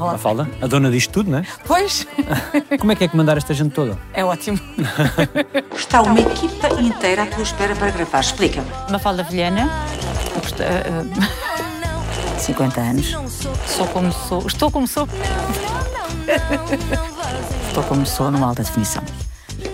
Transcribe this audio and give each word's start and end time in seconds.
Olá. 0.00 0.12
Mafalda, 0.12 0.48
a 0.62 0.66
dona 0.66 0.90
disto 0.90 1.10
tudo, 1.12 1.30
não 1.30 1.38
é? 1.38 1.46
Pois, 1.66 2.06
Como 2.80 2.90
é 2.92 2.96
que 2.96 3.04
é 3.04 3.08
comandar 3.08 3.36
esta 3.36 3.52
gente 3.52 3.74
toda? 3.74 3.98
é 4.14 4.24
ótimo. 4.24 4.58
Está 5.76 6.00
uma 6.02 6.18
equipa 6.18 6.68
inteira 6.80 7.24
à 7.24 7.26
tua 7.26 7.42
espera 7.42 7.76
para 7.76 7.90
gravar. 7.90 8.20
Explica-me. 8.20 8.66
Mafalda 8.90 9.22
Vilhena, 9.22 9.68
gosto- 10.34 10.62
eh, 10.62 11.04
50 12.38 12.80
anos. 12.80 13.14
Sou 13.66 13.86
como 13.88 14.10
sou. 14.12 14.46
Estou 14.46 14.70
como 14.70 14.86
sou. 14.88 15.06
Estou 17.68 17.82
como 17.84 18.06
sou 18.06 18.30
numa 18.30 18.46
alta 18.48 18.62
definição. 18.62 19.02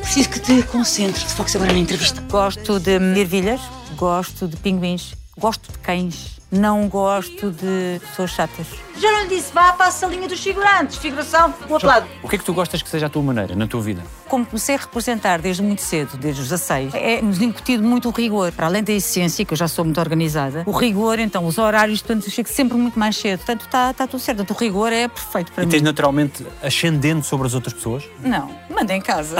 Preciso 0.00 0.28
que 0.30 0.40
te 0.40 0.62
concentres, 0.64 1.22
te 1.24 1.32
foques 1.34 1.54
agora 1.56 1.72
na 1.72 1.78
entrevista. 1.78 2.20
Gosto 2.30 2.78
de 2.80 2.90
ervilhas, 2.92 3.60
gosto 3.96 4.46
de 4.48 4.56
pinguins, 4.56 5.14
gosto 5.38 5.70
de 5.72 5.78
cães, 5.78 6.38
não 6.50 6.88
gosto 6.88 7.50
de 7.52 8.00
pessoas 8.00 8.30
chatas. 8.32 8.66
Já 8.98 9.12
não 9.12 9.22
lhe 9.22 9.28
disse, 9.28 9.52
vá 9.52 9.72
para 9.72 9.86
a 9.86 9.90
salinha 9.90 10.26
dos 10.28 10.40
figurantes. 10.42 10.96
Figuração, 10.96 11.52
do 11.66 11.72
outro 11.72 11.86
lado. 11.88 12.06
O 12.22 12.28
que 12.28 12.36
é 12.36 12.38
que 12.38 12.44
tu 12.44 12.52
gostas 12.54 12.80
que 12.82 12.88
seja 12.88 13.06
a 13.06 13.08
tua 13.08 13.22
maneira, 13.22 13.54
na 13.54 13.66
tua 13.66 13.80
vida? 13.82 14.02
Como 14.28 14.44
comecei 14.44 14.74
a 14.74 14.78
representar 14.78 15.40
desde 15.40 15.62
muito 15.62 15.82
cedo, 15.82 16.16
desde 16.16 16.40
os 16.42 16.48
16, 16.48 16.94
é-nos 16.94 17.40
incutido 17.40 17.82
muito 17.82 18.08
o 18.08 18.12
rigor. 18.12 18.50
Para 18.52 18.66
além 18.66 18.82
da 18.82 18.92
essência, 18.92 19.44
que 19.44 19.52
eu 19.52 19.56
já 19.56 19.68
sou 19.68 19.84
muito 19.84 20.00
organizada, 20.00 20.62
o 20.66 20.72
rigor, 20.72 21.18
então, 21.18 21.46
os 21.46 21.58
horários, 21.58 22.00
portanto, 22.02 22.26
eu 22.26 22.30
chego 22.32 22.48
sempre 22.48 22.76
muito 22.76 22.98
mais 22.98 23.16
cedo. 23.16 23.38
Portanto, 23.38 23.66
está 23.66 23.90
está 23.90 24.06
tudo 24.06 24.20
certo. 24.20 24.38
Portanto, 24.38 24.56
o 24.58 24.60
rigor 24.60 24.92
é 24.92 25.06
perfeito 25.08 25.52
para 25.52 25.62
E 25.62 25.66
mim. 25.66 25.70
tens 25.70 25.82
naturalmente 25.82 26.44
ascendente 26.62 27.26
sobre 27.26 27.46
as 27.46 27.54
outras 27.54 27.72
pessoas? 27.74 28.04
Não, 28.20 28.50
manda 28.70 28.94
em 28.94 29.00
casa. 29.00 29.36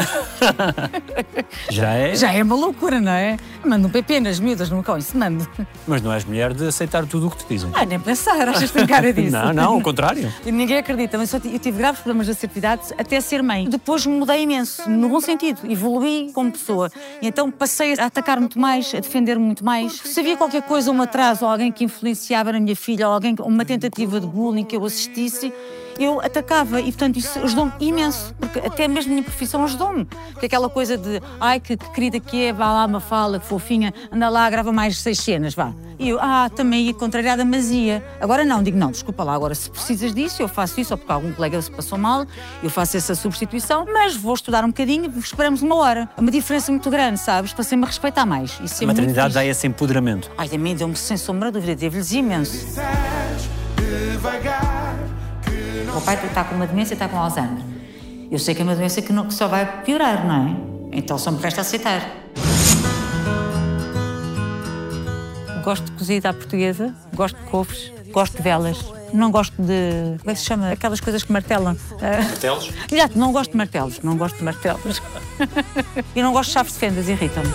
Já 1.70 1.91
é, 1.95 2.15
Já 2.15 2.33
é 2.33 2.43
uma 2.43 2.55
loucura, 2.57 3.01
não 3.01 3.13
é? 3.13 3.37
Manda 3.65 3.87
um 3.87 3.91
PP 3.91 4.20
nas 4.20 4.39
miúdas, 4.39 4.70
não 4.70 4.79
me 4.79 4.98
isso 4.98 5.17
mando. 5.19 5.47
mas 5.87 6.01
não 6.01 6.13
és 6.13 6.25
mulher 6.25 6.53
de 6.55 6.67
aceitar 6.69 7.05
tudo 7.07 7.27
o 7.27 7.31
que 7.31 7.39
te 7.39 7.47
dizem. 7.48 7.70
Ah, 7.75 7.85
nem 7.85 7.98
pensar, 7.98 8.48
achas 8.48 8.70
que 8.70 8.79
tem 8.79 8.87
cara 8.87 9.13
disso? 9.13 9.33
Não, 9.33 9.45
não, 9.52 9.75
ao 9.75 9.80
contrário. 9.80 10.33
Ninguém 10.44 10.78
acredita, 10.78 11.16
mas 11.19 11.33
eu 11.33 11.41
ti- 11.41 11.52
eu 11.52 11.58
tive 11.58 11.78
graves 11.78 12.00
problemas 12.00 12.27
de 12.27 12.33
assertividade 12.33 12.83
até 12.98 13.20
ser 13.20 13.42
mãe. 13.42 13.69
Depois 13.69 14.05
mudei 14.06 14.42
imenso, 14.42 14.89
no 14.89 15.08
bom 15.08 15.20
sentido, 15.20 15.61
evoluí 15.70 16.30
como 16.33 16.50
pessoa. 16.52 16.91
Então 17.22 17.50
passei 17.50 17.94
a 17.98 18.06
atacar 18.06 18.39
muito 18.41 18.58
mais, 18.58 18.94
a 18.94 19.00
defender 19.00 19.39
muito 19.39 19.64
mais. 19.64 19.92
Se 19.92 20.20
havia 20.20 20.36
qualquer 20.36 20.62
coisa, 20.62 20.91
um 20.91 21.00
atraso, 21.02 21.44
ou 21.44 21.50
alguém 21.50 21.70
que 21.72 21.84
influenciava 21.84 22.52
na 22.52 22.61
minha 22.61 22.77
filha, 22.77 23.08
ou 23.08 23.14
alguém, 23.14 23.34
uma 23.41 23.64
tentativa 23.64 24.20
de 24.20 24.27
bullying 24.27 24.64
que 24.64 24.77
eu 24.77 24.84
assistisse, 24.84 25.52
eu 25.98 26.20
atacava 26.20 26.80
e, 26.80 26.84
portanto, 26.84 27.19
isso 27.19 27.39
ajudou-me 27.39 27.72
imenso, 27.80 28.34
porque 28.39 28.58
até 28.58 28.89
mesmo 28.89 29.12
a 29.12 29.14
minha 29.14 29.25
profissão 29.25 29.64
ajudou-me. 29.64 30.05
Porque 30.33 30.47
aquela 30.47 30.69
coisa 30.69 30.97
de, 30.97 31.20
ai, 31.41 31.61
que, 31.61 31.77
que 31.77 31.91
querida 31.91 32.20
que 32.20 32.44
é, 32.44 32.52
vá 32.52 32.72
lá, 32.72 32.86
uma 32.86 33.00
fala, 33.00 33.39
que 33.39 33.47
fofinha, 33.47 33.92
anda 34.12 34.28
lá, 34.28 34.48
grava 34.50 34.72
mais 34.72 34.98
seis 34.98 35.19
cenas, 35.19 35.55
vá. 35.55 35.72
E 35.98 36.11
eu, 36.11 36.19
ah, 36.20 36.50
também 36.55 36.86
ia 36.86 36.94
contrariada, 36.94 37.44
mas 37.44 37.70
ia. 37.70 38.05
Agora 38.20 38.44
não, 38.44 38.62
digo, 38.62 38.77
não, 38.77 38.91
desculpa 38.91 39.24
lá, 39.24 39.34
agora 39.34 39.55
se 39.55 39.70
precisas 39.70 40.14
disso, 40.14 40.42
eu 40.42 40.48
faço 40.48 40.80
isso, 40.80 40.92
ou 40.92 40.98
porque 40.98 41.12
algum 41.12 41.33
colega 41.33 41.61
se 41.61 41.70
passou 41.70 41.97
mal, 41.97 42.27
eu 42.62 42.69
faço 42.69 42.97
essa 42.97 43.14
substituição, 43.14 43.86
mas 43.91 44.14
vou 44.14 44.34
estudar 44.34 44.64
um 44.64 44.69
bocadinho, 44.69 45.11
esperamos 45.19 45.62
uma 45.62 45.77
hora. 45.77 46.08
É 46.17 46.20
uma 46.20 46.30
diferença 46.30 46.70
muito 46.70 46.90
grande, 46.90 47.18
sabes? 47.18 47.52
Passei-me 47.52 47.85
a 47.85 47.86
respeitar 47.86 48.27
mais. 48.27 48.58
Isso 48.62 48.83
é 48.83 48.85
A 48.85 48.89
maternidade 48.89 49.35
dá 49.35 49.45
esse 49.45 49.67
empoderamento. 49.67 50.30
Ai, 50.36 50.48
a 50.52 50.58
mim 50.58 50.74
deu-me 50.74 50.96
sem 50.96 51.17
sombra 51.17 51.51
de 51.51 51.58
dúvida, 51.58 51.77
teve-lhes 51.77 52.12
imenso. 52.12 52.67
O 55.96 56.01
pai 56.01 56.18
está 56.27 56.45
com 56.45 56.55
uma 56.55 56.67
demência, 56.67 56.95
está 56.95 57.08
com 57.08 57.17
Alzheimer. 57.18 57.62
Eu 58.30 58.39
sei 58.39 58.55
que 58.55 58.61
é 58.61 58.64
uma 58.64 58.74
doença 58.74 59.01
que, 59.01 59.12
não- 59.12 59.27
que 59.27 59.34
só 59.34 59.48
vai 59.48 59.83
piorar, 59.83 60.27
não 60.27 60.46
é? 60.92 60.98
Então 60.98 61.18
só 61.18 61.30
me 61.30 61.40
resta 61.40 61.61
aceitar. 61.62 62.02
Gosto 65.64 65.85
de 65.86 65.92
cozida 65.92 66.30
à 66.30 66.33
portuguesa, 66.33 66.95
gosto 67.14 67.36
de 67.36 67.45
couves, 67.51 67.92
gosto 68.12 68.36
de 68.36 68.42
velas. 68.42 68.79
Não 69.12 69.30
gosto 69.30 69.55
de. 69.61 70.18
Como 70.18 70.30
é 70.30 70.35
que 70.35 70.40
se 70.40 70.46
chama? 70.46 70.70
Aquelas 70.73 71.01
coisas 71.01 71.23
que 71.23 71.33
martelam. 71.33 71.77
Ah, 72.01 72.23
Martelos? 72.23 72.70
Exato, 72.90 73.18
não 73.18 73.33
gosto 73.33 73.52
de 73.52 73.56
martelos, 73.56 74.01
não 74.02 74.17
gosto 74.17 74.36
de 74.36 74.45
martelos. 74.45 75.01
e 76.14 76.23
não 76.23 76.33
gosto 76.33 76.48
de 76.51 76.55
chaves 76.55 76.73
de 76.73 76.79
fendas, 76.79 77.08
irritam-me. 77.08 77.51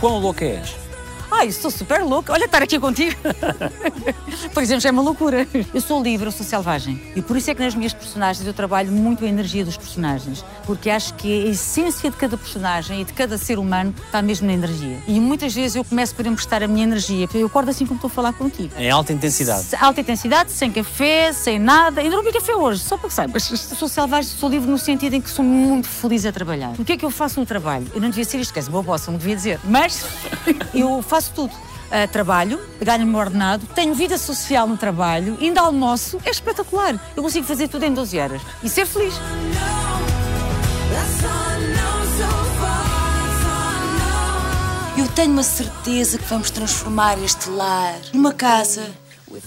Quão 0.00 0.18
louca 0.18 0.44
és? 0.44 0.76
Ai, 1.38 1.52
sou 1.52 1.70
super 1.70 2.02
louca. 2.02 2.32
Olha, 2.32 2.46
estar 2.46 2.62
aqui 2.62 2.78
contigo. 2.78 3.14
por 4.54 4.62
exemplo, 4.62 4.80
já 4.80 4.88
é 4.88 4.92
uma 4.92 5.02
loucura. 5.02 5.46
Eu 5.74 5.82
sou 5.82 6.02
livre, 6.02 6.26
eu 6.26 6.32
sou 6.32 6.46
selvagem. 6.46 6.98
E 7.14 7.20
por 7.20 7.36
isso 7.36 7.50
é 7.50 7.54
que 7.54 7.62
nas 7.62 7.74
minhas 7.74 7.92
personagens 7.92 8.46
eu 8.46 8.54
trabalho 8.54 8.90
muito 8.90 9.22
a 9.22 9.28
energia 9.28 9.62
dos 9.62 9.76
personagens. 9.76 10.42
Porque 10.64 10.88
acho 10.88 11.12
que 11.12 11.46
a 11.46 11.50
essência 11.50 12.10
de 12.10 12.16
cada 12.16 12.38
personagem 12.38 13.02
e 13.02 13.04
de 13.04 13.12
cada 13.12 13.36
ser 13.36 13.58
humano 13.58 13.94
está 14.06 14.22
mesmo 14.22 14.46
na 14.46 14.54
energia. 14.54 14.98
E 15.06 15.20
muitas 15.20 15.54
vezes 15.54 15.76
eu 15.76 15.84
começo 15.84 16.14
por 16.14 16.24
emprestar 16.24 16.62
a 16.62 16.66
minha 16.66 16.84
energia. 16.84 17.28
Eu 17.34 17.48
acordo 17.48 17.70
assim 17.70 17.84
como 17.84 17.98
estou 17.98 18.08
a 18.08 18.10
falar 18.10 18.32
contigo. 18.32 18.72
Em 18.78 18.90
alta 18.90 19.12
intensidade. 19.12 19.66
Alta 19.78 20.00
intensidade, 20.00 20.50
sem 20.50 20.72
café, 20.72 21.34
sem 21.34 21.58
nada. 21.58 22.00
Ainda 22.00 22.16
não 22.16 22.24
vi 22.24 22.32
café 22.32 22.56
hoje, 22.56 22.80
só 22.80 22.96
para 22.96 23.08
que 23.08 23.14
saibas. 23.14 23.42
Sou 23.42 23.88
selvagem, 23.88 24.30
sou 24.30 24.48
livre 24.48 24.70
no 24.70 24.78
sentido 24.78 25.12
em 25.12 25.20
que 25.20 25.28
sou 25.28 25.44
muito 25.44 25.86
feliz 25.86 26.24
a 26.24 26.32
trabalhar. 26.32 26.72
O 26.78 26.84
que 26.84 26.92
é 26.92 26.96
que 26.96 27.04
eu 27.04 27.10
faço 27.10 27.38
no 27.38 27.44
trabalho? 27.44 27.86
Eu 27.94 28.00
não 28.00 28.08
devia 28.08 28.24
ser 28.24 28.38
isto, 28.38 28.54
que 28.54 28.58
és 28.58 28.68
boa 28.68 28.82
bossa, 28.82 29.10
não 29.10 29.18
devia 29.18 29.36
dizer. 29.36 29.60
Mas 29.64 30.02
eu 30.72 31.02
faço 31.02 31.25
tudo. 31.32 31.52
Ah, 31.90 32.06
trabalho, 32.08 32.58
ganho-me 32.80 33.14
ordenado, 33.14 33.64
tenho 33.74 33.94
vida 33.94 34.18
social 34.18 34.66
no 34.66 34.76
trabalho, 34.76 35.38
ainda 35.40 35.60
almoço, 35.60 36.18
é 36.24 36.30
espetacular. 36.30 37.00
Eu 37.16 37.22
consigo 37.22 37.46
fazer 37.46 37.68
tudo 37.68 37.84
em 37.84 37.94
12 37.94 38.18
horas 38.18 38.42
e 38.62 38.68
ser 38.68 38.86
feliz. 38.86 39.14
Eu 44.98 45.08
tenho 45.08 45.32
uma 45.32 45.42
certeza 45.42 46.18
que 46.18 46.24
vamos 46.24 46.50
transformar 46.50 47.22
este 47.22 47.50
lar 47.50 47.94
numa 48.12 48.32
casa 48.32 48.90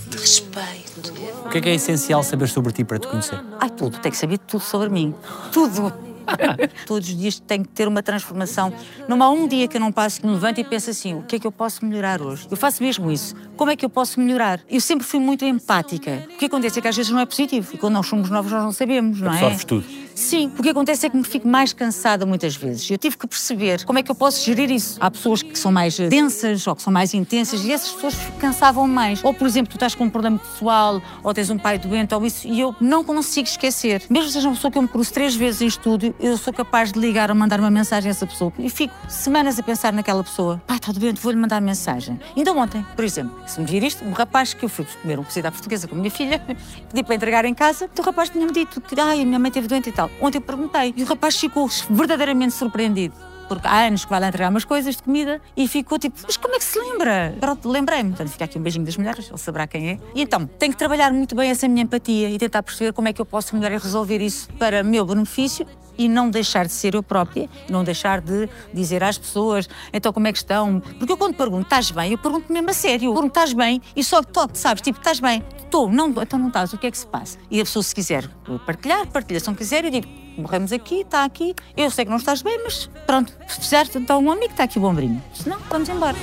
de 0.07 0.17
respeito. 0.17 1.11
O 1.45 1.49
que 1.49 1.57
é 1.57 1.61
que 1.61 1.69
é 1.69 1.75
essencial 1.75 2.23
saber 2.23 2.47
sobre 2.47 2.71
ti 2.71 2.83
para 2.83 2.99
te 2.99 3.07
conhecer? 3.07 3.39
Ai, 3.59 3.69
tudo, 3.69 3.97
tem 3.99 4.11
que 4.11 4.17
saber 4.17 4.37
tudo 4.37 4.61
sobre 4.61 4.89
mim. 4.89 5.13
Tudo. 5.51 6.08
Todos 6.85 7.09
os 7.09 7.17
dias 7.17 7.39
tenho 7.39 7.63
que 7.63 7.69
ter 7.69 7.87
uma 7.87 8.01
transformação. 8.03 8.73
Não 9.07 9.21
há 9.23 9.29
um 9.29 9.47
dia 9.47 9.67
que 9.67 9.77
eu 9.77 9.81
não 9.81 9.91
passe 9.91 10.21
que 10.21 10.27
me 10.27 10.33
levante 10.33 10.61
e 10.61 10.63
pense 10.63 10.89
assim: 10.89 11.15
o 11.15 11.23
que 11.23 11.35
é 11.35 11.39
que 11.39 11.47
eu 11.47 11.51
posso 11.51 11.85
melhorar 11.85 12.21
hoje? 12.21 12.47
Eu 12.49 12.57
faço 12.57 12.83
mesmo 12.83 13.11
isso. 13.11 13.35
Como 13.55 13.71
é 13.71 13.75
que 13.75 13.85
eu 13.85 13.89
posso 13.89 14.19
melhorar? 14.19 14.59
Eu 14.69 14.81
sempre 14.81 15.05
fui 15.05 15.19
muito 15.19 15.45
empática. 15.45 16.27
O 16.33 16.37
que 16.37 16.45
acontece 16.45 16.79
é 16.79 16.81
que 16.81 16.87
às 16.87 16.95
vezes 16.95 17.11
não 17.11 17.19
é 17.19 17.25
positivo. 17.25 17.69
E 17.73 17.77
quando 17.77 17.93
nós 17.93 18.07
somos 18.07 18.29
novos, 18.29 18.51
nós 18.51 18.63
não 18.63 18.71
sabemos, 18.71 19.19
não 19.21 19.31
é? 19.31 19.35
Absorves 19.35 19.65
tudo. 19.65 20.08
Sim, 20.19 20.51
o 20.59 20.61
que 20.61 20.69
acontece 20.69 21.05
é 21.05 21.09
que 21.09 21.15
me 21.15 21.23
fico 21.23 21.47
mais 21.47 21.71
cansada 21.71 22.25
muitas 22.25 22.53
vezes. 22.53 22.91
Eu 22.91 22.97
tive 22.97 23.17
que 23.17 23.25
perceber 23.25 23.85
como 23.85 23.99
é 23.99 24.03
que 24.03 24.11
eu 24.11 24.15
posso 24.15 24.43
gerir 24.43 24.69
isso. 24.69 24.97
Há 24.99 25.09
pessoas 25.09 25.41
que 25.41 25.57
são 25.57 25.71
mais 25.71 25.97
eh, 25.97 26.09
densas 26.09 26.67
ou 26.67 26.75
que 26.75 26.81
são 26.81 26.91
mais 26.91 27.13
intensas 27.13 27.63
e 27.63 27.71
essas 27.71 27.93
pessoas 27.93 28.15
cansavam 28.37 28.85
mais. 28.85 29.23
Ou, 29.23 29.33
por 29.33 29.47
exemplo, 29.47 29.71
tu 29.71 29.77
estás 29.77 29.95
com 29.95 30.03
um 30.03 30.09
problema 30.09 30.37
pessoal 30.37 31.01
ou 31.23 31.33
tens 31.33 31.49
um 31.49 31.57
pai 31.57 31.79
doente 31.79 32.13
ou 32.13 32.25
isso 32.25 32.45
e 32.45 32.59
eu 32.59 32.75
não 32.81 33.01
consigo 33.01 33.47
esquecer. 33.47 34.03
Mesmo 34.09 34.27
que 34.27 34.33
seja 34.33 34.49
uma 34.49 34.55
pessoa 34.55 34.69
que 34.69 34.77
eu 34.77 34.81
me 34.81 34.89
cruzo 34.89 35.13
três 35.13 35.37
vezes 35.37 35.61
em 35.61 35.67
estúdio, 35.67 36.13
eu 36.19 36.37
sou 36.37 36.51
capaz 36.51 36.91
de 36.91 36.99
ligar 36.99 37.29
ou 37.29 37.35
mandar 37.35 37.61
uma 37.61 37.71
mensagem 37.71 38.09
a 38.09 38.11
essa 38.11 38.27
pessoa 38.27 38.51
e 38.59 38.69
fico 38.69 38.93
semanas 39.07 39.57
a 39.57 39.63
pensar 39.63 39.93
naquela 39.93 40.21
pessoa. 40.21 40.61
Pai, 40.67 40.75
está 40.75 40.91
doente, 40.91 41.21
vou-lhe 41.21 41.37
mandar 41.37 41.61
mensagem. 41.61 42.19
Ainda 42.35 42.51
ontem, 42.51 42.85
por 42.93 43.05
exemplo, 43.05 43.33
se 43.47 43.57
me 43.57 43.65
vir 43.65 43.83
isto, 43.83 44.03
um 44.03 44.11
rapaz 44.11 44.53
que 44.53 44.65
eu 44.65 44.69
fui 44.69 44.85
comer 45.01 45.17
um 45.17 45.23
cozido 45.23 45.47
à 45.47 45.51
portuguesa 45.51 45.87
com 45.87 45.95
a 45.95 45.97
minha 45.97 46.11
filha, 46.11 46.39
pedi 46.91 47.03
para 47.03 47.15
entregar 47.15 47.45
em 47.45 47.53
casa, 47.53 47.89
o 47.97 48.01
rapaz 48.01 48.29
tinha-me 48.29 48.51
dito 48.51 48.81
que 48.81 48.99
a 48.99 49.15
minha 49.15 49.39
mãe 49.39 49.47
esteve 49.47 49.69
doente 49.69 49.87
e 49.87 49.93
tal. 49.93 50.08
Ontem 50.21 50.41
perguntei 50.41 50.93
e 50.95 51.03
o 51.03 51.05
rapaz 51.05 51.37
ficou 51.37 51.67
verdadeiramente 51.89 52.53
surpreendido. 52.53 53.15
Porque 53.47 53.67
há 53.67 53.87
anos 53.87 54.05
que 54.05 54.11
vai 54.11 54.19
lá 54.19 54.27
entregar 54.27 54.49
umas 54.49 54.63
coisas 54.63 54.95
de 54.95 55.01
comida 55.01 55.41
e 55.57 55.67
ficou 55.67 55.97
tipo, 55.97 56.19
mas 56.23 56.37
como 56.37 56.53
é 56.53 56.59
que 56.59 56.63
se 56.63 56.79
lembra? 56.79 57.35
Pronto, 57.39 57.67
lembrei-me. 57.67 58.09
Portanto, 58.09 58.29
fica 58.29 58.45
aqui 58.45 58.59
um 58.59 58.61
beijinho 58.61 58.85
das 58.85 58.95
mulheres, 58.95 59.27
ele 59.27 59.37
saberá 59.39 59.65
quem 59.65 59.89
é. 59.89 59.99
E 60.13 60.21
então, 60.21 60.45
tenho 60.45 60.71
que 60.71 60.77
trabalhar 60.77 61.11
muito 61.11 61.35
bem 61.35 61.49
essa 61.49 61.67
minha 61.67 61.81
empatia 61.81 62.29
e 62.29 62.37
tentar 62.37 62.61
perceber 62.61 62.93
como 62.93 63.07
é 63.07 63.13
que 63.13 63.19
eu 63.19 63.25
posso 63.25 63.55
melhor 63.55 63.71
resolver 63.71 64.21
isso 64.21 64.47
para 64.59 64.83
meu 64.83 65.03
benefício 65.03 65.65
e 65.97 66.07
não 66.07 66.29
deixar 66.29 66.65
de 66.65 66.71
ser 66.71 66.93
eu 66.93 67.03
própria, 67.03 67.49
não 67.69 67.83
deixar 67.83 68.21
de 68.21 68.47
dizer 68.73 69.03
às 69.03 69.17
pessoas, 69.17 69.67
então 69.91 70.13
como 70.13 70.27
é 70.27 70.31
que 70.31 70.37
estão? 70.37 70.79
Porque 70.79 71.11
eu 71.11 71.17
quando 71.17 71.35
pergunto, 71.35 71.63
estás 71.63 71.91
bem? 71.91 72.13
Eu 72.13 72.17
pergunto 72.17 72.53
mesmo 72.53 72.69
a 72.69 72.73
sério. 72.73 73.11
Pergunto, 73.11 73.27
estás 73.27 73.51
bem? 73.51 73.81
E 73.95 74.03
só 74.03 74.23
toque, 74.23 74.57
sabes? 74.57 74.81
Tipo, 74.81 74.99
estás 74.99 75.19
bem? 75.19 75.43
Estou, 75.69 75.87
não, 75.87 76.09
então 76.09 76.39
não 76.39 76.47
estás, 76.47 76.73
o 76.73 76.79
que 76.79 76.87
é 76.87 76.91
que 76.91 76.97
se 76.97 77.05
passa? 77.05 77.37
E 77.51 77.61
a 77.61 77.63
pessoa, 77.63 77.83
se 77.83 77.93
quiser 77.93 78.27
partilhar, 78.65 79.05
partilha. 79.05 79.39
Se 79.39 79.45
não 79.45 79.53
quiser, 79.53 79.85
eu 79.85 79.91
digo, 79.91 80.07
morremos 80.35 80.73
aqui, 80.73 81.01
está 81.01 81.23
aqui, 81.23 81.53
eu 81.77 81.91
sei 81.91 82.05
que 82.05 82.09
não 82.09 82.17
estás 82.17 82.41
bem, 82.41 82.59
mas 82.63 82.89
pronto, 83.05 83.31
se 83.47 83.57
precisares, 83.57 83.95
então 83.95 84.19
um 84.19 84.31
amigo 84.31 84.49
está 84.49 84.63
aqui 84.63 84.79
o 84.79 84.83
ombrinho. 84.83 85.21
Se 85.31 85.47
não, 85.47 85.59
vamos 85.69 85.87
embora. 85.87 86.17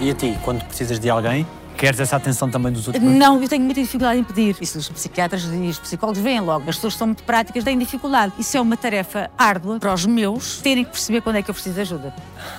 E 0.00 0.10
a 0.10 0.14
ti, 0.14 0.36
quando 0.42 0.64
precisas 0.64 0.98
de 0.98 1.08
alguém, 1.08 1.46
Queres 1.76 1.98
essa 1.98 2.16
atenção 2.16 2.50
também 2.50 2.70
dos 2.70 2.88
outros? 2.88 3.02
Não, 3.02 3.40
eu 3.40 3.48
tenho 3.48 3.64
muita 3.64 3.80
dificuldade 3.80 4.20
em 4.20 4.24
pedir. 4.24 4.54
Isso 4.60 4.76
os 4.76 4.90
psiquiatras 4.90 5.44
e 5.44 5.66
os 5.66 5.78
psicólogos 5.78 6.20
veem 6.20 6.40
logo. 6.40 6.68
As 6.68 6.76
pessoas 6.76 6.94
são 6.94 7.06
muito 7.06 7.22
práticas 7.22 7.64
têm 7.64 7.78
dificuldade. 7.78 8.34
Isso 8.38 8.54
é 8.54 8.60
uma 8.60 8.76
tarefa 8.76 9.30
árdua 9.38 9.78
para 9.78 9.94
os 9.94 10.04
meus 10.04 10.60
terem 10.60 10.84
que 10.84 10.90
perceber 10.90 11.22
quando 11.22 11.36
é 11.36 11.42
que 11.42 11.48
eu 11.48 11.54
preciso 11.54 11.76
de 11.76 11.80
ajuda. 11.80 12.14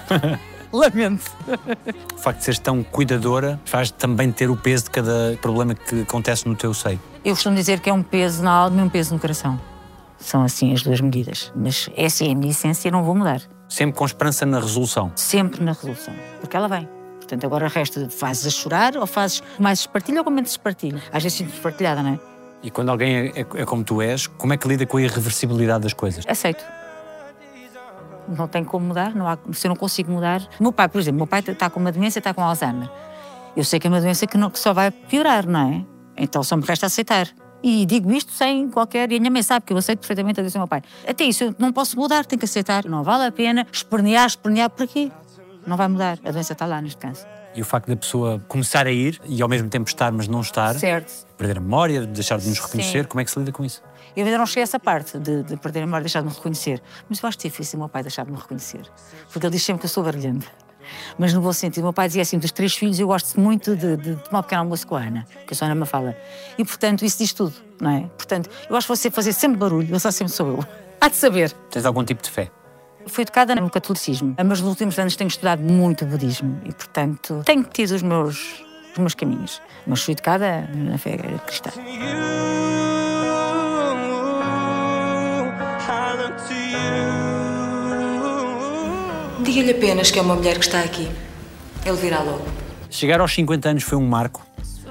Lamento. 0.73 1.31
O 2.15 2.17
facto 2.23 2.37
de 2.39 2.43
seres 2.45 2.59
tão 2.59 2.83
cuidadora 2.83 3.59
faz 3.65 3.89
também 3.91 4.31
ter 4.31 4.49
o 4.49 4.55
peso 4.55 4.83
de 4.85 4.91
cada 4.91 5.37
problema 5.41 5.73
que 5.73 6.01
acontece 6.01 6.47
no 6.47 6.55
teu 6.55 6.73
seio. 6.73 6.99
Eu 7.25 7.33
costumo 7.33 7.55
dizer 7.55 7.79
que 7.79 7.89
é 7.89 7.93
um 7.93 8.03
peso 8.03 8.43
na 8.43 8.51
alma 8.51 8.79
e 8.79 8.83
um 8.83 8.89
peso 8.89 9.13
no 9.13 9.19
coração. 9.19 9.59
São 10.19 10.43
assim 10.43 10.71
as 10.71 10.83
duas 10.83 11.01
medidas. 11.01 11.51
Mas 11.55 11.89
essa 11.97 12.23
é 12.23 12.31
a 12.31 12.35
minha 12.35 12.51
essência 12.51 12.87
e 12.89 12.91
não 12.91 13.03
vou 13.03 13.15
mudar. 13.15 13.41
Sempre 13.67 13.97
com 13.97 14.05
esperança 14.05 14.45
na 14.45 14.59
resolução. 14.59 15.11
Sempre 15.15 15.63
na 15.63 15.71
resolução. 15.73 16.13
Porque 16.39 16.55
ela 16.55 16.67
vem. 16.67 16.87
Portanto, 17.17 17.43
agora 17.45 17.67
resta 17.67 18.07
fazes 18.09 18.45
a 18.45 18.49
chorar 18.51 18.95
ou 18.97 19.07
fazes 19.07 19.41
mais 19.57 19.79
espartilho 19.79 20.19
ou 20.19 20.23
com 20.23 20.29
menos 20.29 20.51
espartilho. 20.51 21.01
Às 21.11 21.23
vezes 21.23 21.37
sinto 21.39 21.53
espartilhada, 21.53 22.03
não 22.03 22.11
é? 22.11 22.19
E 22.61 22.69
quando 22.69 22.89
alguém 22.89 23.15
é, 23.15 23.39
é- 23.41 23.61
é 23.61 23.65
como 23.65 23.83
tu 23.83 24.01
és, 24.01 24.27
como 24.27 24.53
é 24.53 24.57
que 24.57 24.67
lida 24.67 24.85
com 24.85 24.97
a 24.97 25.01
irreversibilidade 25.01 25.81
das 25.83 25.93
coisas? 25.93 26.23
Aceito. 26.27 26.63
Não 28.35 28.47
tem 28.47 28.63
como 28.63 28.85
mudar, 28.87 29.13
não 29.15 29.27
há, 29.27 29.37
se 29.51 29.67
eu 29.67 29.69
não 29.69 29.75
consigo 29.75 30.11
mudar. 30.11 30.41
Meu 30.59 30.71
pai, 30.71 30.87
por 30.87 30.99
exemplo, 30.99 31.17
meu 31.17 31.27
pai 31.27 31.41
está 31.45 31.69
com 31.69 31.79
uma 31.79 31.91
doença, 31.91 32.19
está 32.19 32.33
com 32.33 32.41
Alzheimer. 32.43 32.89
Eu 33.55 33.63
sei 33.63 33.79
que 33.79 33.87
é 33.87 33.89
uma 33.89 33.99
doença 33.99 34.25
que, 34.25 34.37
não, 34.37 34.49
que 34.49 34.59
só 34.59 34.73
vai 34.73 34.91
piorar, 34.91 35.45
não 35.45 35.71
é? 35.71 35.85
Então 36.17 36.43
só 36.43 36.55
me 36.55 36.63
resta 36.65 36.85
aceitar. 36.85 37.27
E 37.63 37.85
digo 37.85 38.11
isto 38.11 38.31
sem 38.31 38.69
qualquer. 38.69 39.11
E 39.11 39.17
a 39.17 39.19
minha 39.19 39.29
mãe 39.31 39.43
sabe 39.43 39.65
que 39.65 39.73
eu 39.73 39.77
aceito 39.77 39.99
perfeitamente 39.99 40.39
a 40.39 40.43
doença 40.43 40.57
do 40.57 40.61
meu 40.61 40.67
pai. 40.67 40.81
Até 41.07 41.25
isso 41.25 41.43
eu 41.43 41.55
não 41.59 41.71
posso 41.71 41.97
mudar, 41.97 42.25
tenho 42.25 42.39
que 42.39 42.45
aceitar. 42.45 42.85
Não 42.85 43.03
vale 43.03 43.25
a 43.25 43.31
pena 43.31 43.67
espernear, 43.71 44.25
espernear 44.25 44.69
por 44.69 44.83
aqui. 44.83 45.11
Não 45.67 45.77
vai 45.77 45.87
mudar. 45.87 46.17
A 46.25 46.31
doença 46.31 46.53
está 46.53 46.65
lá 46.65 46.81
neste 46.81 46.97
caso. 46.97 47.25
E 47.53 47.61
o 47.61 47.65
facto 47.65 47.87
da 47.87 47.95
pessoa 47.97 48.41
começar 48.47 48.87
a 48.87 48.91
ir 48.91 49.19
e 49.27 49.41
ao 49.41 49.49
mesmo 49.49 49.67
tempo 49.69 49.87
estar, 49.89 50.11
mas 50.11 50.27
não 50.27 50.39
estar, 50.39 50.73
Certo. 50.75 51.27
perder 51.37 51.57
a 51.57 51.61
memória, 51.61 52.05
deixar 52.05 52.37
de 52.39 52.47
nos 52.47 52.59
reconhecer, 52.59 53.03
Sim. 53.03 53.09
como 53.09 53.19
é 53.19 53.25
que 53.25 53.31
se 53.31 53.37
lida 53.37 53.51
com 53.51 53.63
isso? 53.65 53.83
Eu 54.15 54.25
ainda 54.25 54.37
não 54.37 54.45
cheguei 54.45 54.63
a 54.63 54.65
essa 54.65 54.79
parte 54.79 55.17
de, 55.17 55.43
de 55.43 55.57
perder 55.57 55.79
a 55.79 55.85
memória, 55.85 56.03
deixar 56.03 56.21
de 56.21 56.27
me 56.27 56.33
reconhecer. 56.33 56.81
Mas 57.09 57.21
eu 57.21 57.29
acho 57.29 57.37
difícil 57.37 57.77
o 57.77 57.81
meu 57.81 57.89
pai 57.89 58.01
deixar 58.01 58.25
de 58.25 58.31
me 58.31 58.37
reconhecer. 58.37 58.81
Porque 59.31 59.45
ele 59.45 59.53
diz 59.53 59.63
sempre 59.63 59.81
que 59.81 59.85
eu 59.85 59.89
sou 59.89 60.03
barulhenta. 60.03 60.47
Mas 61.17 61.33
no 61.33 61.41
bom 61.41 61.53
sentido, 61.53 61.83
o 61.83 61.85
meu 61.87 61.93
pai 61.93 62.07
dizia 62.07 62.21
assim: 62.21 62.37
dos 62.37 62.51
três 62.51 62.75
filhos, 62.75 62.99
eu 62.99 63.07
gosto 63.07 63.39
muito 63.39 63.75
de, 63.75 63.97
de 63.97 64.15
tomar 64.17 64.39
um 64.39 64.43
pequeno 64.43 64.61
almoço 64.61 64.85
com 64.87 64.95
a 64.95 65.01
Ana, 65.01 65.27
que 65.47 65.53
a 65.53 65.65
Ana 65.65 65.75
Mafala. 65.75 66.15
E 66.57 66.65
portanto, 66.65 67.05
isso 67.05 67.17
diz 67.17 67.33
tudo, 67.33 67.53
não 67.79 67.91
é? 67.91 68.01
Portanto, 68.17 68.49
eu 68.69 68.75
acho 68.75 68.87
que 68.87 68.95
você 68.95 69.11
fazer 69.11 69.33
sempre 69.33 69.57
barulho, 69.57 69.93
eu 69.93 69.99
só 69.99 70.11
sempre 70.11 70.33
sou 70.33 70.47
eu. 70.47 70.65
Há 70.99 71.07
de 71.07 71.15
saber. 71.15 71.51
Tens 71.69 71.85
algum 71.85 72.03
tipo 72.03 72.21
de 72.21 72.29
fé? 72.29 72.51
Fui 73.07 73.23
educada 73.23 73.55
no 73.55 73.69
catolicismo, 73.69 74.35
mas 74.37 74.61
nos 74.61 74.69
últimos 74.69 74.99
anos 74.99 75.15
tenho 75.15 75.27
estudado 75.27 75.63
muito 75.63 76.05
o 76.05 76.07
budismo 76.07 76.61
e, 76.63 76.71
portanto, 76.71 77.41
tenho 77.43 77.63
tido 77.63 77.95
os 77.95 78.03
meus, 78.03 78.63
os 78.93 78.97
meus 78.99 79.15
caminhos. 79.15 79.59
Mas 79.87 80.03
fui 80.03 80.11
educada 80.11 80.69
na 80.75 80.99
fé 80.99 81.17
cristã. 81.47 81.71
Diga-lhe 89.43 89.71
apenas 89.71 90.11
que 90.11 90.19
é 90.19 90.21
uma 90.21 90.35
mulher 90.35 90.57
que 90.57 90.65
está 90.65 90.81
aqui. 90.81 91.09
Ele 91.85 91.97
virá 91.97 92.21
logo. 92.21 92.45
Chegar 92.89 93.19
aos 93.19 93.33
50 93.33 93.69
anos 93.69 93.83
foi 93.83 93.97
um 93.97 94.07
marco. 94.07 94.45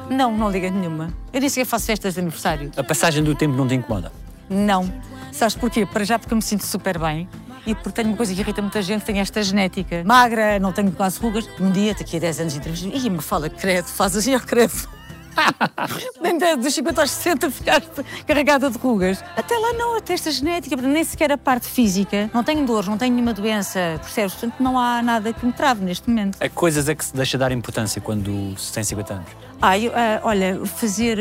Não, 0.08 0.36
não 0.36 0.50
liga 0.50 0.68
nenhuma. 0.70 1.14
Eu 1.32 1.40
nem 1.40 1.48
sequer 1.48 1.66
faço 1.66 1.86
festas 1.86 2.14
de 2.14 2.20
aniversário. 2.20 2.70
A 2.76 2.82
passagem 2.82 3.22
do 3.22 3.34
tempo 3.34 3.54
não 3.54 3.68
te 3.68 3.74
incomoda. 3.74 4.10
Não. 4.48 4.92
Sabes 5.30 5.54
porquê? 5.54 5.86
Para 5.86 6.04
já 6.04 6.18
porque 6.18 6.34
eu 6.34 6.36
me 6.36 6.42
sinto 6.42 6.66
super 6.66 6.98
bem. 6.98 7.28
E 7.66 7.74
porque 7.74 7.92
tenho 7.92 8.08
uma 8.08 8.16
coisa 8.16 8.34
que 8.34 8.40
irrita 8.40 8.60
muita 8.60 8.82
gente, 8.82 9.04
tenho 9.04 9.18
esta 9.18 9.42
genética. 9.42 10.02
Magra, 10.04 10.58
não 10.58 10.72
tenho 10.72 10.90
quase 10.90 11.20
rugas. 11.20 11.48
Um 11.60 11.70
dia, 11.70 11.94
daqui 11.94 12.16
a 12.16 12.20
10 12.20 12.40
anos 12.40 12.56
entrevista, 12.56 12.88
e 12.88 13.10
me 13.10 13.22
fala, 13.22 13.48
credo, 13.48 13.86
faz 13.86 14.16
assim, 14.16 14.34
ó, 14.34 14.40
credo. 14.40 14.88
Nem 16.20 16.38
dos 16.56 16.74
50 16.74 17.00
aos 17.00 17.10
60 17.10 17.50
ficaste 17.50 18.04
carregada 18.26 18.70
de 18.70 18.78
rugas. 18.78 19.22
Até 19.36 19.56
lá 19.56 19.72
não, 19.72 19.96
até 19.96 20.14
esta 20.14 20.30
genética, 20.30 20.76
nem 20.76 21.04
sequer 21.04 21.32
a 21.32 21.38
parte 21.38 21.66
física. 21.68 22.30
Não 22.32 22.42
tenho 22.42 22.64
dores, 22.66 22.88
não 22.88 22.98
tenho 22.98 23.12
nenhuma 23.12 23.32
doença, 23.32 23.78
percebes? 24.00 24.32
Portanto, 24.34 24.54
não 24.60 24.78
há 24.78 25.02
nada 25.02 25.32
que 25.32 25.44
me 25.44 25.52
trave 25.52 25.84
neste 25.84 26.08
momento. 26.08 26.42
A 26.42 26.48
coisas 26.48 26.88
é 26.88 26.94
que 26.94 27.04
se 27.04 27.14
deixa 27.14 27.36
dar 27.38 27.52
importância 27.52 28.00
quando 28.00 28.58
se 28.58 28.72
tem 28.72 28.82
50 28.82 29.14
anos? 29.14 29.28
Ah, 29.60 29.78
eu, 29.78 29.92
ah, 29.94 30.20
olha, 30.22 30.64
fazer 30.64 31.18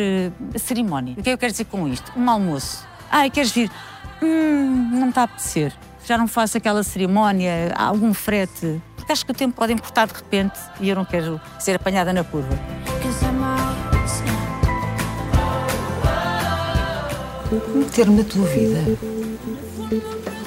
a 0.55 0.59
cerimónia. 0.59 1.13
O 1.13 1.15
que 1.15 1.21
é 1.21 1.23
que 1.23 1.29
eu 1.31 1.37
quero 1.37 1.51
dizer 1.51 1.65
com 1.65 1.87
isto? 1.87 2.11
Um 2.15 2.29
almoço. 2.29 2.87
Ah, 3.11 3.29
queres 3.29 3.51
vir? 3.51 3.69
Hum, 4.21 4.89
não 4.93 5.09
está 5.09 5.21
a 5.21 5.23
apetecer. 5.25 5.73
Já 6.05 6.17
não 6.17 6.27
faço 6.27 6.57
aquela 6.57 6.81
cerimónia, 6.83 7.71
há 7.75 7.85
algum 7.85 8.13
frete. 8.13 8.81
Porque 8.95 9.11
acho 9.11 9.25
que 9.25 9.31
o 9.31 9.35
tempo 9.35 9.55
pode 9.55 9.73
encurtar 9.73 10.07
de 10.07 10.13
repente 10.13 10.59
e 10.79 10.89
eu 10.89 10.95
não 10.95 11.05
quero 11.05 11.39
ser 11.59 11.75
apanhada 11.75 12.13
na 12.13 12.23
curva. 12.23 12.57
Meter-me 17.51 18.17
na 18.17 18.23
tua 18.23 18.45
vida. 18.45 18.79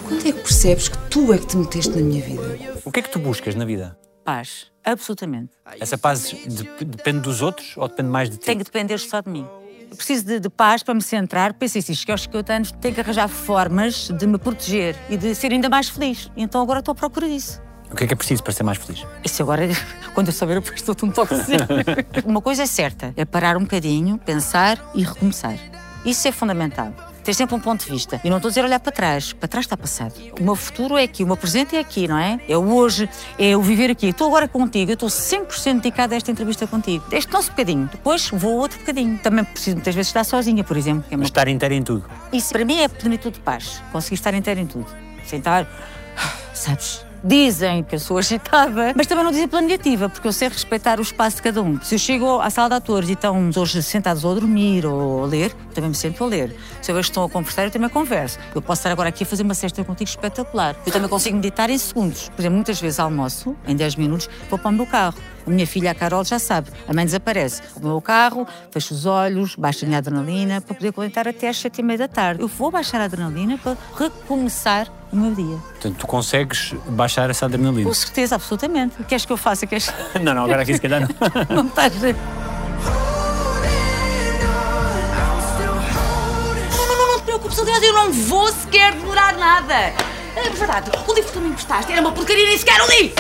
Quando 0.07 0.21
é 0.21 0.33
que 0.33 0.41
percebes 0.41 0.89
que 0.89 0.97
tu 1.11 1.33
é 1.33 1.39
que 1.39 1.47
te 1.47 1.57
meteste 1.57 1.91
na 1.91 2.03
minha 2.03 2.23
vida? 2.23 2.79
O 2.85 2.93
que 2.93 3.01
é 3.01 3.03
que 3.03 3.11
tu 3.11 3.19
buscas 3.19 3.55
na 3.55 3.65
vida? 3.65 3.99
Paz, 4.25 4.67
absolutamente. 4.85 5.51
Essa 5.81 5.99
paz 5.99 6.31
de- 6.31 6.85
depende 6.85 7.21
dos 7.21 7.43
outros 7.43 7.75
ou 7.77 7.89
depende 7.89 8.09
mais 8.09 8.31
de 8.31 8.37
ti? 8.37 8.47
Tem 8.47 8.57
que 8.59 8.65
depender 8.65 8.99
só 8.99 9.21
de 9.21 9.29
mim. 9.31 9.47
Eu 9.91 9.97
preciso 9.97 10.25
de, 10.25 10.39
de 10.41 10.49
paz 10.49 10.83
para 10.83 10.95
me 10.95 11.03
centrar. 11.03 11.53
Pensei 11.55 11.81
assim, 11.81 11.93
cheguei 11.95 12.13
aos 12.13 12.23
50 12.23 12.53
anos, 12.53 12.73
tenho 12.73 12.95
que 12.95 13.01
arranjar 13.01 13.29
formas 13.29 14.09
de 14.09 14.27
me 14.27 14.39
proteger 14.39 14.97
e 15.11 15.17
de 15.17 15.35
ser 15.35 15.51
ainda 15.53 15.69
mais 15.69 15.89
feliz. 15.89 16.31
Então 16.37 16.63
agora 16.63 16.79
estou 16.79 16.93
à 16.93 16.95
procura 16.95 17.29
disso. 17.29 17.61
O 17.91 17.97
que 17.97 18.05
é 18.05 18.07
que 18.07 18.13
é 18.15 18.17
preciso 18.17 18.43
para 18.43 18.53
ser 18.53 18.63
mais 18.63 18.79
feliz? 18.79 19.05
Isso 19.25 19.43
agora, 19.43 19.69
quando 20.15 20.29
eu 20.29 20.33
souber, 20.33 20.57
eu 20.57 20.75
estou-te 20.75 21.05
um 21.05 21.11
toque. 21.11 21.35
Uma 22.25 22.41
coisa 22.41 22.63
é 22.63 22.67
certa, 22.67 23.13
é 23.17 23.25
parar 23.25 23.57
um 23.57 23.63
bocadinho, 23.63 24.17
pensar 24.19 24.93
e 24.95 25.03
recomeçar. 25.03 25.59
Isso 26.05 26.27
é 26.27 26.33
fundamental. 26.33 26.93
Ter 27.23 27.35
sempre 27.35 27.55
um 27.55 27.61
ponto 27.61 27.85
de 27.85 27.91
vista. 27.91 28.21
E 28.25 28.31
não 28.31 28.39
estou 28.39 28.49
a 28.49 28.51
dizer 28.51 28.65
olhar 28.65 28.81
para 28.81 28.91
trás. 28.91 29.33
Para 29.33 29.49
trás 29.49 29.65
está 29.65 29.77
passado. 29.77 30.15
O 30.41 30.43
meu 30.43 30.57
futuro 30.57 30.99
é 30.99 31.05
aqui, 31.05 31.23
o 31.23 31.27
meu 31.27 31.37
presente 31.37 31.77
é 31.77 31.79
aqui, 31.79 32.09
não 32.09 32.19
é? 32.19 32.41
É 32.49 32.57
o 32.57 32.75
hoje, 32.75 33.09
é 33.39 33.57
o 33.57 33.63
viver 33.63 33.91
aqui. 33.91 34.09
Estou 34.09 34.27
agora 34.27 34.49
contigo, 34.49 34.91
eu 34.91 34.95
estou 34.95 35.09
100% 35.09 35.75
dedicada 35.75 36.15
a 36.15 36.17
esta 36.17 36.33
entrevista 36.33 36.67
contigo. 36.67 37.05
Este 37.13 37.33
nosso 37.33 37.51
bocadinho. 37.51 37.89
Depois 37.93 38.29
vou 38.31 38.59
outro 38.59 38.79
bocadinho. 38.81 39.19
Também 39.19 39.45
preciso 39.45 39.77
muitas 39.77 39.95
vezes 39.95 40.09
estar 40.09 40.25
sozinha, 40.25 40.65
por 40.65 40.77
exemplo. 40.77 41.05
é 41.11 41.17
Mas 41.17 41.29
estar 41.29 41.47
inteiro 41.47 41.75
em 41.75 41.83
tudo. 41.83 42.05
isso 42.33 42.53
para 42.53 42.65
mim 42.65 42.81
é 42.81 42.89
plenitude 42.89 43.35
de 43.37 43.41
paz. 43.41 43.81
Conseguir 43.93 44.17
estar 44.17 44.35
inteiro 44.35 44.59
em 44.59 44.67
tudo. 44.67 44.87
Sentar, 45.25 45.69
sabes? 46.53 47.05
Dizem 47.25 47.85
que 47.85 47.95
eu 47.95 48.01
sou 48.01 48.19
agitada, 48.19 48.93
mas 48.97 49.07
também 49.07 49.23
não 49.23 49.31
dizem 49.31 49.47
pela 49.47 49.63
negativa, 49.63 50.09
porque 50.09 50.27
eu 50.27 50.33
sei 50.33 50.49
respeitar 50.49 50.99
o 50.99 51.03
espaço 51.03 51.37
de 51.37 51.43
cada 51.43 51.63
um. 51.63 51.81
Se 51.81 51.95
eu 51.95 51.99
chego 51.99 52.41
à 52.41 52.51
sala 52.51 52.69
de 52.71 52.75
atores 52.75 53.09
e 53.09 53.13
estão 53.13 53.51
hoje 53.57 53.81
sentados 53.81 54.25
ou 54.25 54.33
a 54.33 54.35
dormir 54.35 54.85
ou 54.85 55.23
a 55.23 55.27
ler, 55.27 55.53
também 55.73 55.91
me 55.91 55.95
sento 55.95 56.25
a 56.25 56.27
ler. 56.27 56.57
Se 56.81 56.91
eu 56.91 56.97
vejo 56.97 57.07
que 57.07 57.11
estão 57.11 57.23
a 57.23 57.29
conversar, 57.29 57.65
eu 57.65 57.71
também 57.71 57.89
converso. 57.89 58.39
Eu 58.53 58.61
posso 58.61 58.81
estar 58.81 58.91
agora 58.91 59.09
aqui 59.09 59.23
a 59.23 59.27
fazer 59.27 59.45
uma 59.45 59.55
cesta 59.55 59.85
contigo 59.85 60.11
espetacular. 60.11 60.75
Eu 60.85 60.93
também 60.93 61.09
consigo 61.09 61.37
meditar 61.37 61.71
em 61.71 61.79
segundos. 61.79 62.29
Por 62.31 62.41
exemplo, 62.43 62.57
muitas 62.57 62.81
vezes 62.81 62.99
almoço, 62.99 63.57
em 63.69 63.77
10 63.77 63.95
minutos, 63.97 64.29
vou 64.51 64.59
para 64.59 64.71
o 64.71 64.73
meu 64.73 64.87
carro. 64.87 65.15
A 65.47 65.51
minha 65.51 65.67
filha, 65.67 65.91
a 65.91 65.95
Carol, 65.95 66.25
já 66.25 66.39
sabe. 66.39 66.71
A 66.87 66.93
mãe 66.93 67.05
desaparece. 67.05 67.63
O 67.77 67.87
meu 67.87 68.01
carro, 68.01 68.47
fecho 68.71 68.95
os 68.95 69.07
olhos, 69.07 69.57
baixo 69.57 69.85
a 69.85 69.89
minha 69.89 69.99
adrenalina 69.99 70.61
para 70.61 70.75
poder 70.75 70.89
aguentar 70.89 71.27
até 71.27 71.49
às 71.49 71.57
7 71.59 71.81
e 71.81 71.83
meia 71.83 71.99
da 71.99 72.09
tarde. 72.09 72.43
Eu 72.43 72.49
vou 72.49 72.71
baixar 72.71 73.01
a 73.01 73.05
adrenalina 73.05 73.59
para 73.59 73.77
recomeçar 73.99 74.89
o 75.13 75.17
meu 75.17 75.35
dia. 75.35 75.57
Portanto, 75.57 75.97
tu 75.99 76.07
consegues 76.07 76.75
baixar 76.89 77.29
essa 77.29 77.47
adrenalina. 77.47 77.89
Com 77.89 77.95
certeza, 77.95 78.37
absolutamente. 78.37 79.03
Queres 79.05 79.25
que 79.25 79.33
eu 79.33 79.37
faça? 79.37 79.67
Queres... 79.67 79.93
Não, 80.23 80.35
não, 80.35 80.45
agora 80.45 80.63
aqui 80.63 80.75
se 80.75 80.81
calhar 80.81 81.01
não. 81.01 81.09
Não 81.57 81.63
me 81.65 81.69
estás 81.71 81.93
a... 82.05 82.07
Não, 86.77 86.89
não, 86.89 86.99
não, 86.99 87.09
não 87.09 87.19
te 87.19 87.25
preocupes, 87.25 87.59
aliás, 87.59 87.83
eu 87.83 87.93
não 87.93 88.13
vou 88.13 88.49
sequer 88.53 88.93
demorar 88.95 89.37
nada. 89.37 89.75
É 90.35 90.49
verdade, 90.51 90.91
o 90.91 91.13
livro 91.13 91.31
que 91.31 91.33
tu 91.33 91.41
me 91.41 91.49
emprestaste 91.51 91.93
era 91.93 92.01
uma 92.01 92.13
porcaria, 92.13 92.47
nem 92.47 92.57
sequer 92.57 92.81
o 92.81 92.87
li. 92.87 93.13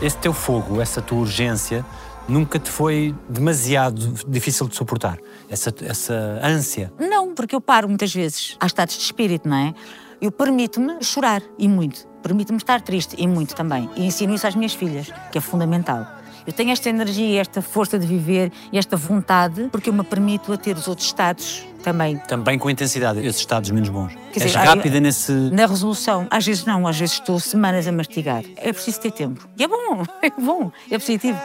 Esse 0.00 0.16
teu 0.18 0.32
fogo, 0.32 0.80
essa 0.80 1.00
tua 1.00 1.18
urgência, 1.18 1.84
nunca 2.28 2.58
te 2.58 2.70
foi 2.70 3.14
demasiado 3.28 4.14
difícil 4.28 4.68
de 4.68 4.76
suportar. 4.76 5.18
Essa, 5.48 5.72
essa 5.82 6.40
ânsia. 6.42 6.92
Não, 6.98 7.34
porque 7.34 7.54
eu 7.54 7.60
paro 7.60 7.88
muitas 7.88 8.12
vezes. 8.12 8.56
Há 8.60 8.66
estados 8.66 8.94
de 8.96 9.02
espírito, 9.02 9.48
não 9.48 9.56
é? 9.56 9.74
Eu 10.20 10.30
permito-me 10.32 11.02
chorar, 11.02 11.42
e 11.58 11.68
muito. 11.68 12.06
Permito-me 12.22 12.58
estar 12.58 12.80
triste, 12.80 13.14
e 13.18 13.26
muito 13.26 13.54
também. 13.54 13.88
E 13.96 14.04
ensino 14.04 14.34
isso 14.34 14.46
às 14.46 14.54
minhas 14.54 14.74
filhas, 14.74 15.10
que 15.30 15.38
é 15.38 15.40
fundamental. 15.40 16.06
Eu 16.46 16.52
tenho 16.52 16.70
esta 16.70 16.88
energia, 16.88 17.40
esta 17.40 17.60
força 17.60 17.98
de 17.98 18.06
viver 18.06 18.52
e 18.70 18.78
esta 18.78 18.96
vontade, 18.96 19.68
porque 19.72 19.90
eu 19.90 19.92
me 19.92 20.04
permito 20.04 20.52
a 20.52 20.56
ter 20.56 20.76
os 20.76 20.86
outros 20.86 21.08
estados 21.08 21.66
também. 21.82 22.16
Também 22.28 22.58
com 22.58 22.70
intensidade, 22.70 23.18
esses 23.20 23.40
estados 23.40 23.70
menos 23.70 23.88
bons. 23.88 24.12
Quer 24.32 24.42
És 24.42 24.52
dizer, 24.52 24.58
rápida 24.58 25.00
nesse. 25.00 25.32
Na 25.32 25.66
resolução, 25.66 26.26
às 26.30 26.46
vezes 26.46 26.64
não, 26.64 26.86
às 26.86 26.98
vezes 26.98 27.14
estou 27.14 27.40
semanas 27.40 27.86
a 27.86 27.92
mastigar. 27.92 28.44
É 28.56 28.72
preciso 28.72 29.00
ter 29.00 29.10
tempo. 29.10 29.48
E 29.56 29.64
é 29.64 29.68
bom, 29.68 30.04
é 30.22 30.30
bom, 30.30 30.70
é 30.90 30.98
positivo. 30.98 31.38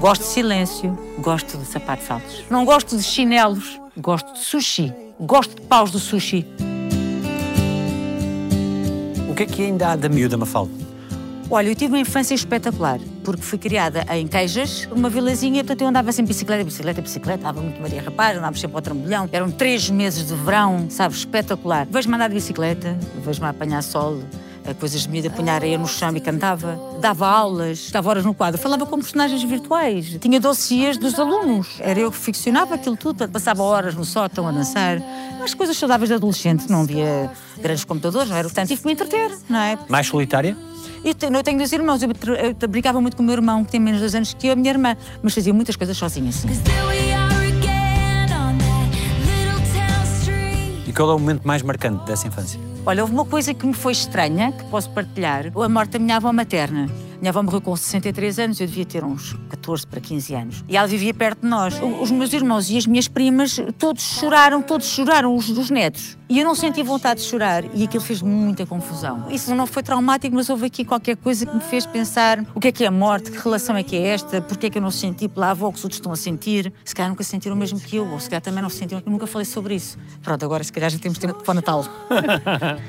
Gosto 0.00 0.22
de 0.22 0.28
silêncio, 0.28 0.98
gosto 1.18 1.58
de 1.58 1.64
sapatos 1.66 2.10
altos. 2.10 2.44
Não 2.50 2.64
gosto 2.64 2.96
de 2.96 3.02
chinelos, 3.02 3.80
gosto 3.96 4.32
de 4.34 4.40
sushi. 4.40 4.92
Gosto 5.20 5.56
de 5.56 5.62
paus 5.68 5.90
do 5.90 5.98
sushi. 5.98 6.44
O 9.34 9.36
que 9.36 9.42
é 9.42 9.46
que 9.46 9.62
ainda 9.64 9.88
há 9.88 9.96
da 9.96 10.08
miúda 10.08 10.36
Mafalda? 10.36 10.70
Olha, 11.50 11.68
eu 11.68 11.74
tive 11.74 11.92
uma 11.92 11.98
infância 11.98 12.36
espetacular, 12.36 13.00
porque 13.24 13.42
fui 13.42 13.58
criada 13.58 14.06
em 14.14 14.28
Queijas, 14.28 14.86
uma 14.92 15.10
vilazinha, 15.10 15.64
portanto 15.64 15.80
eu 15.80 15.88
andava 15.88 16.12
sempre 16.12 16.28
bicicleta, 16.28 16.62
bicicleta, 16.62 17.02
bicicleta, 17.02 17.40
andava 17.40 17.60
muito 17.60 17.82
Maria 17.82 18.00
Rapaz, 18.00 18.38
andava 18.38 18.56
sempre 18.56 18.76
ao 18.76 18.80
trambolhão. 18.80 19.28
Eram 19.32 19.50
três 19.50 19.90
meses 19.90 20.28
de 20.28 20.34
verão, 20.36 20.86
sabes, 20.88 21.18
espetacular. 21.18 21.84
Vejo-me 21.90 22.14
andar 22.14 22.28
de 22.28 22.34
bicicleta, 22.34 22.96
vejo-me 23.24 23.48
apanhar 23.48 23.82
sol, 23.82 24.20
coisas 24.72 25.02
de 25.02 25.08
miúda, 25.10 25.30
areia 25.52 25.76
no 25.76 25.86
chão 25.86 26.16
e 26.16 26.20
cantava. 26.20 26.80
Dava 27.00 27.26
aulas, 27.26 27.78
estava 27.78 28.08
horas 28.08 28.24
no 28.24 28.32
quadro, 28.32 28.60
falava 28.60 28.86
com 28.86 28.96
personagens 28.96 29.42
virtuais. 29.42 30.16
Tinha 30.20 30.40
dossiês 30.40 30.96
dos 30.96 31.18
alunos. 31.18 31.76
Era 31.80 32.00
eu 32.00 32.10
que 32.10 32.16
ficcionava 32.16 32.76
aquilo 32.76 32.96
tudo, 32.96 33.28
passava 33.28 33.62
horas 33.62 33.94
no 33.94 34.04
sótão 34.04 34.48
a 34.48 34.52
dançar. 34.52 35.02
As 35.42 35.52
coisas 35.52 35.76
saudáveis 35.76 36.08
de 36.08 36.14
adolescente, 36.14 36.70
não 36.70 36.82
havia 36.82 37.30
grandes 37.60 37.84
computadores, 37.84 38.30
não 38.30 38.36
era? 38.36 38.48
Portanto, 38.48 38.68
tive 38.68 38.80
que 38.80 38.86
me 38.86 38.94
entreter, 38.94 39.30
não 39.48 39.58
é? 39.58 39.78
Mais 39.88 40.06
solitária? 40.06 40.56
Eu 41.04 41.14
tenho, 41.14 41.36
eu 41.36 41.42
tenho 41.42 41.58
dois 41.58 41.70
irmãos, 41.70 42.02
eu, 42.02 42.08
eu 42.08 42.68
brincava 42.68 42.98
muito 42.98 43.14
com 43.14 43.22
o 43.22 43.26
meu 43.26 43.34
irmão, 43.34 43.62
que 43.62 43.72
tem 43.72 43.78
menos 43.78 43.98
de 43.98 44.04
dois 44.04 44.14
anos 44.14 44.32
que 44.32 44.46
eu, 44.46 44.52
a 44.54 44.56
minha 44.56 44.70
irmã, 44.70 44.96
mas 45.22 45.34
fazia 45.34 45.52
muitas 45.52 45.76
coisas 45.76 45.94
sozinha, 45.96 46.30
assim. 46.30 46.48
E 50.86 50.92
qual 50.92 51.10
é 51.10 51.14
o 51.14 51.18
momento 51.18 51.46
mais 51.46 51.60
marcante 51.60 52.06
dessa 52.06 52.26
infância? 52.26 52.58
Olha, 52.86 53.02
houve 53.02 53.14
uma 53.14 53.24
coisa 53.24 53.54
que 53.54 53.66
me 53.66 53.72
foi 53.72 53.92
estranha, 53.92 54.52
que 54.52 54.62
posso 54.64 54.90
partilhar, 54.90 55.50
a 55.54 55.68
morte 55.70 55.92
da 55.92 55.98
minha 55.98 56.16
avó 56.16 56.30
materna. 56.34 56.86
Minha 57.24 57.30
avó 57.30 57.42
morreu 57.42 57.62
com 57.62 57.74
63 57.74 58.38
anos, 58.38 58.60
eu 58.60 58.66
devia 58.66 58.84
ter 58.84 59.02
uns 59.02 59.34
14 59.48 59.86
para 59.86 59.98
15 59.98 60.34
anos. 60.34 60.64
E 60.68 60.76
ela 60.76 60.86
vivia 60.86 61.14
perto 61.14 61.40
de 61.40 61.48
nós. 61.48 61.74
Os 62.02 62.10
meus 62.10 62.30
irmãos 62.34 62.68
e 62.68 62.76
as 62.76 62.86
minhas 62.86 63.08
primas, 63.08 63.58
todos 63.78 64.02
choraram, 64.02 64.60
todos 64.60 64.88
choraram, 64.88 65.34
os, 65.34 65.48
os 65.48 65.70
netos. 65.70 66.18
E 66.28 66.38
eu 66.38 66.44
não 66.44 66.54
senti 66.54 66.82
vontade 66.82 67.22
de 67.22 67.26
chorar 67.26 67.64
e 67.74 67.84
aquilo 67.84 68.04
fez 68.04 68.20
muita 68.20 68.66
confusão. 68.66 69.24
Isso 69.30 69.54
não 69.54 69.66
foi 69.66 69.82
traumático, 69.82 70.36
mas 70.36 70.50
houve 70.50 70.66
aqui 70.66 70.84
qualquer 70.84 71.16
coisa 71.16 71.46
que 71.46 71.54
me 71.54 71.62
fez 71.62 71.86
pensar 71.86 72.44
o 72.54 72.60
que 72.60 72.68
é 72.68 72.72
que 72.72 72.84
é 72.84 72.88
a 72.88 72.90
morte, 72.90 73.30
que 73.30 73.38
relação 73.38 73.74
é 73.74 73.82
que 73.82 73.96
é 73.96 74.08
esta, 74.08 74.42
porque 74.42 74.66
é 74.66 74.70
que 74.70 74.76
eu 74.76 74.82
não 74.82 74.90
senti 74.90 75.26
pela 75.26 75.52
avó 75.52 75.70
que 75.70 75.78
os 75.78 75.84
outros 75.84 76.00
estão 76.00 76.12
a 76.12 76.16
sentir. 76.16 76.70
Se 76.84 76.94
calhar 76.94 77.08
nunca 77.08 77.24
sentiram 77.24 77.56
o 77.56 77.58
mesmo 77.58 77.80
que 77.80 77.96
eu, 77.96 78.06
ou 78.06 78.20
se 78.20 78.28
calhar 78.28 78.42
também 78.42 78.60
não 78.60 78.68
sentiram. 78.68 79.02
Eu 79.02 79.10
nunca 79.10 79.26
falei 79.26 79.46
sobre 79.46 79.76
isso. 79.76 79.96
Pronto, 80.22 80.44
agora 80.44 80.62
se 80.62 80.70
calhar 80.70 80.90
já 80.90 80.98
temos 80.98 81.16
tempo 81.16 81.42
para 81.42 81.52
o 81.52 81.54
Natal. 81.54 81.86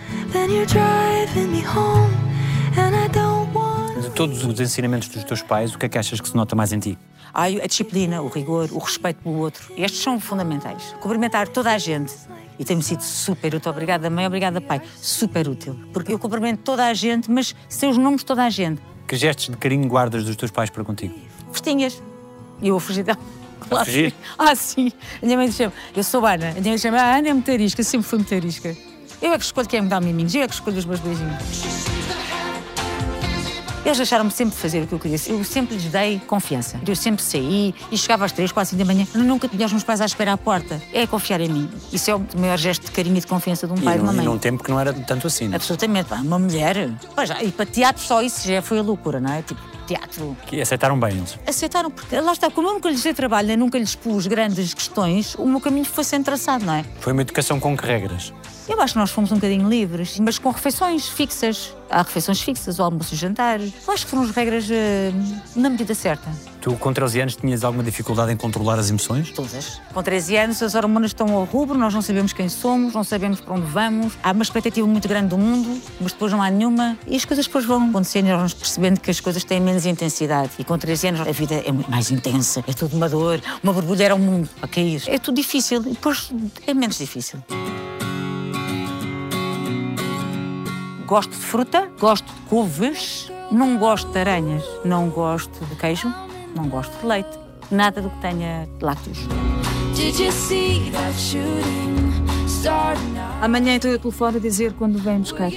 todos 4.16 4.46
os 4.46 4.60
ensinamentos 4.62 5.10
dos 5.10 5.24
teus 5.26 5.42
pais, 5.42 5.76
o 5.76 5.78
que 5.78 5.86
é 5.86 5.90
que 5.90 5.98
achas 5.98 6.22
que 6.22 6.28
se 6.28 6.36
nota 6.36 6.56
mais 6.56 6.72
em 6.72 6.80
ti? 6.80 6.98
Ai, 7.34 7.60
a 7.62 7.68
disciplina, 7.68 8.22
o 8.22 8.30
rigor, 8.30 8.70
o 8.72 8.80
respeito 8.80 9.22
pelo 9.22 9.36
outro. 9.36 9.74
Estes 9.76 10.02
são 10.02 10.20
fundamentais. 10.22 10.96
Cumprimentar 11.02 11.50
toda 11.50 11.72
a 11.72 11.78
gente. 11.78 12.14
E 12.58 12.64
tem-me 12.64 12.82
sido 12.82 13.04
super 13.04 13.54
útil. 13.54 13.70
Obrigada, 13.70 14.10
mãe, 14.10 14.26
obrigada, 14.26 14.62
pai. 14.62 14.82
Super 15.02 15.50
útil. 15.50 15.78
Porque 15.92 16.14
eu 16.14 16.18
cumprimento 16.18 16.62
toda 16.62 16.86
a 16.86 16.94
gente, 16.94 17.30
mas 17.30 17.54
sei 17.68 17.90
os 17.90 17.98
nomes 17.98 18.22
de 18.22 18.26
toda 18.26 18.46
a 18.46 18.50
gente. 18.50 18.82
Que 19.06 19.18
gestos 19.18 19.50
de 19.50 19.58
carinho 19.58 19.86
guardas 19.86 20.24
dos 20.24 20.38
teus 20.38 20.50
pais 20.50 20.70
para 20.70 20.86
contigo? 20.86 21.14
Festinhas. 21.52 22.02
E 22.62 22.70
eu 22.70 22.78
a 22.78 22.80
fugir 22.80 23.04
dela. 23.04 23.20
Claro, 23.68 23.86
fugir? 23.86 24.12
sim. 24.16 24.18
Ah, 24.38 24.56
sim. 24.56 24.92
A 25.22 25.26
minha 25.26 25.38
mãe 25.38 25.52
chama. 25.52 25.74
Eu 25.94 26.04
sou 26.04 26.26
Ana. 26.26 26.52
A 26.52 26.54
minha 26.54 26.70
mãe 26.70 26.78
chama. 26.78 27.02
A 27.02 27.18
Ana 27.18 27.28
é 27.28 27.34
muito 27.34 27.52
arisca, 27.52 27.84
sempre 27.84 28.08
fui 28.08 28.20
muito 28.20 28.34
arisca. 28.34 28.76
Eu 29.22 29.34
é 29.34 29.38
que 29.38 29.44
escolho 29.44 29.68
quem 29.68 29.82
me 29.82 29.90
dá 29.90 30.00
miminhos, 30.00 30.34
eu 30.36 30.44
é 30.44 30.48
que 30.48 30.54
escolho 30.54 30.78
os 30.78 30.86
meus 30.86 31.02
beijinhos. 31.02 31.95
Eles 33.86 33.98
deixaram-me 33.98 34.32
sempre 34.32 34.56
fazer 34.58 34.82
o 34.82 34.88
que 34.88 34.94
eu 34.94 35.00
queria. 35.00 35.18
Eu 35.28 35.44
sempre 35.44 35.76
lhes 35.76 35.86
dei 35.86 36.20
confiança. 36.26 36.80
Eu 36.88 36.96
sempre 36.96 37.22
saí 37.24 37.74
e 37.92 37.98
chegava 37.98 38.26
às 38.26 38.32
três, 38.32 38.52
quase 38.52 38.72
cinco 38.72 38.84
da 38.84 38.92
manhã. 38.92 39.06
Eu 39.14 39.22
nunca 39.22 39.48
tinha 39.48 39.64
os 39.66 39.72
meus 39.72 39.84
pais 39.84 40.02
à 40.02 40.06
espera 40.06 40.34
à 40.34 40.38
porta. 40.38 40.82
É 40.92 41.06
confiar 41.06 41.40
em 41.40 41.50
mim. 41.50 41.70
Isso 41.94 42.10
é 42.10 42.16
o 42.16 42.26
maior 42.36 42.58
gesto 42.58 42.86
de 42.86 42.92
carinho 42.92 43.18
e 43.18 43.20
de 43.20 43.28
confiança 43.28 43.68
de 43.68 43.74
um 43.74 43.78
pai 43.78 43.94
e, 43.94 43.98
e 43.98 44.00
de 44.00 44.04
uma 44.04 44.12
num, 44.12 44.22
e 44.22 44.26
mãe. 44.26 44.34
num 44.34 44.40
tempo 44.40 44.64
que 44.64 44.72
não 44.72 44.80
era 44.80 44.92
tanto 44.92 45.28
assim. 45.28 45.48
Não? 45.48 45.56
Absolutamente. 45.56 46.10
Pá, 46.10 46.16
Uma 46.16 46.40
mulher. 46.40 46.90
Pois 47.14 47.30
já, 47.30 47.44
e 47.44 47.52
para 47.52 47.66
teatro 47.68 48.02
só 48.04 48.24
isso 48.24 48.48
já 48.48 48.60
foi 48.62 48.80
a 48.80 48.82
loucura, 48.82 49.20
não 49.20 49.32
é? 49.32 49.44
Tipo, 49.44 49.62
teatro. 49.86 50.36
Que 50.48 50.60
aceitaram 50.62 51.00
bem 51.00 51.18
eles. 51.18 51.38
Aceitaram, 51.46 51.92
porque 51.92 52.20
lá 52.20 52.32
está, 52.34 52.50
como 52.50 52.68
eu 52.70 52.74
nunca 52.74 52.90
lhes 52.90 53.04
dei 53.04 53.14
trabalho, 53.14 53.48
nem 53.50 53.58
nunca 53.58 53.78
lhes 53.78 53.94
pus 53.94 54.26
grandes 54.26 54.74
questões, 54.74 55.36
o 55.36 55.46
meu 55.46 55.62
caminho 55.62 55.86
foi 55.86 56.04
sendo 56.04 56.26
traçado, 56.26 56.66
não 56.66 56.74
é? 56.74 56.84
Foi 57.00 57.14
uma 57.14 57.22
educação 57.22 57.60
com 57.60 57.78
que 57.78 57.86
regras? 57.86 58.34
Eu 58.68 58.82
acho 58.82 58.94
que 58.94 59.00
nós 59.00 59.12
fomos 59.12 59.32
um 59.32 59.36
bocadinho 59.36 59.70
livres, 59.70 60.20
mas 60.20 60.40
com 60.40 60.50
refeições 60.50 61.08
fixas. 61.08 61.74
Há 61.90 62.02
refeições 62.02 62.42
fixas, 62.42 62.80
o 62.80 62.84
almoço 62.84 63.14
e 63.14 63.16
o 63.16 63.18
jantar. 63.18 63.62
Eu 63.62 63.94
acho 63.94 64.06
que 64.06 64.10
foram 64.10 64.24
as 64.24 64.32
regras 64.32 64.68
eh, 64.72 65.12
na 65.56 65.70
medida 65.70 65.94
certa. 65.94 66.28
Tu, 66.60 66.74
com 66.78 66.92
13 66.92 67.22
anos, 67.22 67.36
tinhas 67.36 67.64
alguma 67.64 67.84
dificuldade 67.84 68.32
em 68.32 68.36
controlar 68.36 68.80
as 68.80 68.90
emoções? 68.90 69.30
Todas. 69.30 69.80
Com 69.94 70.02
13 70.02 70.36
anos, 70.36 70.64
as 70.64 70.74
hormonas 70.74 71.12
estão 71.12 71.32
ao 71.32 71.44
rubro, 71.44 71.78
nós 71.78 71.94
não 71.94 72.02
sabemos 72.02 72.34
quem 72.34 72.50
somos, 72.50 72.96
não 72.96 73.04
sabemos 73.04 73.40
para 73.40 73.54
onde 73.54 73.68
vamos. 73.68 74.18
Há 74.24 74.32
uma 74.32 74.42
expectativa 74.42 74.88
muito 74.88 75.08
grande 75.08 75.28
do 75.28 75.38
mundo, 75.38 75.80
mas 76.02 76.12
depois 76.12 76.32
não 76.32 76.42
há 76.42 76.50
nenhuma. 76.50 76.98
E 77.06 77.16
as 77.16 77.24
coisas 77.24 77.46
depois 77.46 77.66
vão 77.66 77.88
acontecendo 77.90 78.26
e 78.26 78.30
nós 78.30 78.38
vamos 78.38 78.54
percebendo 78.56 79.00
que 79.00 79.12
as 79.12 79.20
coisas 79.20 79.44
têm 79.44 79.62
menos 79.62 79.86
intensidade. 79.86 80.50
E 80.58 80.64
com 80.64 80.76
13 80.76 81.10
anos, 81.10 81.22
a 81.22 81.32
vida 81.32 81.54
é 81.64 81.72
muito 81.72 81.92
mais 81.92 82.10
intensa. 82.10 82.64
É 82.68 82.74
tudo 82.74 82.98
uma 82.98 83.08
dor, 83.08 83.40
uma 83.62 83.72
borbulha 83.72 84.06
era 84.06 84.16
o 84.16 84.20
mundo 84.20 84.50
a 84.60 84.68
cair. 84.68 85.04
É 85.06 85.20
tudo 85.20 85.36
difícil 85.36 85.82
e 85.82 85.92
depois 85.92 86.32
é 86.66 86.74
menos 86.74 86.98
difícil. 86.98 87.44
Gosto 91.06 91.32
de 91.32 91.38
fruta, 91.46 91.88
gosto 92.00 92.26
de 92.26 92.42
couves, 92.50 93.32
não 93.52 93.78
gosto 93.78 94.12
de 94.12 94.20
aranhas, 94.20 94.64
não 94.84 95.08
gosto 95.10 95.64
de 95.66 95.76
queijo, 95.76 96.12
não 96.56 96.68
gosto 96.68 97.00
de 97.00 97.06
leite. 97.06 97.38
Nada 97.70 98.02
do 98.02 98.10
que 98.10 98.18
tenha 98.22 98.68
lácteos. 98.82 99.20
Did 99.96 100.20
you 100.20 100.32
see 100.32 100.92
that 100.92 101.14
shooting 101.14 102.48
star 102.48 102.98
now? 103.14 103.44
Amanhã 103.44 103.76
estou 103.76 103.92
eu 103.92 104.00
telefone 104.00 104.38
a 104.38 104.40
dizer 104.40 104.74
quando 104.74 104.98
vem 104.98 105.20
buscar. 105.20 105.50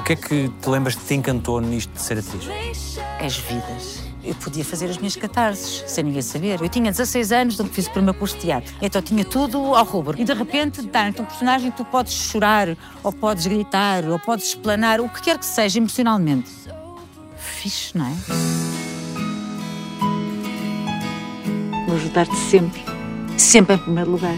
O 0.00 0.02
que 0.02 0.12
é 0.12 0.16
que 0.16 0.48
te 0.48 0.68
lembras 0.68 0.96
que 0.96 1.04
te 1.04 1.14
encantou 1.14 1.60
nisto 1.60 1.92
de 1.92 2.02
ser 2.02 2.18
atriz? 2.18 2.98
As 3.20 3.36
vidas. 3.36 4.05
Eu 4.26 4.34
podia 4.34 4.64
fazer 4.64 4.86
as 4.86 4.98
minhas 4.98 5.14
catarses, 5.14 5.84
sem 5.86 6.02
ninguém 6.02 6.20
saber. 6.20 6.60
Eu 6.60 6.68
tinha 6.68 6.90
16 6.90 7.30
anos 7.30 7.56
quando 7.56 7.70
fiz 7.70 7.86
o 7.86 7.92
primeiro 7.92 8.18
curso 8.18 8.34
de 8.34 8.42
teatro. 8.42 8.74
Então 8.82 9.00
tinha 9.00 9.24
tudo 9.24 9.58
ao 9.72 9.84
rubro. 9.84 10.20
E 10.20 10.24
de 10.24 10.34
repente, 10.34 10.82
dá-te 10.82 11.22
um 11.22 11.24
personagem 11.24 11.70
tu 11.70 11.84
podes 11.84 12.12
chorar, 12.12 12.76
ou 13.04 13.12
podes 13.12 13.46
gritar, 13.46 14.04
ou 14.04 14.18
podes 14.18 14.48
explanar, 14.48 15.00
o 15.00 15.08
que 15.08 15.22
quer 15.22 15.38
que 15.38 15.46
seja 15.46 15.78
emocionalmente. 15.78 16.50
Fixe, 17.36 17.96
não 17.96 18.06
é? 18.06 18.14
Vou 21.86 21.94
ajudar-te 21.94 22.34
sempre. 22.34 22.82
Sempre 23.38 23.76
em 23.76 23.78
primeiro 23.78 24.10
lugar. 24.10 24.36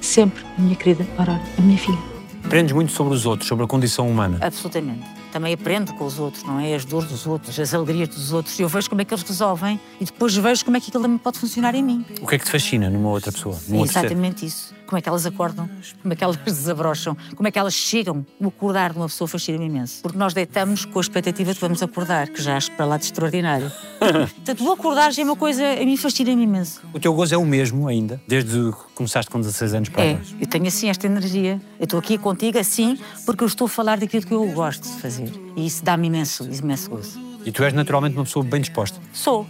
Sempre, 0.00 0.44
minha 0.56 0.76
querida 0.76 1.04
Aurora, 1.18 1.42
a 1.58 1.60
minha 1.60 1.78
filha. 1.78 1.98
Aprendes 2.44 2.72
muito 2.72 2.92
sobre 2.92 3.12
os 3.12 3.26
outros, 3.26 3.48
sobre 3.48 3.64
a 3.64 3.66
condição 3.66 4.08
humana. 4.08 4.38
Absolutamente. 4.40 5.15
Também 5.36 5.52
aprendo 5.52 5.92
com 5.92 6.06
os 6.06 6.18
outros, 6.18 6.42
não 6.44 6.58
é? 6.58 6.74
As 6.74 6.86
dores 6.86 7.10
dos 7.10 7.26
outros, 7.26 7.60
as 7.60 7.74
alegrias 7.74 8.08
dos 8.08 8.32
outros. 8.32 8.58
Eu 8.58 8.70
vejo 8.70 8.88
como 8.88 9.02
é 9.02 9.04
que 9.04 9.12
eles 9.12 9.22
resolvem 9.22 9.78
e 10.00 10.04
depois 10.06 10.34
vejo 10.34 10.64
como 10.64 10.78
é 10.78 10.80
que 10.80 10.88
aquilo 10.88 11.02
também 11.02 11.18
pode 11.18 11.38
funcionar 11.38 11.74
em 11.74 11.82
mim. 11.82 12.06
O 12.22 12.26
que 12.26 12.36
é 12.36 12.38
que 12.38 12.46
te 12.46 12.50
fascina 12.50 12.88
numa 12.88 13.10
outra 13.10 13.30
pessoa? 13.30 13.54
Num 13.68 13.76
É 13.76 13.78
outro 13.80 13.92
ser? 13.92 13.98
exatamente 14.06 14.46
isso. 14.46 14.74
Como 14.86 14.98
é 14.98 15.02
que 15.02 15.08
elas 15.08 15.26
acordam, 15.26 15.68
como 16.00 16.12
é 16.12 16.16
que 16.16 16.22
elas 16.22 16.36
desabrocham, 16.44 17.16
como 17.34 17.48
é 17.48 17.50
que 17.50 17.58
elas 17.58 17.74
chegam. 17.74 18.24
O 18.40 18.48
acordar 18.48 18.92
de 18.92 18.98
uma 18.98 19.06
pessoa 19.06 19.26
fascina-me 19.26 19.66
imenso. 19.66 20.02
Porque 20.02 20.18
nós 20.18 20.32
deitamos 20.32 20.84
com 20.84 20.98
a 20.98 21.02
expectativa 21.02 21.52
de 21.52 21.60
vamos 21.60 21.82
acordar, 21.82 22.28
que 22.28 22.40
já 22.40 22.56
acho 22.56 22.70
para 22.72 22.86
lá 22.86 22.96
de 22.96 23.04
extraordinário. 23.04 23.70
Portanto, 23.98 24.64
o 24.64 24.72
acordar 24.72 25.12
já 25.12 25.22
é 25.22 25.24
uma 25.24 25.36
coisa, 25.36 25.64
a 25.64 25.84
mim 25.84 25.96
fascina-me 25.96 26.44
imenso. 26.44 26.80
O 26.92 27.00
teu 27.00 27.12
gozo 27.12 27.34
é 27.34 27.38
o 27.38 27.44
mesmo 27.44 27.88
ainda, 27.88 28.20
desde 28.26 28.50
que 28.50 28.94
começaste 28.94 29.30
com 29.30 29.40
16 29.40 29.74
anos 29.74 29.88
para 29.88 30.04
É, 30.04 30.18
eu 30.40 30.46
tenho 30.46 30.66
assim 30.66 30.88
esta 30.88 31.06
energia. 31.06 31.60
Eu 31.78 31.84
estou 31.84 31.98
aqui 31.98 32.16
contigo 32.16 32.58
assim 32.58 32.98
porque 33.24 33.42
eu 33.42 33.48
estou 33.48 33.66
a 33.66 33.68
falar 33.68 33.98
daquilo 33.98 34.24
que 34.24 34.32
eu 34.32 34.46
gosto 34.52 34.82
de 34.84 35.00
fazer. 35.00 35.30
E 35.56 35.66
isso 35.66 35.84
dá-me 35.84 36.06
imenso, 36.06 36.48
imenso 36.50 36.90
gozo. 36.90 37.20
E 37.44 37.52
tu 37.52 37.62
és 37.62 37.72
naturalmente 37.72 38.16
uma 38.16 38.24
pessoa 38.24 38.44
bem 38.44 38.60
disposta. 38.60 39.00
Sou. 39.12 39.46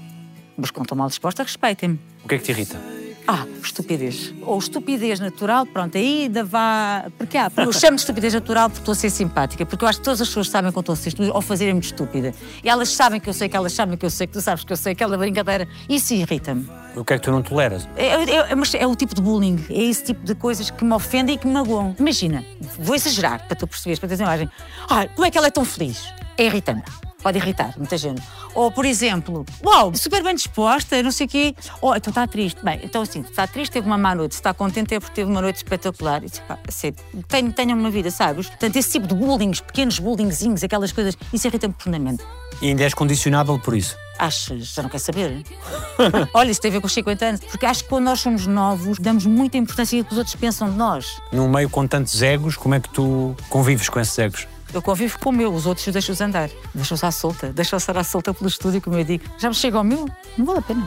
Mas 0.57 0.71
quando 0.71 0.85
estou 0.85 0.97
mal 0.97 1.09
disposta, 1.09 1.43
respeitem-me. 1.43 1.99
O 2.25 2.29
que 2.29 2.35
é 2.35 2.39
que 2.39 2.45
te 2.45 2.51
irrita? 2.53 2.96
Ah, 3.29 3.45
estupidez. 3.63 4.33
Ou 4.43 4.57
estupidez 4.59 5.19
natural, 5.19 5.67
pronto, 5.67 5.97
aí 5.99 6.25
ainda 6.25 6.45
vá. 6.45 7.07
Porque 7.19 7.37
há. 7.37 7.51
Eu 7.57 7.73
chamo 7.73 7.97
de 7.97 8.03
estupidez 8.03 8.33
natural 8.35 8.69
porque 8.71 8.83
estou 8.83 8.93
a 8.93 8.95
ser 8.95 9.11
simpática, 9.11 9.67
porque 9.67 9.85
eu 9.85 9.89
acho 9.89 9.99
que 9.99 10.05
todas 10.05 10.21
as 10.21 10.29
pessoas 10.29 10.49
sabem 10.49 10.71
que 10.71 10.79
eu 10.79 10.81
estou 10.81 10.93
a 10.93 10.97
ser 10.97 11.09
estúpida 11.09 11.35
ou 11.35 11.43
fazerem-me 11.43 11.81
de 11.81 11.87
estúpida. 11.87 12.33
E 12.63 12.69
elas 12.69 12.89
sabem 12.91 13.19
que 13.21 13.29
eu 13.29 13.33
sei 13.35 13.49
que 13.49 13.57
elas 13.57 13.73
sabem 13.73 13.97
que 13.97 14.07
eu 14.07 14.11
sei 14.11 14.27
que 14.29 14.33
tu 14.33 14.41
sabes 14.41 14.63
que 14.65 14.73
eu 14.73 14.77
sei 14.77 14.93
aquela 14.93 15.19
brincadeira. 15.19 15.67
Isso 15.89 16.15
irrita-me. 16.15 16.69
O 16.95 17.05
que 17.05 17.15
é 17.15 17.19
que 17.19 17.25
tu 17.25 17.33
não 17.33 17.43
toleras? 17.43 17.89
É, 17.97 18.07
é- 18.07 18.51
é- 18.53 18.55
mas 18.55 18.73
é 18.75 18.87
o 18.87 18.95
tipo 18.95 19.15
de 19.15 19.21
bullying, 19.21 19.65
é 19.71 19.83
esse 19.83 20.05
tipo 20.05 20.25
de 20.25 20.35
coisas 20.35 20.71
que 20.71 20.85
me 20.85 20.93
ofendem 20.95 21.35
e 21.35 21.39
que 21.39 21.47
me 21.47 21.53
magoam. 21.55 21.97
Imagina, 21.99 22.45
vou 22.79 22.95
exagerar 22.95 23.45
para 23.47 23.57
tu 23.57 23.67
perceberes, 23.67 23.99
para 23.99 24.09
teres 24.09 24.21
uma 24.21 24.29
imagem. 24.29 24.49
Ah, 24.89 25.07
como 25.15 25.27
é 25.27 25.31
que 25.31 25.37
ela 25.37 25.49
é 25.49 25.51
tão 25.51 25.65
feliz? 25.65 26.05
É 26.39 26.45
irritante. 26.47 26.91
Pode 27.23 27.39
irritar 27.39 27.75
muita 27.77 27.97
gente. 27.97 28.23
Ou, 28.55 28.71
por 28.71 28.85
exemplo, 28.85 29.45
uau, 29.65 29.95
super 29.95 30.23
bem 30.23 30.35
disposta, 30.35 31.03
não 31.03 31.11
sei 31.11 31.27
o 31.27 31.29
quê. 31.29 31.55
Oh, 31.81 31.95
então 31.95 32.11
está 32.11 32.27
triste. 32.27 32.63
Bem, 32.63 32.81
então 32.83 33.03
assim, 33.03 33.21
está 33.21 33.47
triste, 33.47 33.73
teve 33.73 33.87
uma 33.87 33.99
má 33.99 34.15
noite. 34.15 34.35
Se 34.35 34.41
está 34.41 34.55
contente 34.55 34.95
é 34.95 35.01
porque 35.01 35.15
teve 35.15 35.31
uma 35.31 35.41
noite 35.41 35.57
espetacular. 35.57 36.23
E, 36.25 36.31
pá, 36.47 36.59
sério, 36.69 36.97
tenho, 37.29 37.53
tenho 37.53 37.77
uma 37.77 37.91
vida, 37.91 38.11
sabes? 38.11 38.47
Portanto, 38.49 38.77
esse 38.77 38.93
tipo 38.93 39.07
de 39.07 39.15
bullying, 39.15 39.51
pequenos 39.53 39.99
bullyingzinhos, 39.99 40.63
aquelas 40.63 40.93
coisas, 40.93 41.17
isso 41.33 41.47
irrita-me 41.47 41.75
profundamente. 41.75 42.25
E 42.61 42.69
ainda 42.69 42.85
és 42.85 42.95
condicionável 42.95 43.59
por 43.59 43.77
isso. 43.77 43.97
Achas? 44.19 44.73
Já 44.73 44.83
não 44.83 44.89
quer 44.89 44.99
saber? 44.99 45.43
Olha, 46.33 46.51
isso 46.51 46.61
tem 46.61 46.71
a 46.71 46.73
ver 46.73 46.81
com 46.81 46.87
os 46.87 46.95
50 46.95 47.25
anos. 47.25 47.41
Porque 47.41 47.67
acho 47.67 47.83
que 47.83 47.89
quando 47.89 48.05
nós 48.05 48.21
somos 48.21 48.47
novos, 48.47 48.99
damos 48.99 49.27
muita 49.27 49.59
importância 49.59 49.99
ao 49.99 50.05
que 50.05 50.13
os 50.13 50.19
outros 50.19 50.37
pensam 50.37 50.71
de 50.71 50.77
nós. 50.77 51.21
Num 51.33 51.49
meio 51.49 51.69
com 51.69 51.87
tantos 51.87 52.23
egos, 52.23 52.57
como 52.57 52.75
é 52.75 52.81
que 52.81 52.89
tu 52.89 53.35
convives 53.51 53.89
com 53.89 54.01
esses 54.01 54.19
egos? 54.19 54.47
Eu 54.73 54.83
convivo 54.83 55.19
com 55.19 55.31
o 55.31 55.33
meu, 55.33 55.53
os 55.55 55.65
outros 55.67 55.87
deixo-os 55.87 56.21
andar. 56.21 56.51
Deixo-os 56.75 57.03
à 57.03 57.11
solta, 57.11 57.53
deixo-os 57.53 57.83
estar 57.83 57.97
à 57.97 58.05
solta 58.05 58.35
pelo 58.35 58.49
estúdio, 58.49 58.81
como 58.81 58.97
eu 58.97 59.05
digo. 59.05 59.25
Já 59.39 59.49
me 59.49 59.55
chega 59.55 59.79
ao 59.79 59.85
meu, 59.85 60.09
não 60.37 60.45
vale 60.45 60.59
a 60.59 60.63
pena. 60.63 60.87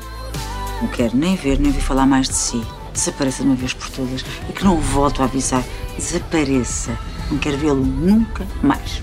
Não 0.81 0.88
quero 0.88 1.15
nem 1.15 1.36
ver, 1.36 1.57
nem 1.59 1.67
ouvir 1.67 1.81
falar 1.81 2.05
mais 2.05 2.27
de 2.27 2.36
si. 2.36 2.62
Desapareça 2.93 3.43
de 3.43 3.50
uma 3.50 3.55
vez 3.55 3.74
por 3.74 3.89
todas 3.89 4.24
e 4.50 4.53
que 4.53 4.63
não 4.63 4.77
o 4.77 4.81
volto 4.81 5.21
a 5.21 5.25
avisar. 5.25 5.63
Desapareça. 5.98 6.98
Não 7.29 7.38
quero 7.38 7.57
vê-lo 7.57 7.83
nunca 7.83 8.45
mais. 8.62 9.01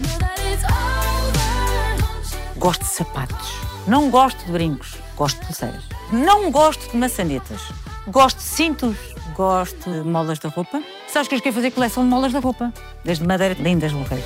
Gosto 2.56 2.82
de 2.82 2.88
sapatos. 2.88 3.52
Não 3.86 4.10
gosto 4.10 4.44
de 4.44 4.52
brincos. 4.52 4.94
Gosto 5.16 5.40
de 5.40 5.46
pulseiras. 5.46 5.84
Não 6.12 6.50
gosto 6.50 6.90
de 6.90 6.96
maçanetas. 6.96 7.60
Gosto 8.08 8.38
de 8.38 8.44
cintos. 8.44 8.96
Gosto 9.36 9.90
de 9.90 10.00
molas 10.08 10.38
de 10.38 10.48
roupa. 10.48 10.82
Sabes 11.08 11.28
que 11.28 11.34
eu 11.34 11.40
quero 11.40 11.54
fazer 11.54 11.70
coleção 11.70 12.02
de 12.02 12.08
molas 12.08 12.32
de 12.32 12.38
roupa? 12.38 12.72
Desde 13.04 13.24
madeira, 13.26 13.54
lindas, 13.60 13.92
morrer. 13.92 14.22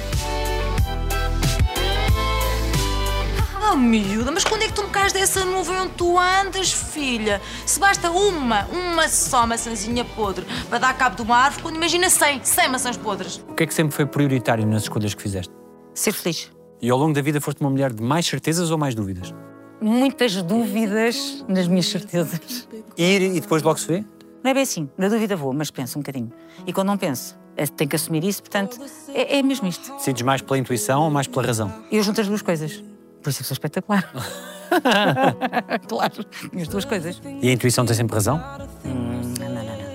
Oh, 3.73 3.77
miúda, 3.77 4.33
mas 4.33 4.43
quando 4.43 4.63
é 4.63 4.67
que 4.67 4.73
tu 4.73 4.83
me 4.83 4.91
cais 4.91 5.13
dessa 5.13 5.45
nuvem 5.45 5.79
onde 5.79 5.93
tu 5.93 6.19
andas, 6.19 6.73
filha? 6.73 7.41
Se 7.65 7.79
basta 7.79 8.11
uma, 8.11 8.65
uma 8.67 9.07
só 9.09 9.47
maçãzinha 9.47 10.05
podre 10.05 10.45
para 10.69 10.79
dar 10.79 10.93
cabo 10.99 11.15
de 11.15 11.23
uma 11.23 11.37
árvore, 11.37 11.63
quando 11.63 11.77
imagina 11.77 12.11
100, 12.11 12.43
100 12.43 12.69
maçãs 12.69 12.97
podres. 12.97 13.37
O 13.49 13.55
que 13.55 13.63
é 13.63 13.67
que 13.67 13.73
sempre 13.73 13.95
foi 13.95 14.07
prioritário 14.07 14.67
nas 14.67 14.83
escolhas 14.83 15.15
que 15.15 15.23
fizeste? 15.23 15.53
Ser 15.95 16.13
feliz. 16.13 16.51
E 16.83 16.91
ao 16.91 16.99
longo 16.99 17.13
da 17.15 17.23
vida 17.23 17.41
foste 17.41 17.61
uma 17.61 17.71
mulher 17.71 17.93
de 17.93 18.03
mais 18.03 18.27
certezas 18.27 18.73
ou 18.73 18.79
mais 18.79 18.93
dúvidas? 18.93 19.33
Muitas 19.81 20.43
dúvidas 20.43 21.45
nas 21.47 21.69
minhas 21.69 21.87
certezas. 21.87 22.67
Ir 22.99 23.23
e 23.23 23.41
depois 23.41 23.63
logo 23.63 23.79
se 23.79 23.87
vê? 23.87 24.05
Não 24.43 24.51
é 24.51 24.55
bem 24.55 24.65
assim. 24.65 24.91
Na 24.99 25.09
dúvida 25.09 25.37
vou, 25.37 25.53
mas 25.53 25.71
penso 25.71 25.97
um 25.97 26.03
bocadinho. 26.03 26.33
E 26.67 26.73
quando 26.73 26.89
não 26.89 26.99
penso, 26.99 27.39
é- 27.57 27.67
tenho 27.67 27.89
que 27.89 27.95
assumir 27.95 28.25
isso, 28.25 28.43
portanto, 28.43 28.81
é, 29.15 29.39
é 29.39 29.43
mesmo 29.45 29.69
isto. 29.69 29.95
Decides 29.95 30.23
mais 30.23 30.43
pela 30.43 30.59
intuição 30.59 31.03
ou 31.03 31.11
mais 31.11 31.29
pela 31.29 31.47
razão? 31.47 31.73
Eu 31.93 32.03
junto 32.03 32.21
as 32.21 32.27
duas 32.27 32.43
coisas. 32.43 32.83
Por 33.23 33.31
isso 33.31 33.43
eu 33.43 33.47
sou 33.47 33.55
espetacular. 33.55 34.11
claro, 35.89 36.27
as 36.61 36.69
duas 36.69 36.85
coisas. 36.85 37.21
E 37.43 37.49
a 37.49 37.53
intuição 37.53 37.85
tem 37.85 37.95
sempre 37.95 38.15
razão? 38.15 38.39
Não, 38.85 39.49
não, 39.49 39.55
não, 39.55 39.65
não. 39.65 39.91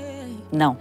Não, 0.51 0.77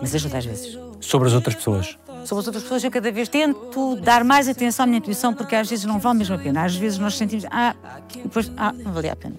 mas 0.00 0.14
ajuda 0.14 0.38
às 0.38 0.44
vezes. 0.44 0.78
Sobre 1.00 1.28
as 1.28 1.34
outras 1.34 1.54
pessoas? 1.56 1.98
Sobre 2.24 2.40
as 2.42 2.46
outras 2.46 2.62
pessoas, 2.62 2.84
eu 2.84 2.90
cada 2.90 3.10
vez 3.10 3.28
tento 3.28 3.96
dar 3.96 4.22
mais 4.22 4.48
atenção 4.48 4.84
à 4.84 4.86
minha 4.86 4.98
intuição, 4.98 5.34
porque 5.34 5.56
às 5.56 5.68
vezes 5.68 5.84
não 5.84 5.98
vale 5.98 6.18
mesmo 6.18 6.36
a 6.36 6.38
pena. 6.38 6.64
Às 6.64 6.76
vezes 6.76 6.98
nós 6.98 7.16
sentimos, 7.16 7.44
ah, 7.50 7.74
e 8.14 8.18
depois, 8.22 8.50
ah, 8.56 8.72
não 8.72 8.92
valia 8.92 9.12
a 9.12 9.16
pena. 9.16 9.34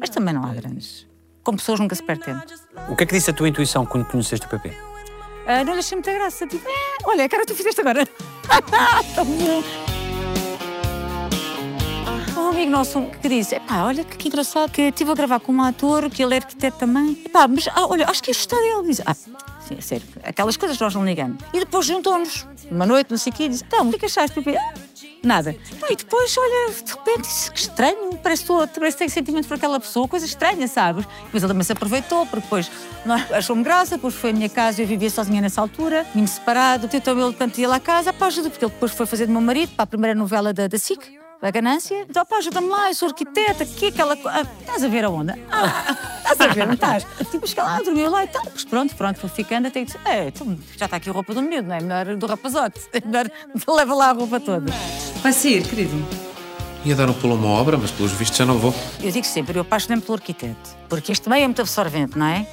Mas 0.00 0.08
também 0.08 0.32
não 0.34 0.44
há 0.44 0.54
grandes. 0.54 1.06
Com 1.42 1.54
pessoas 1.54 1.78
nunca 1.78 1.94
se 1.94 2.02
perde 2.02 2.24
tempo. 2.24 2.42
O 2.88 2.96
que 2.96 3.02
é 3.04 3.06
que 3.06 3.14
disse 3.14 3.30
a 3.30 3.34
tua 3.34 3.48
intuição 3.48 3.84
quando 3.84 4.06
conheceste 4.06 4.46
o 4.46 4.48
PP? 4.48 4.72
Ah, 5.46 5.62
não 5.62 5.74
lhe 5.74 5.80
achei 5.80 5.96
muita 5.96 6.12
graça. 6.12 6.46
Tipo, 6.46 6.66
"Eh, 6.66 6.96
olha, 7.04 7.28
cara 7.28 7.44
tu 7.44 7.54
fizeste 7.54 7.80
agora. 7.82 8.06
Tão 9.14 9.24
bom. 9.26 9.93
Amigo 12.54 12.70
nosso 12.70 13.02
que 13.20 13.28
disse: 13.28 13.56
Epá, 13.56 13.82
olha 13.82 14.04
que 14.04 14.28
engraçado 14.28 14.70
que 14.70 14.82
estive 14.82 15.10
a 15.10 15.14
gravar 15.14 15.40
com 15.40 15.52
um 15.52 15.60
ator, 15.60 16.08
que 16.08 16.22
ele 16.22 16.34
é 16.34 16.36
arquiteto 16.36 16.78
também. 16.78 17.20
Epá, 17.26 17.48
mas 17.48 17.66
ah, 17.66 17.84
olha, 17.88 18.08
acho 18.08 18.22
que 18.22 18.30
ia 18.30 18.34
gostar 18.34 18.56
dele. 18.58 18.86
Diz, 18.86 19.00
ah, 19.04 19.12
sim, 19.12 19.74
é 19.76 19.80
sério, 19.80 20.06
aquelas 20.22 20.56
coisas 20.56 20.78
nós 20.78 20.94
não 20.94 21.04
ligamos. 21.04 21.42
E 21.52 21.58
depois 21.58 21.84
juntou-nos, 21.84 22.46
uma 22.70 22.86
noite, 22.86 23.10
não 23.10 23.18
sei 23.18 23.32
o 23.32 23.34
quê, 23.34 23.44
e 23.46 23.48
disse: 23.48 23.64
Então, 23.66 23.88
o 23.88 23.90
que 23.90 23.96
é 23.96 23.98
que 23.98 24.06
achaste? 24.06 24.38
"Ah, 24.38 24.74
Nada. 25.24 25.56
Pá, 25.80 25.88
E 25.90 25.96
depois, 25.96 26.36
olha, 26.38 26.70
de 26.70 26.92
repente, 26.92 27.22
disse, 27.22 27.50
que 27.50 27.58
estranho, 27.58 28.16
parece 28.22 28.44
que, 28.44 28.52
parece 28.52 28.92
que 28.92 28.98
tenho 28.98 29.10
sentimento 29.10 29.48
por 29.48 29.54
aquela 29.54 29.80
pessoa, 29.80 30.06
coisa 30.06 30.24
estranha, 30.24 30.68
sabes? 30.68 31.06
Depois 31.24 31.42
ele 31.42 31.50
também 31.52 31.64
se 31.64 31.72
aproveitou, 31.72 32.24
porque 32.26 32.42
depois 32.42 32.70
achou-me 33.32 33.64
graça, 33.64 33.96
depois 33.96 34.14
foi 34.14 34.30
à 34.30 34.32
minha 34.32 34.48
casa, 34.48 34.80
eu 34.80 34.86
vivia 34.86 35.10
sozinha 35.10 35.40
nessa 35.40 35.60
altura, 35.60 36.06
me 36.14 36.28
separado, 36.28 36.88
então 36.92 37.18
ele, 37.18 37.34
quando 37.34 37.58
ia 37.58 37.66
lá 37.68 37.76
a 37.76 37.80
casa, 37.80 38.12
pá, 38.12 38.26
ajuda, 38.26 38.48
porque 38.50 38.64
ele 38.64 38.72
depois 38.72 38.92
foi 38.92 39.06
fazer 39.06 39.26
do 39.26 39.32
meu 39.32 39.40
marido, 39.40 39.72
para 39.74 39.82
a 39.82 39.86
primeira 39.86 40.14
novela 40.14 40.52
da, 40.52 40.68
da 40.68 40.78
SIC. 40.78 41.23
A 41.44 41.50
ganância, 41.50 42.06
então 42.08 42.24
pá, 42.24 42.38
ajuda-me 42.38 42.68
lá, 42.68 42.88
eu 42.88 42.94
sou 42.94 43.08
arquiteta, 43.08 43.66
que 43.66 43.88
aquela 43.88 44.16
co- 44.16 44.28
ah, 44.28 44.46
Estás 44.60 44.82
a 44.82 44.88
ver 44.88 45.04
a 45.04 45.10
onda? 45.10 45.38
Ah, 45.52 45.94
estás 46.16 46.40
a 46.40 46.46
ver, 46.54 46.66
não 46.66 46.72
estás? 46.72 47.06
Tipo, 47.30 47.46
chega 47.46 47.62
lá, 47.62 47.82
dormiu 47.82 48.10
lá 48.10 48.24
e 48.24 48.28
tal. 48.28 48.42
Pois 48.44 48.64
pronto, 48.64 48.94
pronto, 48.96 49.20
fui 49.20 49.28
ficando 49.28 49.68
até 49.68 49.80
que 49.80 49.86
disse, 49.92 49.98
é, 50.06 50.28
então, 50.28 50.56
já 50.78 50.86
está 50.86 50.96
aqui 50.96 51.10
a 51.10 51.12
roupa 51.12 51.34
do 51.34 51.42
miúdo, 51.42 51.68
não 51.68 51.74
é? 51.74 51.80
Melhor 51.82 52.16
do 52.16 52.26
rapazote, 52.26 52.80
é 52.94 53.00
melhor 53.06 53.30
leva 53.68 53.94
lá 53.94 54.08
a 54.08 54.12
roupa 54.12 54.40
toda. 54.40 54.72
Vai 55.22 55.34
sair, 55.34 55.62
querido. 55.68 55.92
Ia 56.82 56.94
dar 56.96 57.10
um 57.10 57.12
pulo 57.12 57.34
a 57.34 57.36
uma 57.36 57.48
obra, 57.48 57.76
mas 57.76 57.90
pelos 57.90 58.12
vistos 58.12 58.38
já 58.38 58.46
não 58.46 58.56
vou. 58.58 58.74
Eu 59.02 59.12
digo 59.12 59.26
sempre, 59.26 59.58
eu 59.58 59.60
apaixonei-me 59.62 60.00
pelo 60.02 60.14
arquiteto, 60.16 60.70
porque 60.88 61.12
este 61.12 61.28
meio 61.28 61.44
é 61.44 61.46
muito 61.46 61.60
absorvente, 61.60 62.16
não 62.16 62.24
é? 62.26 62.46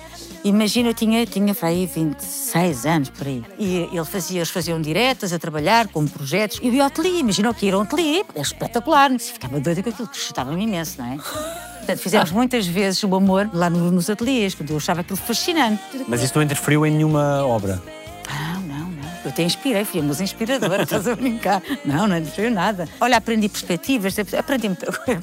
Imagina, 0.43 0.89
eu 0.89 0.93
tinha, 0.93 1.25
tinha 1.25 1.53
para 1.53 1.69
aí 1.69 1.85
26 1.85 2.85
anos 2.87 3.09
por 3.09 3.27
aí. 3.27 3.43
E 3.59 3.87
ele 3.91 4.05
fazia, 4.05 4.39
eles 4.39 4.49
faziam 4.49 4.81
diretas 4.81 5.31
a 5.33 5.37
trabalhar 5.39 5.87
com 5.87 6.05
projetos. 6.07 6.59
E 6.61 6.67
eu 6.67 6.73
ia 6.73 6.81
ao 6.81 6.87
ateliê, 6.87 7.19
imagina 7.19 7.49
o 7.49 7.53
que 7.53 7.67
ir 7.67 7.73
ao 7.75 7.81
ateliê, 7.81 8.23
é 8.33 8.41
espetacular. 8.41 9.11
Ficava 9.19 9.59
doida 9.59 9.83
com 9.83 9.89
aquilo, 9.89 10.07
que 10.07 10.17
excitava-me 10.17 10.63
imenso, 10.63 10.95
não 10.99 11.13
é? 11.13 11.17
Portanto, 11.17 11.99
fizemos 11.99 12.31
muitas 12.31 12.65
vezes 12.65 13.03
o 13.03 13.15
amor 13.15 13.49
lá 13.53 13.69
no- 13.69 13.91
nos 13.91 14.09
ateliês, 14.09 14.55
porque 14.55 14.71
eu 14.73 14.77
achava 14.77 15.01
aquilo 15.01 15.17
fascinante. 15.17 15.81
Mas 16.07 16.23
isso 16.23 16.33
não 16.35 16.41
interferiu 16.43 16.85
em 16.87 16.91
nenhuma 16.91 17.45
obra. 17.45 17.81
Não, 18.29 18.61
não, 18.61 18.85
não. 18.89 19.09
Eu 19.23 19.29
até 19.29 19.43
inspirei, 19.43 19.85
fui 19.85 19.99
a 19.99 20.03
musa 20.03 20.23
inspiradora, 20.23 20.81
estás 20.83 21.07
a 21.07 21.15
brincar. 21.15 21.61
Não, 21.85 22.07
não 22.07 22.17
interferiu 22.17 22.49
nada. 22.51 22.87
Olha, 22.99 23.17
aprendi 23.17 23.47
perspectivas, 23.47 24.15
aprendi 24.17 24.69
muita 24.69 24.87
coisa. 24.91 25.21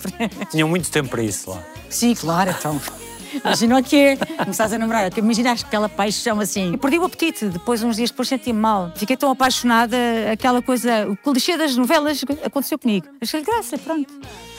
Tinham 0.51 0.69
muito 0.69 0.89
tempo 0.91 1.09
para 1.09 1.23
isso 1.23 1.51
lá. 1.51 1.61
Sim, 1.89 2.15
claro, 2.15 2.55
então. 2.57 2.81
Imagina 3.45 3.79
o 3.79 3.83
que 3.83 3.97
é. 3.97 4.17
Começaste 4.17 4.75
a 4.75 4.79
namorar. 4.79 5.11
que 5.11 5.21
Imaginaste 5.21 5.65
aquela 5.67 5.89
paixão 5.89 6.41
assim. 6.41 6.73
Eu 6.73 6.79
perdi 6.79 6.99
o 6.99 7.05
apetite. 7.05 7.47
Depois, 7.47 7.83
uns 7.83 7.97
dias 7.97 8.11
depois, 8.11 8.29
senti-me 8.29 8.59
mal. 8.59 8.93
Fiquei 8.97 9.17
tão 9.17 9.31
apaixonada. 9.31 9.97
Aquela 10.33 10.63
coisa. 10.63 11.09
O 11.09 11.17
clichê 11.17 11.57
das 11.57 11.77
novelas 11.77 12.25
aconteceu 12.45 12.79
comigo. 12.79 13.07
Achei 13.21 13.43
graça, 13.43 13.77
pronto. 13.79 14.13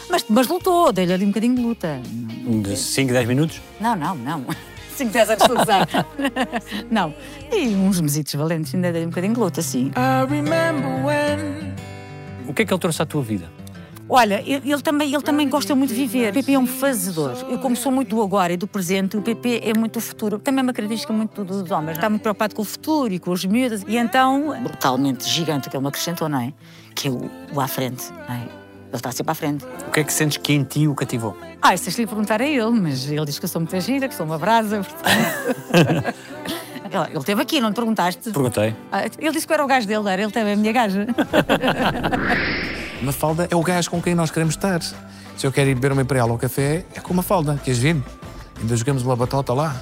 Mas, 0.10 0.26
mas 0.30 0.48
lutou. 0.48 0.92
Dei-lhe 0.92 1.14
ali 1.14 1.26
um 1.26 1.30
bocadinho 1.30 1.56
de 1.56 1.62
luta. 1.62 2.02
De 2.04 2.76
5, 2.76 3.12
10 3.14 3.28
minutos? 3.28 3.62
Não, 3.80 3.96
não, 3.96 4.16
não. 4.16 4.46
5, 4.96 5.12
10 5.12 5.30
anos 5.30 5.44
de 5.48 5.52
usar. 5.54 5.88
Não. 6.92 7.14
E 7.54 7.68
uns 7.70 8.02
mesitos 8.02 8.34
valentes. 8.36 8.76
Ainda 8.76 8.92
dei 8.92 9.06
um 9.06 9.10
bocadinho 9.10 9.34
de 9.34 9.40
luta, 9.40 9.62
sim. 9.62 9.92
I 9.96 10.30
remember 10.30 11.06
when 11.06 11.74
O 12.46 12.54
que 12.54 12.64
é 12.64 12.66
que 12.66 12.74
ele 12.74 12.80
trouxe 12.82 13.02
à 13.02 13.06
tua 13.06 13.22
vida? 13.24 13.50
Olha, 14.12 14.42
ele, 14.46 14.72
ele 14.72 14.82
também, 14.82 15.14
ele 15.14 15.22
também 15.22 15.48
gosta 15.48 15.76
muito 15.76 15.90
de 15.94 15.96
viver. 15.96 16.32
O 16.32 16.34
PP 16.34 16.54
é 16.54 16.60
um 16.60 16.66
fazedor. 16.66 17.34
Eu, 17.48 17.60
como 17.60 17.76
sou 17.76 17.92
muito 17.92 18.16
do 18.16 18.22
agora 18.24 18.52
e 18.54 18.58
do 18.58 18.66
presente, 18.68 19.16
o 19.16 19.22
PP 19.22 19.62
é 19.64 19.74
muito 19.78 19.94
do 19.94 20.02
futuro. 20.02 20.40
Também 20.40 20.62
é 20.62 20.64
uma 20.64 20.74
característica 20.74 21.14
muito 21.14 21.44
do- 21.44 21.62
dos 21.62 21.70
homens. 21.72 21.98
Está 21.98 22.10
muito 22.10 22.22
preocupado 22.24 22.56
com 22.56 22.64
o 22.64 22.66
futuro 22.66 23.14
e 23.14 23.20
com 23.20 23.30
os 23.32 23.46
miúdos. 23.46 23.84
E 23.88 23.98
então, 23.98 24.60
brutalmente 24.64 25.30
gigante, 25.30 25.70
que 25.70 25.76
ele 25.78 25.84
me 25.84 25.90
acrescentou, 25.90 26.28
não 26.28 26.40
é? 26.40 26.52
Que 26.96 27.08
é 27.08 27.12
o, 27.12 27.30
o 27.54 27.62
à 27.62 27.68
frente, 27.68 28.04
não 28.28 28.36
é? 28.36 28.40
Ele 28.42 28.96
está 28.96 29.12
sempre 29.12 29.32
à 29.32 29.36
frente. 29.36 29.64
O 29.88 29.92
que 29.92 30.00
é 30.00 30.04
que 30.04 30.12
sentes 30.12 30.38
que 30.38 30.54
em 30.54 30.64
ti 30.64 30.88
o 30.88 30.96
cativou? 30.96 31.38
Ah, 31.62 31.76
isso 31.76 31.92
de 31.92 31.98
lhe 32.02 32.08
perguntar 32.08 32.42
a 32.42 32.46
ele, 32.48 32.72
mas 32.72 33.06
ele 33.12 33.26
diz 33.26 33.38
que 33.38 33.46
eu 33.46 33.50
sou 33.50 33.62
muito 33.62 33.80
gira, 33.80 34.08
que 34.08 34.16
sou 34.16 34.26
uma 34.26 34.40
brasa. 34.40 34.82
portanto. 34.84 36.16
ele, 36.92 37.04
ele 37.12 37.18
esteve 37.20 37.42
aqui, 37.44 37.62
não 37.62 37.72
te 37.72 37.76
perguntaste? 37.76 38.32
Perguntei. 38.32 38.76
Ah, 38.92 39.04
ele 39.20 39.32
disse 39.32 39.46
que 39.46 39.54
era 39.54 39.64
o 39.64 39.68
gajo 39.68 39.86
dele, 39.88 40.10
era 40.10 40.24
ele 40.24 40.32
também 40.32 40.54
a 40.54 40.58
minha 40.58 40.72
gaja. 40.74 41.06
Mafalda 43.02 43.48
é 43.50 43.56
o 43.56 43.64
gajo 43.64 43.90
com 43.90 44.02
quem 44.02 44.14
nós 44.14 44.30
queremos 44.30 44.56
estar. 44.56 44.82
Se 44.82 45.48
eu 45.48 45.52
quero 45.52 45.70
ir 45.70 45.76
beber 45.76 45.94
uma 45.94 46.02
imperial 46.02 46.30
ao 46.30 46.38
café, 46.38 46.86
é 46.94 47.00
com 47.00 47.14
Mafalda. 47.14 47.60
Queres 47.64 47.80
vir? 47.80 48.04
Ainda 48.60 48.76
jogamos 48.76 49.04
uma 49.04 49.16
batota 49.16 49.54
lá. 49.54 49.82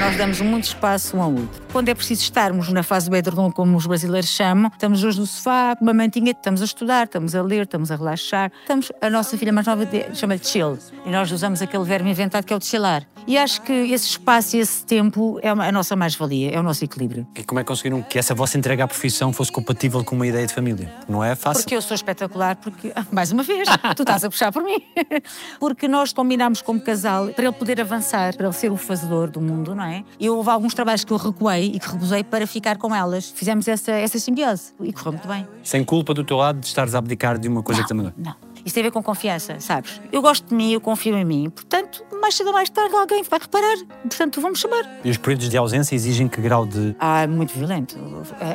Nós 0.00 0.16
damos 0.16 0.40
muito 0.40 0.64
espaço 0.64 1.16
um 1.16 1.22
ao 1.22 1.30
outro. 1.30 1.62
Quando 1.72 1.90
é 1.90 1.94
preciso 1.94 2.22
estarmos 2.22 2.70
na 2.70 2.82
fase 2.82 3.10
bedroom, 3.10 3.50
como 3.50 3.76
os 3.76 3.86
brasileiros 3.86 4.30
chamam, 4.30 4.70
estamos 4.72 5.04
hoje 5.04 5.20
no 5.20 5.26
sofá, 5.26 5.76
uma 5.80 5.92
mantinha, 5.92 6.32
estamos 6.32 6.62
a 6.62 6.64
estudar, 6.64 7.04
estamos 7.04 7.34
a 7.34 7.42
ler, 7.42 7.64
estamos 7.64 7.90
a 7.90 7.96
relaxar. 7.96 8.50
Estamos, 8.62 8.90
a 9.00 9.10
nossa 9.10 9.36
filha 9.36 9.52
mais 9.52 9.66
nova 9.66 9.86
chama-lhe 10.14 10.40
chill. 10.42 10.78
E 11.04 11.10
nós 11.10 11.30
usamos 11.30 11.60
aquele 11.60 11.84
verbo 11.84 12.08
inventado 12.08 12.44
que 12.44 12.52
é 12.52 12.56
o 12.56 12.58
de. 12.58 13.06
E 13.30 13.38
acho 13.38 13.62
que 13.62 13.72
esse 13.72 14.08
espaço 14.08 14.56
e 14.56 14.58
esse 14.58 14.84
tempo 14.84 15.38
é 15.40 15.50
a 15.50 15.70
nossa 15.70 15.94
mais-valia, 15.94 16.50
é 16.50 16.58
o 16.58 16.64
nosso 16.64 16.84
equilíbrio. 16.84 17.24
E 17.36 17.44
como 17.44 17.60
é 17.60 17.62
que 17.62 17.68
conseguiram 17.68 18.02
que 18.02 18.18
essa 18.18 18.34
vossa 18.34 18.58
entrega 18.58 18.82
à 18.82 18.88
profissão 18.88 19.32
fosse 19.32 19.52
compatível 19.52 20.02
com 20.02 20.16
uma 20.16 20.26
ideia 20.26 20.44
de 20.44 20.52
família? 20.52 20.92
Não 21.08 21.22
é 21.22 21.36
fácil. 21.36 21.62
Porque 21.62 21.76
eu 21.76 21.80
sou 21.80 21.94
espetacular, 21.94 22.56
porque, 22.56 22.92
mais 23.12 23.30
uma 23.30 23.44
vez, 23.44 23.68
tu 23.94 24.02
estás 24.02 24.24
a 24.24 24.28
puxar 24.28 24.50
por 24.50 24.64
mim. 24.64 24.82
Porque 25.60 25.86
nós 25.86 26.12
combinámos 26.12 26.60
como 26.60 26.80
casal 26.80 27.28
para 27.28 27.44
ele 27.44 27.52
poder 27.52 27.80
avançar, 27.80 28.34
para 28.34 28.46
ele 28.48 28.52
ser 28.52 28.72
o 28.72 28.76
fazedor 28.76 29.30
do 29.30 29.40
mundo, 29.40 29.76
não 29.76 29.84
é? 29.84 30.02
E 30.18 30.28
houve 30.28 30.50
alguns 30.50 30.74
trabalhos 30.74 31.04
que 31.04 31.12
eu 31.12 31.16
recuei 31.16 31.66
e 31.66 31.78
que 31.78 31.88
recusei 31.88 32.24
para 32.24 32.48
ficar 32.48 32.78
com 32.78 32.92
elas. 32.92 33.30
Fizemos 33.30 33.68
essa, 33.68 33.92
essa 33.92 34.18
simbiose 34.18 34.72
e 34.80 34.92
correu 34.92 35.12
muito 35.12 35.28
bem. 35.28 35.46
Sem 35.62 35.84
culpa 35.84 36.12
do 36.12 36.24
teu 36.24 36.36
lado 36.36 36.58
de 36.58 36.66
estares 36.66 36.96
a 36.96 36.98
abdicar 36.98 37.38
de 37.38 37.46
uma 37.46 37.62
coisa 37.62 37.82
que 37.82 37.88
também. 37.88 38.12
Não. 38.16 38.49
Isso 38.64 38.74
tem 38.74 38.82
a 38.82 38.84
ver 38.84 38.90
com 38.90 39.02
confiança, 39.02 39.58
sabes? 39.60 40.00
Eu 40.12 40.22
gosto 40.22 40.48
de 40.48 40.54
mim, 40.54 40.72
eu 40.72 40.80
confio 40.80 41.16
em 41.16 41.24
mim. 41.24 41.50
Portanto, 41.50 42.04
mais 42.20 42.34
cedo 42.34 42.48
ou 42.48 42.52
mais 42.52 42.68
tarde 42.70 42.94
alguém 42.94 43.22
vai 43.22 43.38
reparar. 43.40 43.76
Portanto, 44.02 44.40
vamos 44.40 44.60
chamar. 44.60 44.84
E 45.04 45.10
os 45.10 45.16
períodos 45.16 45.48
de 45.48 45.56
ausência 45.56 45.94
exigem 45.94 46.28
que 46.28 46.40
grau 46.40 46.66
de. 46.66 46.94
Ah, 46.98 47.26
muito 47.26 47.52
violento. 47.52 47.96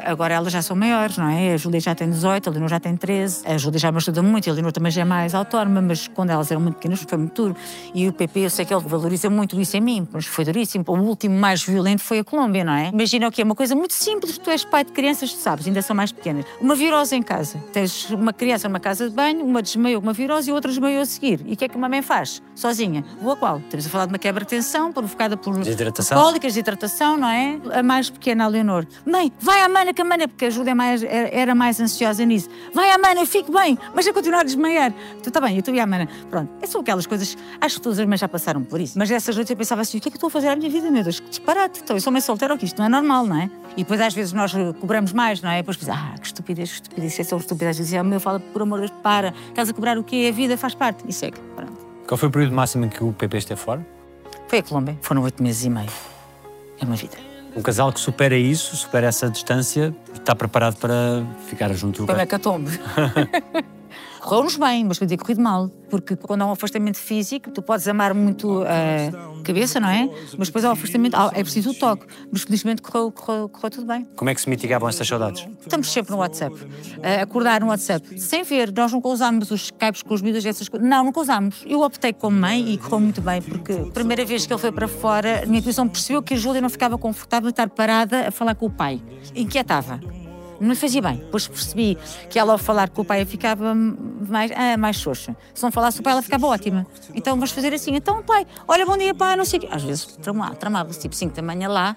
Agora 0.05 0.33
elas 0.33 0.51
já 0.51 0.61
são 0.61 0.75
maiores, 0.75 1.17
não 1.17 1.27
é? 1.27 1.53
A 1.53 1.57
Júlia 1.57 1.79
já 1.79 1.95
tem 1.95 2.09
18, 2.09 2.49
a 2.49 2.51
Leonor 2.51 2.69
já 2.69 2.79
tem 2.79 2.95
13. 2.95 3.47
A 3.47 3.57
Júlia 3.57 3.79
já 3.79 3.91
me 3.91 3.97
ajuda 3.97 4.21
muito, 4.21 4.49
a 4.49 4.53
Leonor 4.53 4.71
também 4.71 4.91
já 4.91 5.01
é 5.01 5.05
mais 5.05 5.33
autónoma, 5.33 5.81
mas 5.81 6.07
quando 6.07 6.29
elas 6.29 6.51
eram 6.51 6.61
muito 6.61 6.75
pequenas 6.75 7.01
foi 7.01 7.17
muito 7.17 7.41
duro. 7.41 7.55
E 7.93 8.07
o 8.07 8.13
PP, 8.13 8.39
eu 8.41 8.49
sei 8.49 8.65
que 8.65 8.73
ele 8.73 8.83
valoriza 8.83 9.29
muito 9.29 9.59
isso 9.59 9.75
em 9.77 9.81
mim, 9.81 10.07
mas 10.11 10.25
foi 10.25 10.45
duríssimo. 10.45 10.83
O 10.87 10.97
último 10.99 11.37
mais 11.37 11.63
violento 11.63 12.01
foi 12.01 12.19
a 12.19 12.23
Colômbia, 12.23 12.63
não 12.63 12.73
é? 12.73 12.89
Imagina 12.89 13.27
o 13.27 13.31
que 13.31 13.41
é 13.41 13.45
uma 13.45 13.55
coisa 13.55 13.75
muito 13.75 13.93
simples, 13.93 14.37
tu 14.37 14.49
és 14.49 14.63
pai 14.63 14.83
de 14.83 14.91
crianças, 14.91 15.33
tu 15.33 15.39
sabes, 15.39 15.67
ainda 15.67 15.81
são 15.81 15.95
mais 15.95 16.11
pequenas. 16.11 16.45
Uma 16.61 16.75
virose 16.75 17.15
em 17.15 17.21
casa. 17.21 17.57
Tens 17.73 18.09
uma 18.11 18.33
criança 18.33 18.67
numa 18.67 18.79
casa 18.79 19.09
de 19.09 19.15
banho, 19.15 19.43
uma 19.45 19.61
desmaiou 19.61 19.94
com 19.99 20.07
uma 20.07 20.13
virose 20.13 20.49
e 20.49 20.53
outra 20.53 20.69
desmaiou 20.71 21.01
a 21.01 21.05
seguir. 21.05 21.41
E 21.45 21.53
o 21.53 21.57
que 21.57 21.65
é 21.65 21.67
que 21.67 21.75
uma 21.77 21.89
mãe 21.89 22.01
faz? 22.01 22.41
Sozinha. 22.55 23.03
Vou 23.21 23.33
a 23.33 23.35
qual? 23.37 23.57
Estamos 23.59 23.85
a 23.85 23.89
falar 23.89 24.05
de 24.05 24.13
uma 24.13 24.19
quebra 24.19 24.43
de 24.43 24.49
tensão 24.49 24.91
provocada 24.91 25.35
por 25.37 25.57
Desidratação. 25.57 26.21
cólicas, 26.21 26.53
desidratação, 26.53 27.17
não 27.17 27.27
é? 27.27 27.59
A 27.73 27.83
mais 27.83 28.09
pequena, 28.09 28.45
a 28.45 28.47
Leonor. 28.47 28.85
Mãe, 29.05 29.31
vai 29.39 29.61
à 29.61 29.69
mana, 29.69 29.93
que 29.93 30.01
a 30.01 30.05
mana, 30.05 30.27
porque 30.27 30.45
a 30.45 30.49
Júlia 30.49 30.71
é 30.71 30.73
mais, 30.73 31.03
era 31.03 31.53
mais 31.55 31.79
ansiosa 31.79 32.25
nisso. 32.25 32.49
Vai 32.73 32.89
à 32.91 32.97
mana, 32.97 33.25
fique 33.25 33.51
bem, 33.51 33.77
mas 33.93 34.07
a 34.07 34.13
continuar 34.13 34.41
a 34.41 34.43
desmaiar. 34.43 34.91
Tu 35.23 35.29
está 35.29 35.39
bem, 35.41 35.53
eu 35.53 35.59
estou 35.59 35.73
a 35.73 35.77
ir 35.77 35.79
à 35.81 35.85
mana. 35.87 36.07
Pronto, 36.29 36.49
essas 36.57 36.71
são 36.71 36.81
aquelas 36.81 37.05
coisas, 37.05 37.37
acho 37.61 37.75
que 37.77 37.81
todas 37.81 37.99
as 37.99 38.05
mães 38.05 38.19
já 38.19 38.27
passaram 38.27 38.63
por 38.63 38.79
isso. 38.79 38.97
Mas 38.97 39.09
essas 39.11 39.35
noites 39.35 39.51
eu 39.51 39.57
pensava 39.57 39.81
assim, 39.81 39.97
o 39.97 40.01
que 40.01 40.07
é 40.09 40.11
que 40.11 40.15
eu 40.15 40.17
estou 40.17 40.27
a 40.27 40.31
fazer 40.31 40.49
à 40.49 40.55
minha 40.55 40.69
vida, 40.69 40.89
meu 40.89 41.03
Deus? 41.03 41.19
Que 41.19 41.29
disparate. 41.29 41.81
Então, 41.83 41.95
eu 41.95 42.01
sou 42.01 42.11
mãe 42.11 42.21
solteira, 42.21 42.53
ou 42.53 42.57
que 42.57 42.65
isto 42.65 42.77
não 42.77 42.85
é 42.85 42.89
normal, 42.89 43.25
não 43.25 43.35
é? 43.37 43.49
E 43.77 43.83
depois 43.83 43.99
às 43.99 44.13
vezes 44.13 44.31
nós 44.31 44.53
cobramos 44.79 45.11
mais, 45.11 45.41
não 45.41 45.49
é? 45.49 45.57
Depois 45.57 45.75
pensamos, 45.77 46.01
ah, 46.01 46.17
que 46.17 46.27
estupidez, 46.27 46.69
que 46.69 46.75
estupidez, 46.75 47.19
é 47.19 47.23
só 47.23 47.35
estupidez. 47.37 47.75
Dizia, 47.77 48.03
meu, 48.03 48.19
fala, 48.21 48.39
por 48.39 48.61
amor 48.61 48.79
de 48.81 48.87
Deus, 48.87 48.99
para. 49.03 49.33
Estás 49.49 49.69
a 49.69 49.73
cobrar 49.73 49.84
o 49.99 50.03
quê? 50.03 50.27
A 50.29 50.35
vida 50.35 50.57
faz 50.57 50.73
parte. 50.73 51.03
E 51.07 51.13
segue. 51.13 51.37
Pronto. 51.55 51.73
Qual 52.07 52.17
foi 52.17 52.29
o 52.29 52.31
período 52.31 52.53
máximo 52.55 52.85
em 52.85 52.89
que 52.89 53.03
o 53.03 53.13
PP 53.13 53.37
esteve 53.37 53.59
fora? 53.59 53.85
Foi 54.47 54.59
a 54.59 54.63
Colômbia, 54.63 54.97
foram 55.01 55.23
oito 55.23 55.41
meses 55.41 55.65
e 55.65 55.69
meio. 55.69 55.89
É 56.79 56.85
uma 56.85 56.95
vida. 56.95 57.17
Um 57.55 57.61
casal 57.61 57.91
que 57.91 57.99
supera 57.99 58.35
isso, 58.37 58.75
supera 58.75 59.07
essa 59.07 59.29
distância, 59.29 59.95
está 60.13 60.35
preparado 60.35 60.75
para 60.75 61.23
ficar 61.47 61.71
junto 61.73 62.03
uma 62.03 62.13
resto. 62.13 62.23
hecatombe. 62.23 62.71
Correu-nos 64.25 64.57
bem, 64.57 64.83
mas 64.83 64.97
podia 64.97 65.15
ter 65.15 65.21
corrido 65.21 65.39
mal. 65.39 65.69
Porque 65.87 66.15
quando 66.15 66.41
há 66.41 66.47
um 66.47 66.51
afastamento 66.51 66.97
físico, 66.97 67.51
tu 67.51 67.61
podes 67.61 67.87
amar 67.87 68.11
muito 68.15 68.63
a 68.63 69.43
cabeça, 69.43 69.79
não 69.79 69.87
é? 69.87 70.09
Mas 70.35 70.47
depois 70.47 70.65
há 70.65 70.69
o 70.69 70.71
afastamento, 70.71 71.15
é 71.31 71.43
preciso 71.43 71.69
o 71.69 71.73
toque. 71.75 72.07
Mas 72.31 72.41
felizmente 72.41 72.81
correu, 72.81 73.11
correu, 73.11 73.47
correu 73.47 73.69
tudo 73.69 73.85
bem. 73.85 74.07
Como 74.15 74.27
é 74.27 74.33
que 74.33 74.41
se 74.41 74.49
mitigavam 74.49 74.89
essas 74.89 75.07
saudades? 75.07 75.47
Estamos 75.61 75.91
sempre 75.91 76.11
no 76.11 76.17
WhatsApp. 76.17 76.55
A 77.03 77.21
acordar 77.21 77.61
no 77.61 77.67
WhatsApp. 77.67 78.19
Sem 78.19 78.41
ver, 78.41 78.73
nós 78.75 78.91
nunca 78.91 79.07
usámos 79.09 79.51
os 79.51 79.65
Skypes 79.65 80.01
com 80.01 80.15
os 80.15 80.21
vídeos 80.21 80.43
essas 80.43 80.67
coisas. 80.67 80.89
Não, 80.89 81.03
nunca 81.03 81.19
usámos. 81.19 81.63
Eu 81.67 81.83
optei 81.83 82.11
como 82.11 82.35
mãe 82.35 82.73
e 82.73 82.79
correu 82.79 83.01
muito 83.01 83.21
bem, 83.21 83.43
porque 83.43 83.73
a 83.73 83.91
primeira 83.91 84.25
vez 84.25 84.47
que 84.47 84.51
ele 84.51 84.59
foi 84.59 84.71
para 84.71 84.87
fora, 84.87 85.43
a 85.43 85.45
minha 85.45 85.59
intuição 85.59 85.87
percebeu 85.87 86.23
que 86.23 86.33
a 86.33 86.37
Júlia 86.37 86.61
não 86.61 86.69
ficava 86.69 86.97
confortável 86.97 87.49
de 87.49 87.53
estar 87.53 87.69
parada 87.69 88.27
a 88.27 88.31
falar 88.31 88.55
com 88.55 88.65
o 88.65 88.71
pai. 88.71 88.99
Inquietava. 89.35 89.99
Não 90.59 90.69
me 90.69 90.75
fazia 90.75 91.01
bem. 91.01 91.17
Depois 91.17 91.47
percebi 91.47 91.97
que 92.29 92.37
ela, 92.39 92.53
ao 92.53 92.57
falar 92.57 92.89
com 92.89 93.01
o 93.01 93.05
pai, 93.05 93.25
ficava 93.25 93.73
mais, 93.75 94.51
ah, 94.51 94.77
mais 94.77 94.95
xoxa. 94.97 95.35
Se 95.53 95.61
não 95.63 95.71
falasse 95.71 95.99
o 95.99 96.03
pai, 96.03 96.13
ela 96.13 96.21
ficava 96.21 96.47
ótima. 96.47 96.85
Então 97.13 97.35
vamos 97.35 97.51
fazer 97.51 97.73
assim. 97.73 97.95
Então, 97.95 98.21
pai, 98.23 98.45
olha, 98.67 98.85
bom 98.85 98.97
dia, 98.97 99.13
pai, 99.13 99.35
não 99.35 99.45
sei 99.45 99.59
o 99.59 99.61
quê. 99.63 99.67
Às 99.71 99.83
vezes 99.83 100.05
tramava- 100.21 100.55
tramava-se, 100.55 100.99
tipo 100.99 101.15
5 101.15 101.35
da 101.35 101.41
manhã 101.41 101.67
lá, 101.67 101.95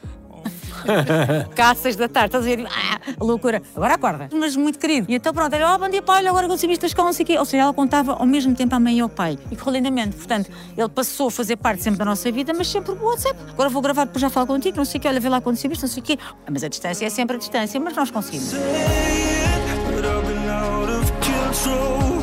cá 1.54 1.70
às 1.70 1.78
seis 1.78 1.96
da 1.96 2.08
tarde, 2.08 2.28
estás 2.28 2.44
a 2.44 2.46
ver? 2.46 2.66
Ah, 2.66 3.00
loucura. 3.20 3.62
Agora 3.74 3.94
acorda. 3.94 4.28
Mas 4.32 4.56
muito 4.56 4.78
querido. 4.78 5.06
E 5.11 5.14
então 5.14 5.32
pronto, 5.32 5.52
ele, 5.52 5.64
oh, 5.64 5.78
bom 5.78 5.88
dia, 5.88 6.02
pai, 6.02 6.18
olha, 6.18 6.30
agora 6.30 6.48
da 6.48 6.54
escola, 6.87 7.08
não 7.08 7.12
sei 7.12 7.24
o 7.24 7.26
quê. 7.26 7.38
Ou 7.38 7.44
seja, 7.44 7.62
ela 7.64 7.72
contava 7.72 8.12
ao 8.12 8.26
mesmo 8.26 8.54
tempo 8.54 8.74
à 8.74 8.80
mãe 8.80 8.98
e 8.98 9.00
ao 9.00 9.08
pai. 9.08 9.38
E 9.50 9.56
correu 9.56 9.74
lindamente. 9.74 10.16
Portanto, 10.16 10.50
ele 10.76 10.88
passou 10.88 11.28
a 11.28 11.30
fazer 11.30 11.56
parte 11.56 11.82
sempre 11.82 11.98
da 11.98 12.04
nossa 12.04 12.30
vida, 12.30 12.52
mas 12.54 12.68
sempre 12.68 12.94
por 12.94 13.04
WhatsApp. 13.04 13.38
Agora 13.50 13.68
vou 13.68 13.82
gravar, 13.82 14.04
depois 14.04 14.20
já 14.20 14.30
falo 14.30 14.46
contigo, 14.46 14.76
não 14.76 14.84
sei 14.84 14.98
o 14.98 15.02
quê, 15.02 15.08
olha, 15.08 15.20
vê 15.20 15.28
lá 15.28 15.38
aconteceu 15.38 15.70
isto, 15.70 15.82
não 15.82 15.88
sei 15.88 16.02
o 16.02 16.06
quê. 16.06 16.18
Mas 16.50 16.64
a 16.64 16.68
distância 16.68 17.06
é 17.06 17.11
sempre 17.11 17.37
a 17.37 17.38
distância, 17.38 17.80
mas 17.80 17.94
nós 17.94 18.11
conseguimos. 18.11 18.52
But 18.52 20.04
I've 20.04 20.26
been 20.26 20.48
out 20.48 20.88
of 20.88 21.11
control. 21.20 22.22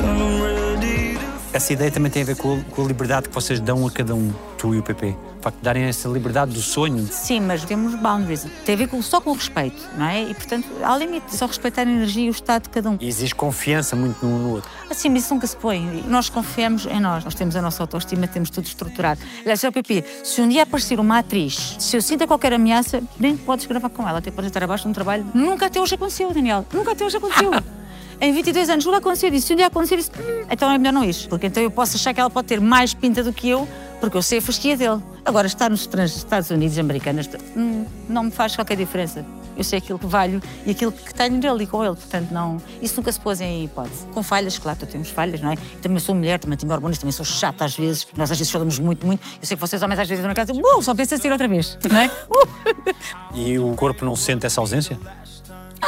I'm 0.00 0.42
ready 0.42 0.57
Essa 1.50 1.72
ideia 1.72 1.90
também 1.90 2.10
tem 2.10 2.22
a 2.22 2.26
ver 2.26 2.36
com 2.36 2.58
a, 2.58 2.74
com 2.74 2.84
a 2.84 2.86
liberdade 2.86 3.28
que 3.28 3.34
vocês 3.34 3.58
dão 3.58 3.86
a 3.86 3.90
cada 3.90 4.14
um, 4.14 4.32
tu 4.58 4.74
e 4.74 4.78
o 4.78 4.82
PP. 4.82 5.16
O 5.38 5.42
facto 5.42 5.56
de 5.56 5.62
darem 5.62 5.84
essa 5.84 6.06
liberdade 6.08 6.52
do 6.52 6.60
sonho. 6.60 7.06
Sim, 7.10 7.40
mas 7.40 7.64
temos 7.64 7.94
boundaries. 7.94 8.46
Tem 8.66 8.74
a 8.74 8.78
ver 8.78 8.88
com, 8.88 9.00
só 9.00 9.20
com 9.20 9.30
o 9.30 9.32
respeito, 9.32 9.82
não 9.96 10.06
é? 10.06 10.22
E, 10.24 10.34
portanto, 10.34 10.68
há 10.82 10.96
limite. 10.96 11.34
Só 11.34 11.46
respeitar 11.46 11.82
a 11.82 11.90
energia 11.90 12.26
e 12.26 12.28
o 12.28 12.32
estado 12.32 12.64
de 12.64 12.68
cada 12.68 12.90
um. 12.90 12.98
E 13.00 13.08
exige 13.08 13.34
confiança 13.34 13.96
muito 13.96 14.24
num 14.24 14.38
no 14.38 14.50
outro. 14.50 14.70
Assim, 14.90 15.08
mas 15.08 15.24
isso 15.24 15.32
nunca 15.32 15.46
se 15.46 15.56
põe. 15.56 16.04
Nós 16.06 16.28
confiamos 16.28 16.86
em 16.86 17.00
nós. 17.00 17.24
Nós 17.24 17.34
temos 17.34 17.56
a 17.56 17.62
nossa 17.62 17.82
autoestima, 17.82 18.26
temos 18.26 18.50
tudo 18.50 18.66
estruturado. 18.66 19.20
Aliás, 19.40 19.64
é 19.64 19.68
o 19.68 19.72
PP. 19.72 20.04
Se 20.24 20.40
um 20.42 20.48
dia 20.48 20.64
aparecer 20.64 21.00
uma 21.00 21.18
atriz, 21.18 21.76
se 21.78 21.96
eu 21.96 22.02
sinto 22.02 22.26
qualquer 22.26 22.52
ameaça, 22.52 23.02
nem 23.18 23.36
podes 23.36 23.64
gravar 23.64 23.88
com 23.88 24.06
ela. 24.06 24.18
Até 24.18 24.30
podes 24.30 24.48
estar 24.48 24.62
abaixo 24.62 24.84
de 24.84 24.90
um 24.90 24.92
trabalho. 24.92 25.24
Nunca 25.32 25.66
até 25.66 25.80
hoje 25.80 25.94
aconteceu, 25.94 26.32
Daniel. 26.32 26.66
Nunca 26.72 26.92
até 26.92 27.06
hoje 27.06 27.16
aconteceu. 27.16 27.52
Em 28.20 28.32
22 28.32 28.68
anos, 28.68 28.84
nunca 28.84 28.98
aconteceu 28.98 29.32
isso. 29.32 29.46
Se 29.46 29.52
um 29.52 29.56
dia 29.56 29.66
acontecer 29.66 29.96
isso, 29.98 30.10
hum, 30.18 30.46
então 30.50 30.70
é 30.70 30.76
melhor 30.76 30.92
não 30.92 31.04
ir. 31.04 31.14
Porque 31.28 31.46
então 31.46 31.62
eu 31.62 31.70
posso 31.70 31.96
achar 31.96 32.12
que 32.12 32.20
ela 32.20 32.30
pode 32.30 32.48
ter 32.48 32.60
mais 32.60 32.92
pinta 32.92 33.22
do 33.22 33.32
que 33.32 33.48
eu, 33.48 33.68
porque 34.00 34.16
eu 34.16 34.22
sei 34.22 34.38
a 34.38 34.42
fasquia 34.42 34.76
dele. 34.76 35.00
Agora, 35.24 35.46
estar 35.46 35.70
nos 35.70 35.88
Estados 36.16 36.50
Unidos 36.50 36.78
americanos 36.78 37.28
hum, 37.56 37.84
não 38.08 38.24
me 38.24 38.30
faz 38.30 38.56
qualquer 38.56 38.76
diferença. 38.76 39.24
Eu 39.56 39.64
sei 39.64 39.78
aquilo 39.78 39.98
que 39.98 40.06
valho 40.06 40.40
e 40.64 40.70
aquilo 40.70 40.92
que 40.92 41.12
tenho 41.12 41.36
nele 41.36 41.64
e 41.64 41.66
com 41.66 41.84
ele. 41.84 41.96
Portanto, 41.96 42.30
não, 42.30 42.58
isso 42.80 42.96
nunca 42.96 43.10
se 43.10 43.20
pôs 43.20 43.40
em 43.40 43.64
hipótese. 43.64 44.06
Com 44.14 44.22
falhas, 44.22 44.56
claro, 44.56 44.78
temos 44.86 45.10
falhas, 45.10 45.40
não 45.40 45.50
é? 45.50 45.56
Também 45.82 45.98
sou 45.98 46.14
mulher, 46.14 46.38
também 46.38 46.56
tenho 46.56 46.72
hormônios, 46.72 46.98
também 46.98 47.12
sou 47.12 47.24
chata 47.24 47.64
às 47.64 47.76
vezes. 47.76 48.06
Nós 48.16 48.30
às 48.30 48.38
vezes 48.38 48.52
falamos 48.52 48.78
muito, 48.78 49.04
muito. 49.04 49.20
Eu 49.40 49.46
sei 49.46 49.56
que 49.56 49.60
vocês 49.60 49.82
homens 49.82 49.98
às 49.98 50.08
vezes 50.08 50.24
na 50.24 50.34
casa, 50.34 50.52
uh, 50.52 50.82
só 50.82 50.94
pensa 50.94 51.16
em 51.16 51.18
sair 51.18 51.32
outra 51.32 51.48
vez, 51.48 51.76
não 51.90 52.00
é? 52.00 52.06
Uh! 52.06 52.48
E 53.34 53.58
o 53.58 53.74
corpo 53.74 54.04
não 54.04 54.16
sente 54.16 54.46
essa 54.46 54.60
ausência? 54.60 54.98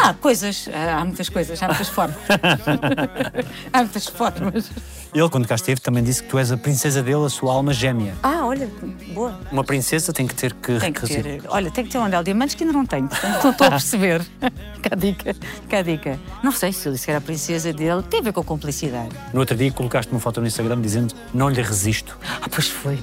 Há 0.03 0.15
coisas, 0.15 0.69
há 0.73 1.05
muitas 1.05 1.29
coisas, 1.29 1.63
há 1.63 1.67
muitas 1.67 1.89
formas. 1.89 2.17
há 3.73 3.79
muitas 3.79 4.07
formas. 4.07 4.71
Ele, 5.13 5.29
quando 5.29 5.47
cá 5.47 5.57
esteve, 5.57 5.81
também 5.81 6.03
disse 6.03 6.23
que 6.23 6.29
tu 6.29 6.39
és 6.39 6.51
a 6.53 6.57
princesa 6.57 7.03
dele, 7.03 7.25
a 7.25 7.29
sua 7.29 7.53
alma 7.53 7.73
gêmea. 7.73 8.15
Ah, 8.23 8.47
olha, 8.47 8.69
boa. 9.13 9.39
Uma 9.51 9.65
princesa 9.65 10.13
tem 10.13 10.27
que 10.27 10.35
ter 10.35 10.55
que 10.55 10.79
Tem 10.79 10.93
que 10.93 11.07
ter, 11.07 11.43
olha, 11.49 11.71
tem 11.71 11.85
que 11.85 11.91
ter 11.91 11.99
um 11.99 12.05
anel 12.05 12.21
de 12.21 12.27
diamantes 12.27 12.55
que 12.55 12.65
ainda 12.65 12.73
não 12.73 12.87
tenho, 12.87 13.09
portanto 13.09 13.43
não 13.43 13.51
estou 13.51 13.67
a 13.67 13.71
perceber. 13.71 14.23
cá 14.83 14.97
dica, 14.97 15.37
cá 15.69 15.83
dica. 15.83 16.19
Não 16.43 16.53
sei 16.53 16.73
se 16.73 16.89
eu 16.89 16.93
disse 16.93 17.05
que 17.05 17.11
era 17.11 17.19
a 17.19 17.23
princesa 17.23 17.73
dele, 17.73 18.03
tem 18.03 18.21
a 18.21 18.23
ver 18.23 18.33
com 18.33 18.41
a 18.41 18.45
cumplicidade. 18.45 19.11
No 19.35 19.41
outro 19.41 19.57
dia 19.57 19.71
colocaste 19.73 20.11
uma 20.13 20.21
foto 20.21 20.41
no 20.41 20.47
Instagram 20.47 20.81
dizendo 20.81 21.15
não 21.35 21.49
lhe 21.49 21.61
resisto. 21.61 22.17
Ah, 22.41 22.49
pois 22.49 22.69
foi. 22.69 22.99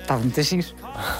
Estava 0.00 0.20
muito 0.20 0.38
a 0.38 0.42
giro. 0.42 0.68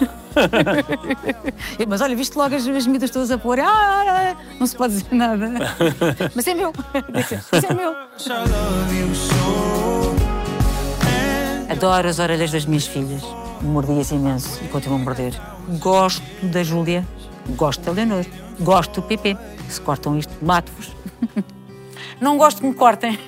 Mas 1.88 2.00
olha, 2.00 2.16
viste 2.16 2.36
logo 2.36 2.54
as, 2.54 2.66
as 2.66 2.86
miúdas 2.86 3.10
todas 3.10 3.30
a 3.30 3.38
pôr. 3.38 3.60
Ah, 3.60 3.66
ah, 3.66 4.04
ah, 4.32 4.36
não 4.58 4.66
se 4.66 4.76
pode 4.76 4.94
dizer 4.94 5.14
nada. 5.14 5.50
Mas 6.34 6.46
é 6.46 6.54
meu. 6.54 6.72
Mas 7.12 7.64
é 7.64 7.74
meu. 7.74 7.94
Adoro 11.70 12.08
as 12.08 12.18
orelhas 12.18 12.50
das 12.50 12.66
minhas 12.66 12.86
filhas. 12.86 13.22
Mordi-as 13.62 14.10
imenso 14.10 14.62
e 14.62 14.68
continuo 14.68 14.98
a 14.98 15.02
morder. 15.02 15.34
Gosto 15.78 16.22
da 16.42 16.62
Júlia, 16.62 17.06
gosto 17.56 17.82
da 17.82 17.92
Leonor, 17.92 18.24
gosto 18.60 19.00
do 19.00 19.06
PP. 19.06 19.36
Se 19.68 19.80
cortam 19.80 20.18
isto, 20.18 20.32
mato-vos. 20.42 20.94
Não 22.20 22.36
gosto 22.36 22.60
que 22.60 22.66
me 22.66 22.74
cortem. 22.74 23.18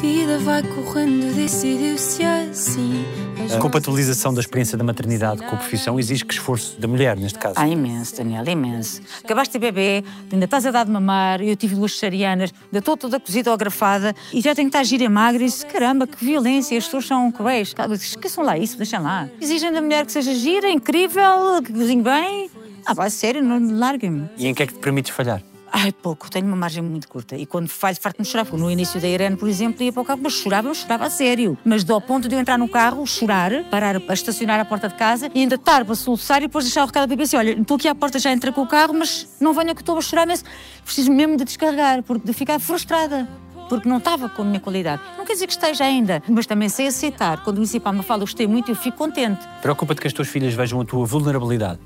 A 0.00 0.02
vida 0.02 0.38
vai 0.38 0.62
correndo, 0.62 1.34
decidiu-se 1.34 2.24
assim. 2.24 3.04
As 3.44 3.52
A 3.52 3.58
compatibilização 3.58 4.32
da 4.32 4.40
experiência 4.40 4.78
da 4.78 4.82
maternidade 4.82 5.42
com 5.42 5.54
a 5.54 5.58
profissão 5.58 6.00
exige 6.00 6.24
que 6.24 6.32
esforço 6.32 6.80
da 6.80 6.88
mulher, 6.88 7.18
neste 7.18 7.38
caso. 7.38 7.56
Ah, 7.58 7.68
imenso, 7.68 8.16
Daniel, 8.16 8.48
imenso. 8.48 9.02
Acabaste 9.22 9.52
de 9.52 9.60
ter 9.60 9.70
bebê, 9.70 10.02
ainda 10.32 10.46
estás 10.46 10.64
a 10.64 10.70
dar 10.70 10.86
de 10.86 10.90
mamar, 10.90 11.42
eu 11.42 11.54
tive 11.54 11.74
duas 11.74 11.92
cesarianas, 11.92 12.50
ainda 12.64 12.78
estou 12.78 12.96
toda 12.96 13.20
cozida 13.20 13.50
ou 13.50 13.58
grafada 13.58 14.16
e 14.32 14.40
já 14.40 14.54
tenho 14.54 14.70
que 14.70 14.76
estar 14.78 14.84
gira 14.84 15.10
magra 15.10 15.42
e 15.42 15.44
disse, 15.44 15.66
caramba, 15.66 16.06
que 16.06 16.24
violência, 16.24 16.78
as 16.78 16.84
pessoas 16.86 17.06
são 17.06 17.30
cruéis. 17.30 17.74
Calma, 17.74 17.94
Esqueçam 17.94 18.42
lá 18.42 18.56
isso, 18.56 18.78
deixem 18.78 19.00
lá. 19.00 19.28
Exigem 19.38 19.70
da 19.70 19.82
mulher 19.82 20.06
que 20.06 20.12
seja 20.12 20.34
gira, 20.34 20.70
incrível, 20.70 21.60
que 21.62 21.74
cozinhe 21.74 22.02
bem. 22.02 22.50
Ah, 22.86 22.94
vai, 22.94 23.10
sério, 23.10 23.44
não 23.44 23.78
larguem-me. 23.78 24.30
E 24.38 24.46
em 24.46 24.54
que 24.54 24.62
é 24.62 24.66
que 24.66 24.72
te 24.72 24.80
permites 24.80 25.12
falhar? 25.14 25.42
Ai, 25.72 25.92
pouco, 25.92 26.28
tenho 26.30 26.46
uma 26.46 26.56
margem 26.56 26.82
muito 26.82 27.08
curta. 27.08 27.36
E 27.36 27.46
quando 27.46 27.68
falho, 27.68 27.96
farto-me 28.00 28.26
chorar. 28.26 28.44
Porque 28.44 28.60
no 28.60 28.70
início 28.70 29.00
da 29.00 29.06
Irene, 29.06 29.36
por 29.36 29.48
exemplo, 29.48 29.82
ia 29.82 29.92
para 29.92 30.02
o 30.02 30.04
carro, 30.04 30.20
mas 30.22 30.32
chorava, 30.32 30.68
eu 30.68 30.74
chorava 30.74 31.06
a 31.06 31.10
sério. 31.10 31.56
Mas 31.64 31.84
do 31.84 31.94
ao 31.94 32.00
ponto 32.00 32.28
de 32.28 32.34
eu 32.34 32.40
entrar 32.40 32.58
no 32.58 32.68
carro, 32.68 33.06
chorar, 33.06 33.64
parar 33.70 33.96
a 33.96 34.12
estacionar 34.12 34.58
à 34.58 34.64
porta 34.64 34.88
de 34.88 34.94
casa 34.94 35.30
e 35.34 35.40
ainda 35.40 35.54
estar 35.54 35.84
para 35.84 35.94
soluçar 35.94 36.38
e 36.38 36.46
depois 36.46 36.64
deixar 36.64 36.82
o 36.82 36.86
recado 36.86 37.04
a 37.04 37.06
BBC: 37.06 37.36
olha, 37.36 37.52
estou 37.52 37.76
aqui 37.76 37.86
à 37.86 37.94
porta, 37.94 38.18
já 38.18 38.32
entrei 38.32 38.52
com 38.52 38.62
o 38.62 38.66
carro, 38.66 38.94
mas 38.94 39.28
não 39.40 39.52
venha 39.54 39.74
que 39.74 39.82
estou 39.82 39.96
a 39.96 40.00
chorar, 40.00 40.26
mas 40.26 40.44
preciso 40.84 41.12
mesmo 41.12 41.36
de 41.36 41.44
descarregar, 41.44 42.02
porque 42.02 42.26
de 42.26 42.32
ficar 42.32 42.58
frustrada. 42.58 43.28
Porque 43.68 43.88
não 43.88 43.98
estava 43.98 44.28
com 44.28 44.42
a 44.42 44.44
minha 44.44 44.58
qualidade. 44.58 45.00
Não 45.16 45.24
quer 45.24 45.34
dizer 45.34 45.46
que 45.46 45.52
esteja 45.52 45.84
ainda, 45.84 46.20
mas 46.28 46.44
também 46.44 46.68
sei 46.68 46.88
aceitar. 46.88 47.44
Quando 47.44 47.58
o 47.58 47.60
municipal 47.60 47.92
me 47.92 48.02
fala, 48.02 48.20
gostei 48.20 48.44
muito, 48.44 48.68
eu 48.68 48.74
fico 48.74 48.98
contente. 48.98 49.46
Preocupa-te 49.62 50.00
que 50.00 50.08
as 50.08 50.12
tuas 50.12 50.26
filhas 50.26 50.54
vejam 50.54 50.80
a 50.80 50.84
tua 50.84 51.06
vulnerabilidade. 51.06 51.78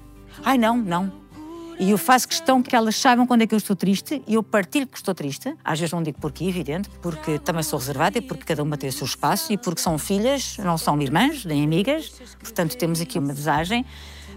Ai, 0.42 0.56
não, 0.56 0.78
não. 0.78 1.12
E 1.78 1.90
eu 1.90 1.98
faço 1.98 2.28
questão 2.28 2.62
que 2.62 2.74
elas 2.74 2.96
saibam 2.96 3.26
quando 3.26 3.42
é 3.42 3.46
que 3.46 3.54
eu 3.54 3.58
estou 3.58 3.74
triste 3.74 4.22
e 4.26 4.34
eu 4.34 4.42
partilho 4.42 4.86
que 4.86 4.96
estou 4.96 5.14
triste. 5.14 5.54
Às 5.64 5.80
vezes 5.80 5.92
não 5.92 6.02
digo 6.02 6.18
porquê, 6.20 6.44
evidente, 6.44 6.88
porque 7.02 7.38
também 7.38 7.62
sou 7.62 7.78
reservada 7.78 8.18
e 8.18 8.20
porque 8.20 8.44
cada 8.44 8.62
uma 8.62 8.76
tem 8.76 8.88
o 8.88 8.92
seu 8.92 9.04
espaço 9.04 9.52
e 9.52 9.58
porque 9.58 9.80
são 9.80 9.98
filhas, 9.98 10.56
não 10.58 10.78
são 10.78 11.00
irmãs 11.00 11.44
nem 11.44 11.64
amigas. 11.64 12.10
Portanto, 12.38 12.76
temos 12.76 13.00
aqui 13.00 13.18
uma 13.18 13.34
desagem. 13.34 13.84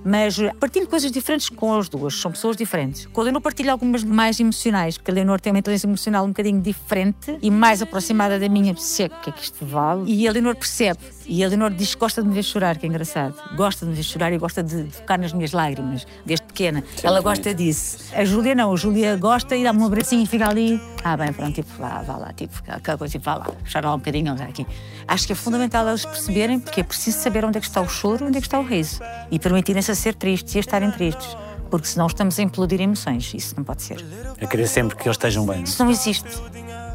Mas 0.03 0.39
eh, 0.39 0.51
partilho 0.59 0.87
coisas 0.87 1.11
diferentes 1.11 1.49
com 1.49 1.73
as 1.73 1.89
duas, 1.89 2.15
são 2.15 2.31
pessoas 2.31 2.55
diferentes. 2.55 3.05
Com 3.07 3.21
a 3.21 3.23
Leonor 3.25 3.41
partilho 3.41 3.71
algumas 3.71 4.03
mais 4.03 4.39
emocionais, 4.39 4.97
porque 4.97 5.11
a 5.11 5.13
Leonor 5.13 5.39
tem 5.39 5.51
uma 5.51 5.59
inteligência 5.59 5.87
emocional 5.87 6.25
um 6.25 6.29
bocadinho 6.29 6.61
diferente 6.61 7.37
e 7.41 7.51
mais 7.51 7.81
aproximada 7.81 8.39
da 8.39 8.49
minha, 8.49 8.75
sei 8.77 9.07
o 9.07 9.09
que 9.09 9.29
é 9.29 9.33
que 9.33 9.43
isto 9.43 9.65
vale. 9.65 10.11
E 10.11 10.27
a 10.27 10.31
Leonor 10.31 10.55
percebe. 10.55 10.99
E 11.25 11.43
a 11.43 11.47
Leonor 11.47 11.71
diz 11.71 11.93
que 11.93 11.99
gosta 11.99 12.21
de 12.21 12.27
me 12.27 12.33
ver 12.33 12.43
chorar, 12.43 12.77
que 12.77 12.85
é 12.85 12.89
engraçado. 12.89 13.35
Gosta 13.55 13.85
de 13.85 13.91
me 13.91 13.97
ver 13.97 14.03
chorar 14.03 14.31
e 14.31 14.37
gosta 14.37 14.63
de 14.63 14.83
tocar 14.85 15.19
nas 15.19 15.33
minhas 15.33 15.51
lágrimas, 15.51 16.07
desde 16.25 16.45
pequena. 16.45 16.83
Ela 17.03 17.19
gosta 17.21 17.53
disso. 17.53 17.97
A 18.13 18.23
Júlia 18.23 18.55
não, 18.55 18.73
a 18.73 18.75
Júlia 18.75 19.15
gosta 19.17 19.55
e 19.55 19.63
dá-me 19.63 19.81
um 19.81 19.85
abracinho 19.85 20.23
e 20.23 20.25
fica 20.25 20.47
ali. 20.47 20.79
Ah, 21.09 21.15
bem, 21.15 21.31
pronto, 21.31 21.53
tipo, 21.53 21.69
vá, 21.79 22.01
vá 22.01 22.17
lá, 22.17 22.33
tipo, 22.33 22.53
aquela 22.67 22.97
coisa, 22.97 23.13
tipo, 23.13 23.23
vá 23.23 23.35
lá, 23.35 23.47
chorar 23.63 23.87
lá 23.87 23.95
um 23.95 23.97
bocadinho, 23.97 24.37
já 24.37 24.43
aqui. 24.43 24.67
Acho 25.07 25.25
que 25.25 25.31
é 25.31 25.35
fundamental 25.37 25.87
elas 25.87 26.05
perceberem 26.05 26.59
que 26.59 26.81
é 26.81 26.83
preciso 26.83 27.19
saber 27.19 27.45
onde 27.45 27.57
é 27.57 27.61
que 27.61 27.67
está 27.67 27.79
o 27.79 27.87
choro 27.87 28.25
e 28.25 28.27
onde 28.27 28.37
é 28.37 28.41
que 28.41 28.47
está 28.47 28.59
o 28.59 28.63
riso. 28.63 28.99
E 29.31 29.39
permitirem-se 29.39 29.89
a 29.89 29.95
ser 29.95 30.15
tristes 30.15 30.53
e 30.55 30.57
a 30.57 30.59
estarem 30.59 30.91
tristes. 30.91 31.37
Porque 31.71 31.87
senão 31.87 32.07
estamos 32.07 32.37
a 32.37 32.43
implodir 32.43 32.81
emoções. 32.81 33.33
Isso 33.33 33.55
não 33.55 33.63
pode 33.63 33.83
ser. 33.83 34.03
A 34.41 34.45
querer 34.45 34.67
sempre 34.67 34.97
que 34.97 35.07
eles 35.07 35.15
estejam 35.15 35.45
bem. 35.45 35.63
Isso 35.63 35.81
não 35.81 35.89
existe. 35.89 36.41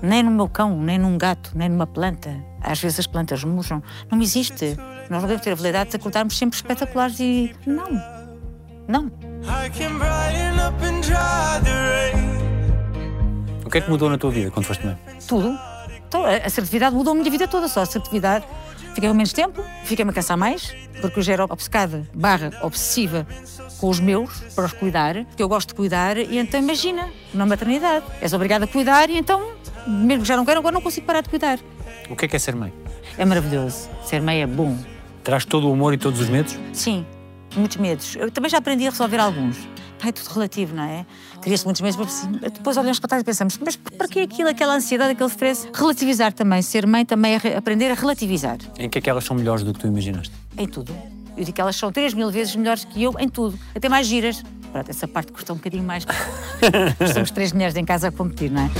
Nem 0.02 0.22
no 0.22 0.30
meu 0.30 0.48
cão, 0.48 0.78
nem 0.78 0.98
num 0.98 1.16
gato, 1.16 1.52
nem 1.54 1.70
numa 1.70 1.86
planta. 1.86 2.36
Às 2.60 2.80
vezes 2.80 3.00
as 3.00 3.06
plantas 3.06 3.42
murcham. 3.44 3.82
Não 4.10 4.20
existe. 4.20 4.76
Nós 5.08 5.10
não 5.10 5.20
devemos 5.22 5.42
ter 5.42 5.52
a 5.52 5.54
validade 5.54 5.90
de 5.90 5.96
acordarmos 5.96 6.36
sempre 6.36 6.56
espetaculares 6.56 7.18
e. 7.18 7.54
Não. 7.66 7.88
Não. 8.86 9.06
I 9.44 9.70
can 9.70 9.96
brighten 9.98 10.60
up 10.60 10.84
and 10.84 11.00
dry 11.00 11.60
the 11.64 12.12
rain. 12.12 12.31
O 13.72 13.74
que 13.74 13.78
é 13.78 13.80
que 13.80 13.88
mudou 13.88 14.10
na 14.10 14.18
tua 14.18 14.30
vida 14.30 14.50
quando 14.50 14.66
foste 14.66 14.84
mãe? 14.84 14.98
Tudo. 15.26 15.58
Então, 16.06 16.26
a 16.26 16.36
assertividade 16.44 16.94
mudou 16.94 17.12
a 17.12 17.14
minha 17.14 17.30
vida 17.30 17.48
toda, 17.48 17.68
só 17.68 17.80
a 17.80 17.84
assertividade. 17.84 18.44
Fiquei 18.94 19.08
com 19.08 19.14
menos 19.14 19.32
tempo, 19.32 19.64
fiquei-me 19.84 20.10
a 20.10 20.12
cansar 20.12 20.36
mais, 20.36 20.76
porque 21.00 21.20
eu 21.20 21.22
já 21.22 21.32
era 21.32 21.44
obcecada, 21.44 22.06
barra, 22.12 22.50
obsessiva 22.60 23.26
com 23.78 23.88
os 23.88 23.98
meus, 23.98 24.40
para 24.54 24.66
os 24.66 24.74
cuidar, 24.74 25.24
que 25.34 25.42
eu 25.42 25.48
gosto 25.48 25.68
de 25.68 25.74
cuidar, 25.76 26.18
e 26.18 26.36
então 26.36 26.60
imagina, 26.60 27.08
na 27.32 27.46
maternidade, 27.46 28.04
és 28.20 28.34
obrigada 28.34 28.66
a 28.66 28.68
cuidar, 28.68 29.08
e 29.08 29.16
então, 29.16 29.52
mesmo 29.86 30.20
que 30.20 30.28
já 30.28 30.36
não 30.36 30.44
quero, 30.44 30.60
agora 30.60 30.74
não 30.74 30.82
consigo 30.82 31.06
parar 31.06 31.22
de 31.22 31.30
cuidar. 31.30 31.58
O 32.10 32.14
que 32.14 32.26
é 32.26 32.28
que 32.28 32.36
é 32.36 32.38
ser 32.38 32.54
mãe? 32.54 32.74
É 33.16 33.24
maravilhoso. 33.24 33.88
Ser 34.04 34.20
mãe 34.20 34.42
é 34.42 34.46
bom. 34.46 34.76
Traz 35.24 35.46
todo 35.46 35.66
o 35.66 35.72
humor 35.72 35.94
e 35.94 35.96
todos 35.96 36.20
os 36.20 36.28
medos? 36.28 36.58
Sim, 36.74 37.06
muitos 37.56 37.78
medos. 37.78 38.16
Eu 38.16 38.30
também 38.30 38.50
já 38.50 38.58
aprendi 38.58 38.86
a 38.86 38.90
resolver 38.90 39.16
alguns. 39.16 39.56
É 40.04 40.10
tudo 40.12 40.32
relativo, 40.34 40.74
não 40.74 40.82
é? 40.82 41.06
Cria-se 41.40 41.64
muitos 41.64 41.80
medos, 41.80 41.96
mas 41.96 42.08
assim, 42.08 42.32
depois 42.32 42.76
olhamos 42.76 42.98
para 42.98 43.08
trás 43.08 43.22
e 43.22 43.24
pensamos, 43.24 43.58
mas 43.64 43.76
para 43.76 44.08
que 44.08 44.20
aquilo, 44.20 44.48
aquela 44.48 44.74
ansiedade, 44.74 45.12
aquele 45.12 45.28
stress? 45.30 45.68
Relativizar 45.72 46.32
também. 46.32 46.60
Ser 46.62 46.86
mãe 46.86 47.04
também 47.04 47.34
é 47.34 47.38
re- 47.38 47.54
aprender 47.54 47.90
a 47.90 47.94
relativizar. 47.94 48.58
Em 48.78 48.88
que 48.88 48.98
é 48.98 49.00
que 49.00 49.08
elas 49.08 49.24
são 49.24 49.36
melhores 49.36 49.62
do 49.62 49.72
que 49.72 49.78
tu 49.80 49.86
imaginaste? 49.86 50.32
Em 50.58 50.66
tudo. 50.66 50.92
Eu 51.36 51.44
digo 51.44 51.52
que 51.54 51.60
elas 51.60 51.76
são 51.76 51.90
3 51.92 52.14
mil 52.14 52.30
vezes 52.30 52.54
melhores 52.56 52.84
que 52.84 53.02
eu 53.02 53.14
em 53.18 53.28
tudo. 53.28 53.58
Até 53.74 53.88
mais 53.88 54.06
giras. 54.06 54.42
Pronto, 54.72 54.90
essa 54.90 55.06
parte 55.06 55.32
custa 55.32 55.52
um 55.52 55.56
bocadinho 55.56 55.84
mais. 55.84 56.04
Somos 57.14 57.30
três 57.30 57.52
mulheres 57.52 57.76
em 57.76 57.84
casa 57.84 58.08
a 58.08 58.12
competir, 58.12 58.50
não 58.50 58.62
é? 58.62 58.70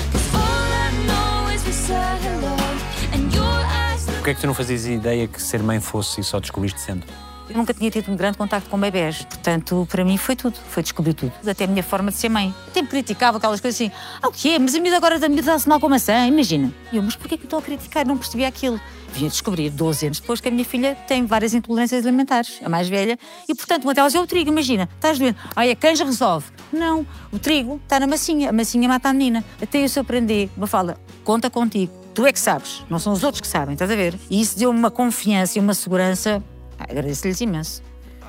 Que 4.24 4.30
é 4.30 4.34
que 4.34 4.40
tu 4.40 4.46
não 4.46 4.54
fazias 4.54 4.86
ideia 4.86 5.26
que 5.26 5.42
ser 5.42 5.62
mãe 5.62 5.80
fosse 5.80 6.20
e 6.20 6.24
só 6.24 6.38
descobriste 6.38 6.80
sendo? 6.80 7.04
Eu 7.48 7.56
nunca 7.56 7.74
tinha 7.74 7.90
tido 7.90 8.10
um 8.10 8.16
grande 8.16 8.38
contacto 8.38 8.70
com 8.70 8.78
bebés, 8.78 9.24
portanto, 9.24 9.86
para 9.90 10.04
mim 10.04 10.16
foi 10.16 10.34
tudo, 10.36 10.56
foi 10.68 10.82
descobrir 10.82 11.14
tudo. 11.14 11.32
Até 11.46 11.64
a 11.64 11.66
minha 11.66 11.82
forma 11.82 12.10
de 12.10 12.16
ser 12.16 12.28
mãe. 12.28 12.54
Até 12.68 12.82
me 12.82 12.88
criticava 12.88 13.38
aquelas 13.38 13.60
coisas 13.60 13.80
assim, 13.80 13.92
ah, 14.22 14.28
o 14.28 14.32
quê? 14.32 14.58
Mas 14.58 14.74
a 14.74 14.80
miúda 14.80 14.96
agora 14.96 15.18
da 15.18 15.28
miúda 15.28 15.52
dá-se 15.52 15.68
mal 15.68 15.78
com 15.78 15.88
maçã, 15.88 16.26
imagina. 16.26 16.72
E 16.92 16.96
eu, 16.96 17.02
mas 17.02 17.16
porquê 17.16 17.36
que 17.36 17.44
eu 17.44 17.46
estou 17.46 17.58
a 17.58 17.62
criticar? 17.62 18.06
Não 18.06 18.16
percebia 18.16 18.48
aquilo. 18.48 18.80
Vinha 19.12 19.28
descobrir 19.28 19.68
12 19.68 20.06
anos 20.06 20.20
depois 20.20 20.40
que 20.40 20.48
a 20.48 20.50
minha 20.50 20.64
filha 20.64 20.96
tem 21.06 21.26
várias 21.26 21.52
intolerâncias 21.52 22.06
alimentares, 22.06 22.60
a 22.64 22.68
mais 22.68 22.88
velha, 22.88 23.18
e 23.46 23.54
portanto 23.54 23.84
uma 23.84 23.92
delas 23.92 24.14
é 24.14 24.20
o 24.20 24.26
trigo, 24.26 24.48
imagina, 24.48 24.88
estás 24.94 25.18
doente, 25.18 25.38
ai 25.54 25.70
a 25.70 25.76
canja 25.76 26.04
resolve. 26.04 26.46
Não, 26.72 27.06
o 27.30 27.38
trigo 27.38 27.78
está 27.84 28.00
na 28.00 28.06
massinha, 28.06 28.48
a 28.48 28.52
massinha 28.52 28.88
mata 28.88 29.10
a 29.10 29.12
menina. 29.12 29.44
Até 29.60 29.84
eu 29.84 29.88
se 29.88 29.98
eu 29.98 30.02
aprender, 30.02 30.48
uma 30.56 30.66
fala, 30.66 30.96
conta 31.24 31.50
contigo, 31.50 31.92
tu 32.14 32.24
é 32.24 32.32
que 32.32 32.40
sabes, 32.40 32.84
não 32.88 32.98
são 32.98 33.12
os 33.12 33.22
outros 33.22 33.42
que 33.42 33.46
sabem, 33.46 33.74
estás 33.74 33.90
a 33.90 33.94
ver? 33.94 34.18
E 34.30 34.40
isso 34.40 34.58
deu-me 34.58 34.78
uma 34.78 34.90
confiança 34.90 35.58
e 35.58 35.60
uma 35.60 35.74
segurança, 35.74 36.42
agradeço-lhes 36.88 37.40
imenso. 37.40 37.82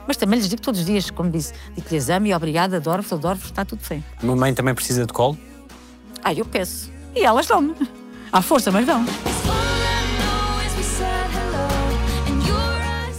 Mas 0.08 0.18
também 0.18 0.38
lhes 0.39 0.50
digo 0.50 0.62
todos 0.62 0.82
os 0.82 0.86
dias, 0.86 1.10
como 1.10 1.30
disse, 1.32 1.54
digo 1.76 1.88
que 1.88 1.96
lhes 1.96 2.10
amo 2.10 2.28
e 2.28 2.34
obrigada, 2.34 2.78
adoro-vos, 2.78 3.13
adoro-vos, 3.13 3.46
está 3.46 3.63
tudo 3.63 3.82
bem. 3.88 4.04
Uma 4.22 4.36
mãe 4.36 4.54
também 4.54 4.74
precisa 4.76 5.06
de 5.06 5.13
colo? 5.13 5.38
Ah, 6.24 6.34
eu 6.34 6.46
peço. 6.46 6.92
E 7.16 7.24
elas 7.24 7.48
dão-me. 7.48 7.74
À 8.32 8.42
força, 8.42 8.72
mas 8.72 8.86
dão. 8.86 9.06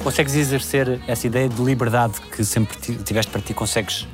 Consegues 0.02 0.34
exercer 0.34 1.00
essa 1.06 1.26
ideia 1.26 1.48
de 1.48 1.62
liberdade 1.62 2.20
que 2.34 2.44
sempre 2.44 2.76
ti- 2.78 2.96
tiveste 3.02 3.32
para 3.32 3.40
ti? 3.40 3.54
Consegues 3.54 4.06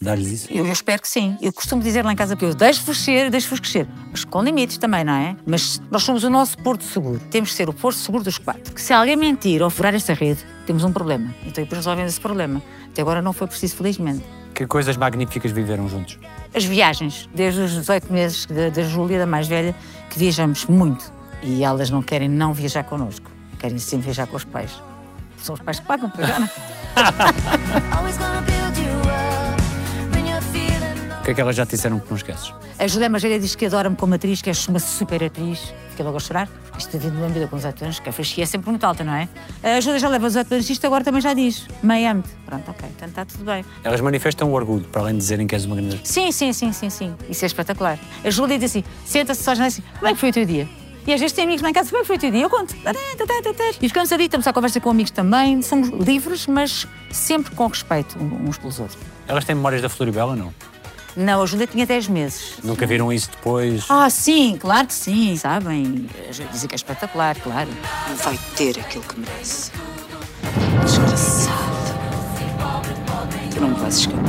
dar-lhes 0.00 0.30
isso? 0.30 0.48
Eu, 0.50 0.66
eu 0.66 0.72
espero 0.72 1.00
que 1.00 1.08
sim. 1.08 1.36
Eu 1.40 1.52
costumo 1.52 1.82
dizer 1.82 2.04
lá 2.04 2.12
em 2.12 2.16
casa 2.16 2.36
que 2.36 2.44
eu 2.44 2.54
deixo-vos 2.54 2.98
ser, 2.98 3.30
deixo-vos 3.30 3.60
crescer. 3.60 3.86
Mas 4.10 4.24
com 4.24 4.42
limites 4.42 4.78
também, 4.78 5.04
não 5.04 5.12
é? 5.12 5.36
Mas 5.46 5.80
nós 5.90 6.02
somos 6.02 6.24
o 6.24 6.30
nosso 6.30 6.56
porto 6.58 6.84
seguro. 6.84 7.20
Temos 7.30 7.50
de 7.50 7.56
ser 7.56 7.68
o 7.68 7.72
porto 7.72 7.98
seguro 7.98 8.24
dos 8.24 8.38
quatro. 8.38 8.74
Que 8.74 8.80
se 8.80 8.92
alguém 8.92 9.16
mentir 9.16 9.62
ou 9.62 9.70
furar 9.70 9.94
esta 9.94 10.14
rede, 10.14 10.44
temos 10.66 10.84
um 10.84 10.92
problema. 10.92 11.34
Então 11.42 11.64
depois 11.64 11.78
resolvemos 11.78 12.12
esse 12.12 12.20
problema. 12.20 12.62
Até 12.88 13.02
agora 13.02 13.20
não 13.20 13.32
foi 13.32 13.46
preciso, 13.46 13.76
felizmente. 13.76 14.24
Que 14.54 14.66
coisas 14.66 14.96
magníficas 14.96 15.50
viveram 15.50 15.88
juntos? 15.88 16.18
As 16.54 16.64
viagens, 16.64 17.28
desde 17.34 17.60
os 17.60 17.72
18 17.72 18.12
meses 18.12 18.46
da, 18.46 18.68
da 18.68 18.82
Júlia, 18.84 19.18
da 19.18 19.26
mais 19.26 19.48
velha, 19.48 19.74
que 20.08 20.18
viajamos 20.18 20.66
muito. 20.66 21.12
E 21.42 21.64
elas 21.64 21.90
não 21.90 22.02
querem 22.02 22.28
não 22.28 22.54
viajar 22.54 22.84
connosco. 22.84 23.30
Querem 23.58 23.78
sempre 23.78 24.06
viajar 24.06 24.26
com 24.26 24.36
os 24.36 24.44
pais. 24.44 24.70
São 25.42 25.54
os 25.54 25.60
pais 25.60 25.80
que 25.80 25.86
pagam, 25.86 26.10
pois 26.10 26.28
já 26.28 26.38
não. 26.38 26.48
que 31.24 31.30
é 31.30 31.34
que 31.34 31.40
elas 31.40 31.56
já 31.56 31.64
te 31.64 31.70
disseram 31.70 31.98
que 31.98 32.08
não 32.08 32.16
esqueces? 32.16 32.52
A 32.78 32.86
Julia 32.86 33.08
Magéria 33.08 33.40
diz 33.40 33.54
que 33.54 33.66
adora-me 33.66 33.96
como 33.96 34.14
atriz, 34.14 34.42
que 34.42 34.50
é 34.50 34.52
uma 34.68 34.78
super 34.78 35.24
atriz. 35.24 35.72
Fiquei 35.90 36.04
logo 36.04 36.16
a 36.16 36.20
chorar. 36.20 36.48
Isto 36.76 36.98
de 36.98 37.06
uma 37.06 37.28
vida 37.28 37.46
com 37.46 37.56
18 37.56 37.84
anos, 37.84 38.00
que 38.00 38.08
a 38.08 38.12
fasquia 38.12 38.42
é 38.42 38.46
sempre 38.46 38.68
muito 38.68 38.84
alta, 38.84 39.04
não 39.04 39.14
é? 39.14 39.28
A 39.62 39.80
Júlia 39.80 39.98
já 39.98 40.08
leva 40.08 40.26
os 40.26 40.32
18 40.32 40.52
anos, 40.52 40.70
isto 40.70 40.86
agora 40.86 41.02
também 41.02 41.20
já 41.20 41.32
diz. 41.32 41.66
Amo-te. 41.82 42.28
Pronto, 42.44 42.70
ok, 42.70 42.88
então 42.94 43.08
está 43.08 43.24
tudo 43.24 43.44
bem. 43.44 43.64
Elas 43.82 44.00
manifestam 44.00 44.50
o 44.50 44.52
orgulho, 44.52 44.84
para 44.84 45.02
além 45.02 45.14
de 45.14 45.20
dizerem 45.20 45.46
que 45.46 45.54
és 45.54 45.64
uma 45.64 45.76
grande. 45.76 46.00
Sim, 46.04 46.30
sim, 46.30 46.52
sim, 46.52 46.72
sim, 46.72 46.90
sim. 46.90 47.14
Isso 47.30 47.44
é 47.44 47.46
espetacular. 47.46 47.98
A 48.24 48.30
Júlia 48.30 48.58
diz 48.58 48.72
assim: 48.72 48.84
senta-se 49.06 49.42
só 49.42 49.52
assim, 49.52 49.82
como 49.94 50.08
é 50.08 50.14
que 50.14 50.20
foi 50.20 50.30
o 50.30 50.32
teu 50.32 50.44
dia? 50.44 50.68
E 51.06 51.12
às 51.12 51.20
vezes 51.20 51.34
tem 51.34 51.44
amigos 51.44 51.62
lá 51.62 51.70
em 51.70 51.72
casa, 51.72 51.90
como 51.90 51.98
é 51.98 52.02
que 52.02 52.06
foi 52.06 52.16
o 52.16 52.18
teu 52.18 52.30
dia? 52.30 52.42
Eu 52.42 52.50
conto. 52.50 52.74
E 53.80 53.88
ficamos 53.88 54.10
ali, 54.10 54.24
estamos 54.24 54.46
à 54.46 54.52
conversa 54.52 54.80
com 54.80 54.90
amigos 54.90 55.12
também. 55.12 55.62
Somos 55.62 55.88
livres, 55.90 56.46
mas 56.46 56.88
sempre 57.10 57.54
com 57.54 57.66
respeito 57.66 58.18
uns 58.18 58.58
pelos 58.58 58.80
outros. 58.80 58.98
Elas 59.28 59.44
têm 59.44 59.54
memórias 59.54 59.80
da 59.80 59.88
Floribela 59.88 60.30
ou 60.30 60.36
não? 60.36 60.73
Não, 61.16 61.42
a 61.42 61.46
Júlia 61.46 61.66
tinha 61.66 61.86
10 61.86 62.08
meses. 62.08 62.54
Nunca 62.62 62.86
viram 62.86 63.12
isso 63.12 63.30
depois? 63.30 63.84
Ah, 63.88 64.10
sim, 64.10 64.56
claro 64.58 64.86
que 64.88 64.94
sim, 64.94 65.36
sabem? 65.36 66.08
Dizem 66.50 66.68
que 66.68 66.74
é 66.74 66.76
espetacular, 66.76 67.36
claro. 67.40 67.70
Vai 68.24 68.38
ter 68.56 68.78
aquilo 68.80 69.04
que 69.04 69.20
merece. 69.20 69.70
Desgraçado. 70.84 71.94
Tu 73.54 73.60
não 73.60 73.68
me 73.68 73.74
vais 73.76 73.96
escapar. 73.96 74.24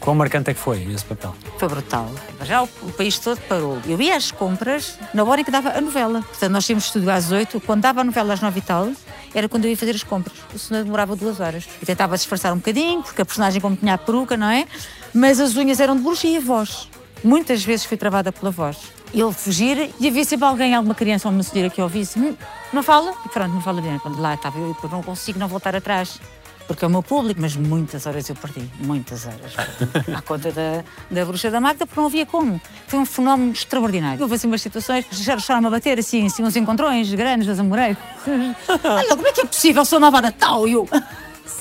Quão 0.00 0.16
marcante 0.16 0.50
é 0.50 0.54
que 0.54 0.60
foi 0.60 0.82
esse 0.84 1.04
papel? 1.04 1.34
Foi 1.58 1.68
brutal. 1.68 2.10
Já 2.42 2.62
o, 2.62 2.68
o 2.82 2.92
país 2.92 3.18
todo 3.18 3.38
parou. 3.42 3.78
Eu 3.86 4.00
ia 4.00 4.16
às 4.16 4.30
compras 4.30 4.98
na 5.12 5.22
hora 5.24 5.40
em 5.40 5.44
que 5.44 5.50
dava 5.50 5.70
a 5.70 5.80
novela. 5.80 6.22
Portanto, 6.22 6.50
nós 6.50 6.64
tínhamos 6.64 6.84
estúdio 6.84 7.10
às 7.10 7.30
8, 7.30 7.60
quando 7.60 7.82
dava 7.82 8.00
a 8.00 8.04
novela 8.04 8.32
às 8.32 8.40
9 8.40 8.58
e 8.58 8.62
tal, 8.62 8.90
era 9.34 9.48
quando 9.48 9.64
eu 9.64 9.70
ia 9.70 9.76
fazer 9.76 9.94
as 9.94 10.02
compras. 10.02 10.36
O 10.54 10.58
senhor 10.58 10.84
demorava 10.84 11.14
duas 11.16 11.40
horas. 11.40 11.68
Eu 11.80 11.86
tentava 11.86 12.16
disfarçar 12.16 12.52
um 12.52 12.56
bocadinho, 12.56 13.02
porque 13.02 13.22
a 13.22 13.24
personagem, 13.24 13.60
como 13.60 13.76
tinha 13.76 13.94
a 13.94 13.98
peruca, 13.98 14.36
não 14.36 14.48
é? 14.48 14.66
Mas 15.14 15.40
as 15.40 15.56
unhas 15.56 15.80
eram 15.80 15.96
de 15.96 16.02
bruxa 16.02 16.26
e 16.26 16.36
a 16.36 16.40
voz. 16.40 16.88
Muitas 17.22 17.64
vezes 17.64 17.84
fui 17.84 17.96
travada 17.96 18.30
pela 18.30 18.50
voz. 18.50 18.76
Ele 19.12 19.32
fugir 19.32 19.90
e 19.98 20.06
havia 20.06 20.24
sempre 20.24 20.46
alguém, 20.46 20.74
alguma 20.74 20.94
criança 20.94 21.28
ou 21.28 21.34
uma 21.34 21.42
senhora 21.42 21.70
que 21.70 21.80
ouvisse, 21.80 22.18
"Hum, 22.18 22.36
não 22.72 22.82
fala? 22.82 23.14
E 23.24 23.28
pronto, 23.28 23.52
não 23.54 23.60
fala 23.60 23.80
bem. 23.80 23.98
Quando 23.98 24.20
lá 24.20 24.34
estava 24.34 24.58
eu, 24.58 24.76
não 24.90 25.02
consigo 25.02 25.38
não 25.38 25.48
voltar 25.48 25.74
atrás. 25.74 26.20
Porque 26.68 26.84
é 26.84 26.88
o 26.88 26.90
meu 26.90 27.02
público, 27.02 27.40
mas 27.40 27.56
muitas 27.56 28.06
horas 28.06 28.28
eu 28.28 28.36
perdi. 28.36 28.68
Muitas 28.78 29.26
horas. 29.26 29.54
À 30.14 30.20
conta 30.20 30.52
da, 30.52 30.84
da 31.10 31.24
bruxa 31.24 31.50
da 31.50 31.60
Magda, 31.60 31.86
porque 31.86 31.98
não 31.98 32.06
havia 32.06 32.26
como. 32.26 32.60
Foi 32.86 32.98
um 33.00 33.06
fenómeno 33.06 33.52
extraordinário. 33.52 34.20
Houve 34.20 34.34
assim 34.34 34.46
umas 34.46 34.60
situações, 34.60 35.06
já 35.10 35.34
deixaram-me 35.34 35.66
a 35.66 35.70
bater 35.70 35.98
assim, 35.98 36.26
assim, 36.26 36.44
uns 36.44 36.54
encontrões 36.56 37.12
grandes 37.14 37.46
das 37.46 37.58
Amoreiras. 37.58 37.96
Olha, 38.84 39.16
como 39.16 39.26
é 39.26 39.32
que 39.32 39.40
é 39.40 39.44
possível? 39.46 39.82
Sou 39.86 39.98
nova 39.98 40.18
a 40.18 40.22
Natal 40.22 40.68
e 40.68 40.72
eu. 40.72 40.86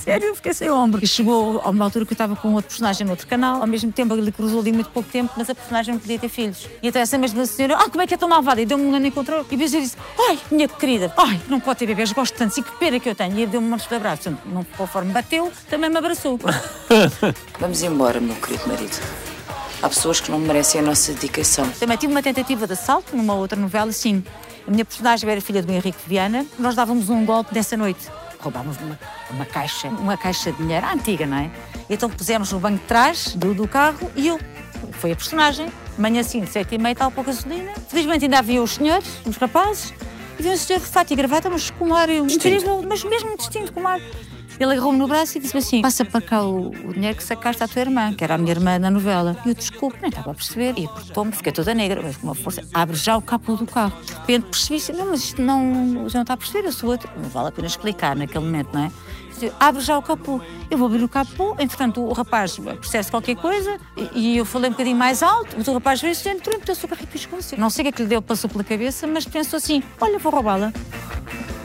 Sério, 0.08 0.28
eu 0.28 0.36
fiquei 0.36 0.54
sem 0.54 0.72
ombro. 0.72 1.04
E 1.04 1.08
chegou 1.08 1.60
a 1.62 1.70
uma 1.70 1.84
altura 1.84 2.06
que 2.06 2.14
eu 2.14 2.16
estava 2.16 2.34
com 2.34 2.54
outro 2.54 2.70
personagem 2.70 3.04
no 3.04 3.12
outro 3.12 3.28
canal, 3.28 3.60
ao 3.60 3.68
mesmo 3.68 3.92
tempo 3.92 4.14
ele 4.16 4.32
cruzou 4.32 4.62
ali 4.62 4.72
muito 4.72 4.90
pouco 4.90 5.10
tempo, 5.10 5.34
mas 5.36 5.50
a 5.50 5.54
personagem 5.54 5.96
não 5.96 6.00
podia 6.00 6.18
ter 6.18 6.30
filhos. 6.30 6.66
E 6.82 6.88
então 6.88 7.02
essa 7.02 7.18
mesma 7.18 7.46
senhora, 7.46 7.76
ah, 7.76 7.90
como 7.90 8.02
é 8.02 8.08
que 8.08 8.14
é 8.14 8.18
tão 8.18 8.30
malvada? 8.30 8.62
E 8.62 8.66
deu-me 8.66 8.86
um 8.86 8.96
ano 8.96 9.06
encontrou. 9.06 9.42
E 9.42 9.58
depois 9.58 9.74
eu 9.74 9.82
disse, 9.82 9.98
ai, 10.30 10.40
minha 10.50 10.66
querida, 10.70 11.14
ai, 11.18 11.42
não 11.50 11.60
pode 11.60 11.80
ter 11.80 11.88
bebês, 11.88 12.14
gosto 12.14 12.36
tanto, 12.36 12.58
e 12.58 12.64
que 12.64 12.72
pena 12.78 13.02
que 13.02 13.10
eu 13.10 13.16
tenho. 13.16 13.38
E 13.38 13.42
ele 13.42 13.52
deu-me 13.52 13.68
um 13.68 13.70
monte 13.72 13.90
de 13.90 13.94
abraços. 13.94 14.34
Não, 14.46 14.64
conforme 14.78 15.12
bateu, 15.12 15.52
também 15.70 15.90
me 15.90 15.98
abraçou. 15.98 16.40
Vamos 17.60 17.84
embora, 17.84 18.22
meu 18.22 18.36
querido 18.38 18.66
marido. 18.66 18.98
Há 19.84 19.90
pessoas 19.90 20.22
que 20.22 20.32
não 20.32 20.40
merecem 20.40 20.80
a 20.80 20.84
nossa 20.86 21.12
dedicação. 21.12 21.70
Também 21.72 21.98
tive 21.98 22.14
uma 22.14 22.24
tentativa 22.24 22.66
de 22.66 22.72
assalto 22.72 23.14
numa 23.14 23.34
outra 23.34 23.60
novela, 23.60 23.92
sim. 23.92 24.24
A 24.66 24.72
minha 24.72 24.86
personagem 24.86 25.30
era 25.30 25.42
filha 25.42 25.62
do 25.62 25.70
Henrique 25.70 26.00
Viana. 26.08 26.46
Nós 26.58 26.76
dávamos 26.76 27.10
um 27.10 27.26
golpe 27.26 27.54
nessa 27.54 27.76
noite. 27.76 28.08
Roubámos 28.48 28.78
uma, 28.78 28.98
uma 29.32 29.46
caixa, 29.46 29.90
uma 29.90 30.16
caixa 30.16 30.54
de 30.54 30.58
dinheiro 30.60 30.88
antiga, 30.88 31.26
não 31.26 31.36
é? 31.36 31.52
Então 31.90 32.10
pusemos 32.10 32.54
no 32.54 32.60
banco 32.62 32.78
de 32.78 32.86
trás 32.86 33.36
do, 33.36 33.54
do 33.54 33.68
carro 33.68 34.10
e 34.16 34.28
eu. 34.28 34.40
Foi 34.94 35.12
a 35.12 35.16
personagem. 35.18 35.70
Manhã 35.98 36.22
assim, 36.22 36.46
sete 36.46 36.76
e 36.76 36.78
meia, 36.78 36.96
tal, 36.96 37.12
pouca 37.12 37.32
gasolina. 37.32 37.74
Felizmente 37.90 38.24
ainda 38.24 38.40
havia 38.40 38.64
os 38.64 38.76
senhores, 38.76 39.06
os 39.26 39.36
rapazes. 39.36 39.94
E 40.40 40.44
veio 40.44 40.56
um 40.56 40.58
senhor 40.58 40.80
de 40.80 40.86
fato 40.86 41.12
e 41.12 41.16
gravata, 41.18 41.50
mas 41.50 41.70
com 41.72 41.90
um 41.90 41.94
ar 41.94 42.10
incrível, 42.10 42.82
mas 42.88 43.04
mesmo 43.04 43.36
distinto, 43.36 43.74
com 43.74 43.82
um 43.82 43.88
ar. 43.88 44.00
Ele 44.60 44.72
agarrou-me 44.74 44.98
no 44.98 45.08
braço 45.08 45.38
e 45.38 45.42
disse 45.42 45.58
assim: 45.58 45.82
Passa 45.82 46.04
para 46.04 46.22
cá 46.22 46.44
o, 46.44 46.70
o 46.70 46.94
dinheiro 46.94 47.16
que 47.16 47.24
sacaste 47.24 47.64
à 47.64 47.68
tua 47.68 47.82
irmã, 47.82 48.14
que 48.14 48.24
era 48.24 48.36
a 48.36 48.38
minha 48.38 48.52
irmã 48.52 48.80
na 48.80 48.90
novela. 48.90 49.38
E 49.46 49.50
eu, 49.50 49.56
desculpe, 49.56 49.98
nem 50.02 50.10
estava 50.10 50.32
a 50.32 50.34
perceber. 50.34 50.74
E 50.78 50.86
apertou-me, 50.86 51.32
fiquei 51.32 51.52
toda 51.52 51.74
negra, 51.74 52.02
mas 52.04 52.18
com 52.18 52.28
uma 52.28 52.36
força. 52.36 52.64
Abre 52.74 52.96
já 52.96 53.16
o 53.16 53.22
capô 53.22 53.56
do 53.56 53.66
carro. 53.66 53.94
De 54.04 54.14
repente 54.14 54.46
percebi 54.46 54.76
assim: 54.76 54.94
Não, 54.94 55.06
mas 55.08 55.24
isto 55.24 55.42
não, 55.42 56.10
já 56.10 56.20
não 56.20 56.24
está 56.24 56.34
a 56.34 56.38
perceber, 56.38 56.68
eu 56.68 56.72
sou 56.72 56.90
outra. 56.90 57.10
Não 57.22 57.30
vale 57.30 57.50
a 57.50 57.52
pena 57.52 57.68
explicar 57.68 58.16
naquele 58.16 58.46
momento, 58.46 58.70
não 58.74 58.86
é? 58.86 58.92
Abre 59.60 59.82
já 59.82 59.98
o 59.98 60.02
capô. 60.02 60.42
Eu 60.70 60.78
vou 60.78 60.88
abrir 60.88 61.04
o 61.04 61.10
capô, 61.10 61.56
entretanto 61.60 62.02
o 62.02 62.12
rapaz 62.12 62.58
percebe 62.58 63.12
qualquer 63.12 63.36
coisa 63.36 63.78
e, 63.96 64.34
e 64.34 64.38
eu 64.38 64.46
falei 64.46 64.70
um 64.70 64.72
bocadinho 64.72 64.98
mais 64.98 65.22
alto. 65.22 65.56
Mas 65.58 65.68
o 65.68 65.74
rapaz 65.74 66.02
veio 66.02 66.14
assim, 66.14 66.30
entrou 66.30 66.56
e 66.56 66.60
meteu-se 66.60 66.84
o 66.84 66.88
carro 66.88 67.02
e 67.04 67.60
Não 67.60 67.70
sei 67.70 67.84
o 67.84 67.86
que 67.86 67.90
é 67.90 67.92
que 67.92 68.02
lhe 68.02 68.08
deu, 68.08 68.22
passou 68.22 68.50
pela 68.50 68.64
cabeça, 68.64 69.06
mas 69.06 69.26
pensou 69.26 69.58
assim: 69.58 69.84
Olha, 70.02 70.18
vou 70.18 70.32
roubá-la. 70.32 70.74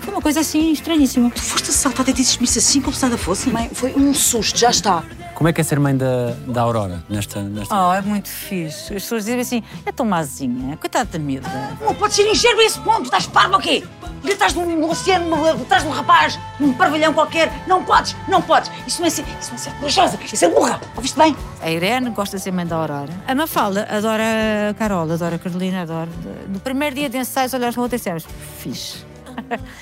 Foi 0.02 0.12
uma 0.12 0.20
coisa 0.20 0.40
assim 0.40 0.72
estranhíssima. 0.72 1.30
Tu 1.30 1.40
foste 1.40 1.70
assaltada 1.70 2.10
e 2.10 2.12
dizes-me 2.12 2.44
isso 2.44 2.58
assim 2.58 2.80
como 2.80 2.94
se 2.94 3.02
nada 3.02 3.16
fosse? 3.16 3.48
Mãe, 3.50 3.70
foi 3.72 3.94
um 3.94 4.12
susto, 4.12 4.58
já 4.58 4.70
está. 4.70 5.04
Como 5.34 5.48
é 5.48 5.52
que 5.52 5.60
é 5.60 5.64
ser 5.64 5.80
mãe 5.80 5.96
da, 5.96 6.34
da 6.46 6.62
Aurora 6.62 7.02
nesta, 7.08 7.42
nesta... 7.42 7.74
Oh, 7.74 7.92
é 7.92 8.02
muito 8.02 8.28
fixe. 8.28 8.94
As 8.94 9.02
pessoas 9.02 9.24
dizem 9.24 9.40
assim: 9.40 9.62
é 9.86 9.92
tão 9.92 10.04
mazinha, 10.04 10.76
coitada 10.76 11.04
da 11.10 11.18
miúda. 11.18 11.48
Não 11.80 11.94
pode 11.94 12.14
ser 12.14 12.28
ingênuo 12.28 12.60
a 12.60 12.64
esse 12.64 12.78
ponto, 12.80 13.04
estás 13.04 13.26
parvo 13.26 13.54
ou 13.54 13.60
quê? 13.60 13.82
Gritas 14.22 14.54
num, 14.54 14.66
num 14.66 14.88
oceano, 14.88 15.34
atrás 15.48 15.82
de 15.82 15.88
um 15.88 15.92
rapaz, 15.92 16.38
num 16.60 16.72
parvalhão 16.74 17.12
qualquer. 17.12 17.52
Não 17.66 17.82
podes, 17.84 18.14
não 18.28 18.40
podes. 18.40 18.70
Isso 18.86 19.00
não 19.00 19.08
é 19.08 19.10
ser, 19.10 19.24
isso 19.40 19.50
não 19.50 19.56
é 19.56 19.58
ser 19.58 19.72
corajosa, 19.72 20.18
isso 20.32 20.44
é 20.44 20.48
burra. 20.48 20.80
Ouviste 20.94 21.18
bem? 21.18 21.36
A 21.60 21.70
Irene 21.70 22.10
gosta 22.10 22.36
de 22.36 22.42
ser 22.42 22.52
mãe 22.52 22.66
da 22.66 22.76
Aurora. 22.76 23.12
A 23.26 23.34
Mafalda 23.34 23.88
adora 23.90 24.22
a 24.70 24.74
Carol, 24.74 25.10
adora 25.10 25.36
a 25.36 25.38
Carolina, 25.38 25.82
adora. 25.82 26.10
No 26.48 26.60
primeiro 26.60 26.94
dia 26.94 27.08
de 27.08 27.18
ensaios, 27.18 27.52
olhamos 27.52 27.74
para 27.74 27.82
outra 27.82 27.96
e 27.96 27.98
dissemos: 27.98 28.24
fixe. 28.58 29.11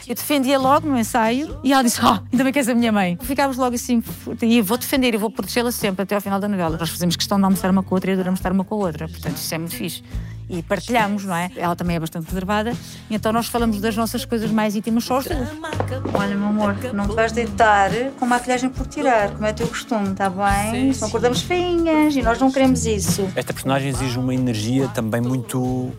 Eu 0.06 0.14
defendia 0.14 0.58
logo 0.58 0.88
no 0.88 0.98
ensaio 0.98 1.58
e 1.62 1.72
ela 1.72 1.82
disse: 1.82 2.00
Oh, 2.02 2.20
ainda 2.32 2.44
bem 2.44 2.52
que 2.52 2.58
és 2.58 2.68
a 2.68 2.74
minha 2.74 2.92
mãe. 2.92 3.18
Ficámos 3.20 3.56
logo 3.56 3.74
assim, 3.74 4.02
e 4.42 4.58
eu 4.58 4.64
vou 4.64 4.76
defender, 4.76 5.14
eu 5.14 5.20
vou 5.20 5.30
protegê-la 5.30 5.72
sempre 5.72 6.02
até 6.02 6.14
ao 6.14 6.20
final 6.20 6.40
da 6.40 6.48
novela. 6.48 6.76
Nós 6.78 6.90
fazemos 6.90 7.16
questão 7.16 7.38
de 7.38 7.44
almoçar 7.44 7.70
uma 7.70 7.82
com 7.82 7.94
a 7.94 7.96
outra 7.96 8.10
e 8.10 8.14
adoramos 8.14 8.40
estar 8.40 8.52
uma 8.52 8.64
com 8.64 8.74
a 8.74 8.78
outra. 8.78 9.08
Portanto, 9.08 9.36
isso 9.36 9.54
é 9.54 9.58
muito 9.58 9.76
fixe. 9.76 10.02
E 10.52 10.64
partilhamos, 10.64 11.24
não 11.24 11.34
é? 11.36 11.48
Ela 11.54 11.76
também 11.76 11.94
é 11.94 12.00
bastante 12.00 12.26
reservada, 12.26 12.72
e 13.08 13.14
então 13.14 13.32
nós 13.32 13.46
falamos 13.46 13.80
das 13.80 13.94
nossas 13.94 14.24
coisas 14.24 14.50
mais 14.50 14.74
íntimas 14.74 15.04
só 15.04 15.18
os 15.18 15.26
dois. 15.26 15.38
Olha, 16.12 16.34
meu 16.36 16.48
amor, 16.48 16.74
não 16.92 17.06
te 17.06 17.14
vais 17.14 17.30
deitar 17.30 17.88
com 18.18 18.26
maquilhagem 18.26 18.68
por 18.68 18.84
tirar, 18.88 19.30
como 19.30 19.46
é 19.46 19.52
teu 19.52 19.68
costume, 19.68 20.10
está 20.10 20.28
bem? 20.28 20.92
Não 21.00 21.06
acordamos 21.06 21.42
feinhas 21.42 22.16
e 22.16 22.22
nós 22.22 22.40
não 22.40 22.50
queremos 22.50 22.84
isso. 22.84 23.28
Esta 23.36 23.52
personagem 23.52 23.90
exige 23.90 24.18
uma 24.18 24.34
energia 24.34 24.88
também 24.88 25.20
muito 25.20 25.92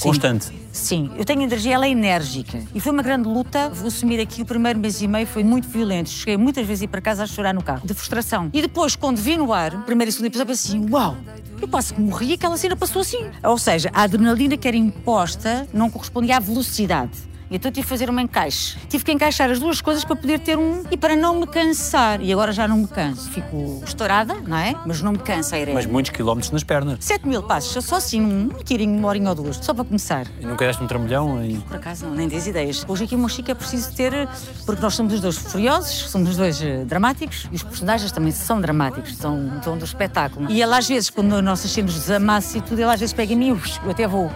constante. 0.00 0.65
Sim, 0.76 1.10
eu 1.16 1.24
tenho 1.24 1.40
energia, 1.40 1.74
ela 1.74 1.86
é 1.86 1.90
enérgica. 1.90 2.62
E 2.74 2.80
foi 2.80 2.92
uma 2.92 3.02
grande 3.02 3.26
luta. 3.26 3.70
Vou 3.70 3.88
assumir 3.88 4.20
aqui, 4.20 4.42
o 4.42 4.44
primeiro 4.44 4.78
mês 4.78 5.00
e 5.00 5.08
meio 5.08 5.26
foi 5.26 5.42
muito 5.42 5.66
violento. 5.66 6.10
Cheguei 6.10 6.36
muitas 6.36 6.66
vezes 6.66 6.86
para 6.86 7.00
casa 7.00 7.24
a 7.24 7.26
chorar 7.26 7.54
no 7.54 7.62
carro, 7.62 7.80
de 7.84 7.94
frustração. 7.94 8.50
E 8.52 8.60
depois, 8.60 8.94
quando 8.94 9.16
vi 9.16 9.38
no 9.38 9.54
ar, 9.54 9.84
primeiro 9.84 10.10
e 10.10 10.12
segundo 10.12 10.26
episódio, 10.26 10.52
assim: 10.52 10.86
uau! 10.90 11.16
Eu 11.60 11.66
quase 11.66 11.94
que 11.94 12.00
morri 12.00 12.34
aquela 12.34 12.58
cena 12.58 12.76
passou 12.76 13.00
assim. 13.00 13.24
Ou 13.42 13.56
seja, 13.56 13.90
a 13.94 14.02
adrenalina 14.02 14.56
que 14.58 14.68
era 14.68 14.76
imposta 14.76 15.66
não 15.72 15.90
correspondia 15.90 16.36
à 16.36 16.40
velocidade. 16.40 17.12
E 17.50 17.56
então 17.56 17.70
tive 17.70 17.84
que 17.84 17.88
fazer 17.88 18.10
um 18.10 18.18
encaixe. 18.18 18.76
Tive 18.88 19.04
que 19.04 19.12
encaixar 19.12 19.50
as 19.50 19.60
duas 19.60 19.80
coisas 19.80 20.04
para 20.04 20.16
poder 20.16 20.40
ter 20.40 20.58
um. 20.58 20.82
e 20.90 20.96
para 20.96 21.14
não 21.14 21.40
me 21.40 21.46
cansar. 21.46 22.20
E 22.20 22.32
agora 22.32 22.52
já 22.52 22.66
não 22.66 22.78
me 22.78 22.88
canso. 22.88 23.30
Fico 23.30 23.82
estourada, 23.86 24.34
não 24.46 24.56
é? 24.56 24.74
Mas 24.84 25.00
não 25.00 25.12
me 25.12 25.18
cansa 25.18 25.54
a 25.56 25.60
Irene. 25.60 25.74
Mas 25.74 25.86
muitos 25.86 26.10
quilómetros 26.10 26.50
nas 26.50 26.64
pernas. 26.64 26.98
7 27.00 27.26
mil 27.26 27.42
passos, 27.42 27.84
só 27.84 27.96
assim, 27.96 28.20
um 28.20 28.48
tirinho, 28.64 28.98
uma 28.98 29.08
horinha 29.08 29.28
ou 29.28 29.34
duas, 29.34 29.56
só 29.56 29.72
para 29.72 29.84
começar. 29.84 30.26
E 30.40 30.46
nunca 30.46 30.66
deste 30.66 30.82
um 30.82 30.86
trambolhão 30.86 31.44
e... 31.44 31.58
Por 31.58 31.76
acaso 31.76 32.06
não, 32.06 32.14
nem 32.14 32.28
tens 32.28 32.46
ideias. 32.46 32.84
Hoje 32.88 33.04
aqui 33.04 33.14
o 33.14 33.18
meu 33.18 33.28
Chico 33.28 33.50
é 33.50 33.54
preciso 33.54 33.94
ter, 33.94 34.28
porque 34.64 34.82
nós 34.82 34.94
somos 34.94 35.12
os 35.14 35.20
dois 35.20 35.38
furiosos, 35.38 36.10
somos 36.10 36.30
os 36.30 36.36
dois 36.36 36.60
eh, 36.60 36.84
dramáticos 36.84 37.48
e 37.52 37.56
os 37.56 37.62
personagens 37.62 38.10
também 38.10 38.32
são 38.32 38.60
dramáticos, 38.60 39.16
são, 39.16 39.62
são 39.62 39.78
do 39.78 39.84
espetáculo. 39.84 40.50
E 40.50 40.60
ele 40.60 40.74
às 40.74 40.88
vezes, 40.88 41.10
quando 41.10 41.40
nós 41.40 41.60
assistimos 41.60 41.94
desamasse 41.94 42.58
e 42.58 42.60
tudo, 42.60 42.80
ele 42.80 42.90
às 42.90 42.98
vezes 42.98 43.12
pega 43.12 43.32
em 43.32 43.36
mim, 43.36 43.48
eu 43.84 43.90
até 43.90 44.06
vou. 44.06 44.30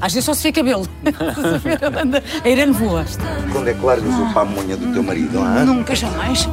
Às 0.00 0.12
vezes 0.12 0.24
só 0.24 0.34
se 0.34 0.42
vê 0.42 0.52
cabelo. 0.52 0.86
a 2.44 2.48
Irene 2.48 2.72
voa. 2.72 3.04
Quando 3.52 3.68
é 3.68 3.74
que 3.74 3.84
largas 3.84 4.14
o 4.14 4.32
pamonha 4.32 4.76
do 4.76 4.92
teu 4.92 5.02
marido, 5.02 5.38
hã? 5.40 5.64
Nunca, 5.64 5.94
jamais. 5.94 6.48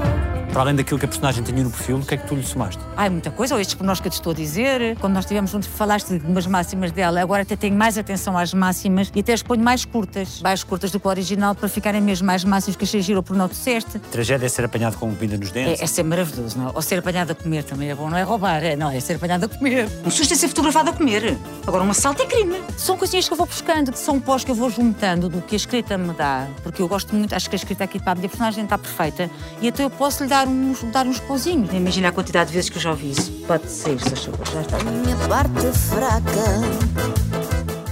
Para 0.52 0.64
além 0.64 0.76
daquilo 0.76 1.00
que 1.00 1.06
a 1.06 1.08
personagem 1.08 1.42
tinha 1.46 1.64
no 1.64 1.72
perfil, 1.72 1.98
o 1.98 2.06
que 2.06 2.14
é 2.14 2.18
que 2.18 2.28
tu 2.28 2.36
lhe 2.36 2.44
somaste? 2.44 2.84
Ai, 2.98 3.10
muita 3.10 3.32
coisa, 3.32 3.56
ou 3.56 3.62
estes 3.62 3.74
pormenores 3.74 4.02
que 4.02 4.08
eu 4.08 4.12
te 4.12 4.16
estou 4.16 4.34
a 4.34 4.36
dizer. 4.36 4.98
Quando 5.00 5.14
nós 5.14 5.24
estivemos 5.24 5.50
juntos, 5.50 5.70
falaste 5.70 6.20
de 6.20 6.26
umas 6.26 6.46
máximas 6.46 6.92
dela. 6.92 7.22
Agora 7.22 7.44
até 7.44 7.56
tenho 7.56 7.74
mais 7.74 7.98
atenção 7.98 8.38
às 8.38 8.54
máximas 8.54 9.10
e 9.16 9.22
até 9.22 9.32
as 9.32 9.42
ponho 9.42 9.64
mais 9.64 9.86
curtas. 9.86 10.42
Mais 10.42 10.62
curtas 10.62 10.92
do 10.92 11.00
que 11.00 11.08
o 11.08 11.10
original, 11.10 11.56
para 11.56 11.70
ficarem 11.70 12.02
mesmo 12.02 12.28
mais 12.28 12.44
máximas 12.44 12.76
que 12.76 12.84
achei 12.84 13.02
giro 13.02 13.24
por 13.24 13.34
não 13.34 13.48
disseste. 13.48 13.98
Tragédia 14.12 14.46
é 14.46 14.50
ser 14.50 14.66
apanhado 14.66 14.98
com 14.98 15.10
comida 15.16 15.38
nos 15.38 15.52
dentes. 15.52 15.80
É, 15.80 15.86
é 15.86 15.88
ser 15.88 16.04
maravilhoso, 16.04 16.58
não 16.58 16.68
é? 16.68 16.72
Ou 16.76 16.82
ser 16.82 17.00
apanhado 17.00 17.32
a 17.32 17.36
comer 17.36 17.64
também 17.64 17.90
é 17.90 17.96
bom, 17.96 18.10
não 18.10 18.18
é 18.18 18.24
roubar, 18.24 18.62
é, 18.62 18.76
não, 18.76 18.92
é 18.92 19.00
ser 19.00 19.16
apanhado 19.16 19.46
a 19.46 19.48
comer. 19.48 19.88
Um 20.06 20.12
susto 20.12 20.34
é 20.34 20.36
ser 20.36 20.50
fotografado 20.50 20.90
a 20.90 20.94
comer. 20.94 21.38
Agora, 21.66 21.82
um 21.82 21.92
assalto 21.92 22.24
é 22.24 22.26
crime. 22.26 22.62
São 22.76 22.98
coisinhas 22.98 23.26
que 23.26 23.34
eu 23.34 23.38
vou 23.38 23.46
buscando, 23.46 23.94
que 23.94 24.00
são 24.00 24.20
pós 24.20 24.44
que 24.44 24.52
eu 24.52 24.56
vou 24.56 24.70
juntando 24.70 25.30
do 25.30 25.42
que 25.42 25.56
a 25.56 25.58
escrita 25.58 25.98
me 25.98 26.14
dá, 26.14 26.46
porque 26.62 26.82
eu 26.82 26.90
gosto 26.90 27.16
muito, 27.16 27.34
acho 27.34 27.50
que 27.50 27.56
a 27.56 27.58
escrita 27.58 27.86
aqui 27.86 28.00
para 28.00 28.12
a 28.12 28.16
minha 28.16 28.28
personagem 28.28 28.66
está 28.66 28.78
perfeita, 28.78 29.32
e 29.62 29.70
então 29.70 29.86
eu 29.86 29.90
posso 29.90 30.24
lhe 30.24 30.30
dar 30.30 30.41
uns, 30.48 30.84
dar 30.92 31.06
uns 31.06 31.20
pauzinhos. 31.20 31.74
Imagina 31.74 32.10
a 32.10 32.12
quantidade 32.12 32.50
de 32.50 32.56
vezes 32.56 32.70
que 32.70 32.78
eu 32.78 32.82
já 32.82 32.92
ouvi 32.92 33.12
isso. 33.12 33.32
Pode 33.48 33.70
ser, 33.70 34.00
se 34.00 34.14
achou, 34.14 34.34
já 34.54 34.62
está. 34.62 34.78
Minha 34.84 35.16
parte 35.28 35.72
fraca. 35.90 37.22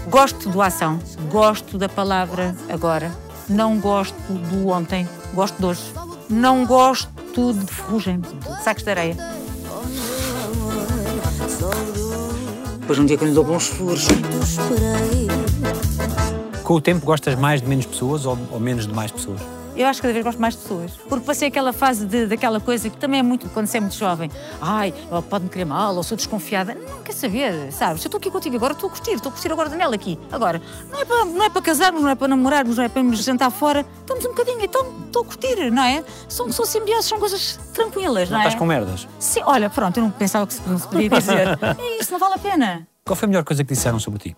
Gosto 0.09 0.49
do 0.49 0.61
ação, 0.61 0.99
gosto 1.31 1.77
da 1.77 1.87
palavra 1.87 2.55
agora, 2.67 3.11
não 3.47 3.79
gosto 3.79 4.15
do 4.33 4.69
ontem, 4.69 5.07
gosto 5.33 5.57
de 5.57 5.65
hoje. 5.65 5.81
Não 6.29 6.65
gosto 6.65 7.53
de 7.53 7.65
ferrugem, 7.67 8.19
de 8.19 8.63
sacos 8.63 8.83
de 8.83 8.89
areia. 8.89 9.17
Depois 12.79 12.97
um 12.97 13.05
dia 13.05 13.17
que 13.17 13.23
eu 13.23 13.27
lhe 13.27 13.33
dou 13.33 13.43
bons 13.43 13.67
furos. 13.67 14.07
Com 16.63 16.73
o 16.73 16.81
tempo, 16.81 17.05
gostas 17.05 17.35
mais 17.35 17.61
de 17.61 17.67
menos 17.67 17.85
pessoas 17.85 18.25
ou, 18.25 18.37
ou 18.51 18.59
menos 18.59 18.87
de 18.87 18.93
mais 18.93 19.11
pessoas? 19.11 19.39
Eu 19.79 19.87
acho 19.87 20.01
que 20.01 20.07
cada 20.07 20.13
vez 20.13 20.25
gosto 20.25 20.41
mais 20.41 20.55
de 20.55 20.61
pessoas. 20.61 20.91
Porque 21.07 21.25
passei 21.25 21.47
aquela 21.47 21.71
fase 21.71 22.05
de, 22.05 22.25
daquela 22.25 22.59
coisa 22.59 22.89
que 22.89 22.97
também 22.97 23.21
é 23.21 23.23
muito 23.23 23.47
quando 23.51 23.65
você 23.65 23.77
é 23.77 23.79
muito 23.79 23.95
jovem. 23.95 24.29
Ai, 24.59 24.93
pode-me 25.29 25.49
querer 25.49 25.63
mal, 25.63 25.95
ou 25.95 26.03
sou 26.03 26.17
desconfiada. 26.17 26.75
Não 26.75 27.01
quer 27.01 27.13
saber, 27.13 27.71
sabes? 27.71 28.03
Eu 28.03 28.09
estou 28.09 28.17
aqui 28.17 28.29
contigo 28.29 28.57
agora, 28.57 28.73
estou 28.73 28.89
a 28.89 28.91
curtir, 28.91 29.11
estou 29.11 29.29
a 29.29 29.31
curtir 29.31 29.49
agora 29.49 29.69
Daniela 29.69 29.95
aqui. 29.95 30.19
Agora, 30.33 30.61
não 30.91 30.99
é, 30.99 31.05
para, 31.05 31.23
não 31.23 31.43
é 31.45 31.49
para 31.49 31.61
casarmos, 31.61 32.01
não 32.01 32.09
é 32.09 32.15
para 32.15 32.27
namorarmos, 32.27 32.75
não 32.75 32.83
é 32.83 32.89
para 32.89 33.01
nos 33.01 33.23
jantar 33.23 33.51
fora. 33.51 33.85
Estamos 34.01 34.25
um 34.25 34.29
bocadinho, 34.29 34.61
então 34.61 34.85
estou 35.05 35.21
a 35.21 35.25
curtir, 35.25 35.71
não 35.71 35.81
é? 35.83 36.03
São, 36.27 36.51
são 36.51 36.65
simbioses, 36.65 37.05
são 37.05 37.17
coisas 37.17 37.57
tranquilas, 37.73 38.29
não, 38.29 38.37
Não 38.37 38.43
é? 38.43 38.47
estás 38.47 38.59
com 38.59 38.65
merdas? 38.65 39.07
Sim, 39.17 39.43
olha, 39.45 39.69
pronto, 39.69 39.95
eu 39.95 40.03
não 40.03 40.11
pensava 40.11 40.45
que 40.45 40.55
se 40.55 40.61
não 40.67 40.77
se 40.77 40.89
podia 40.89 41.09
dizer. 41.09 41.47
é 41.79 42.01
isso, 42.01 42.11
não 42.11 42.19
vale 42.19 42.33
a 42.33 42.37
pena. 42.37 42.85
Qual 43.05 43.15
foi 43.15 43.27
a 43.27 43.29
melhor 43.29 43.45
coisa 43.45 43.63
que 43.63 43.73
disseram 43.73 43.97
sobre 43.97 44.19
ti? 44.19 44.37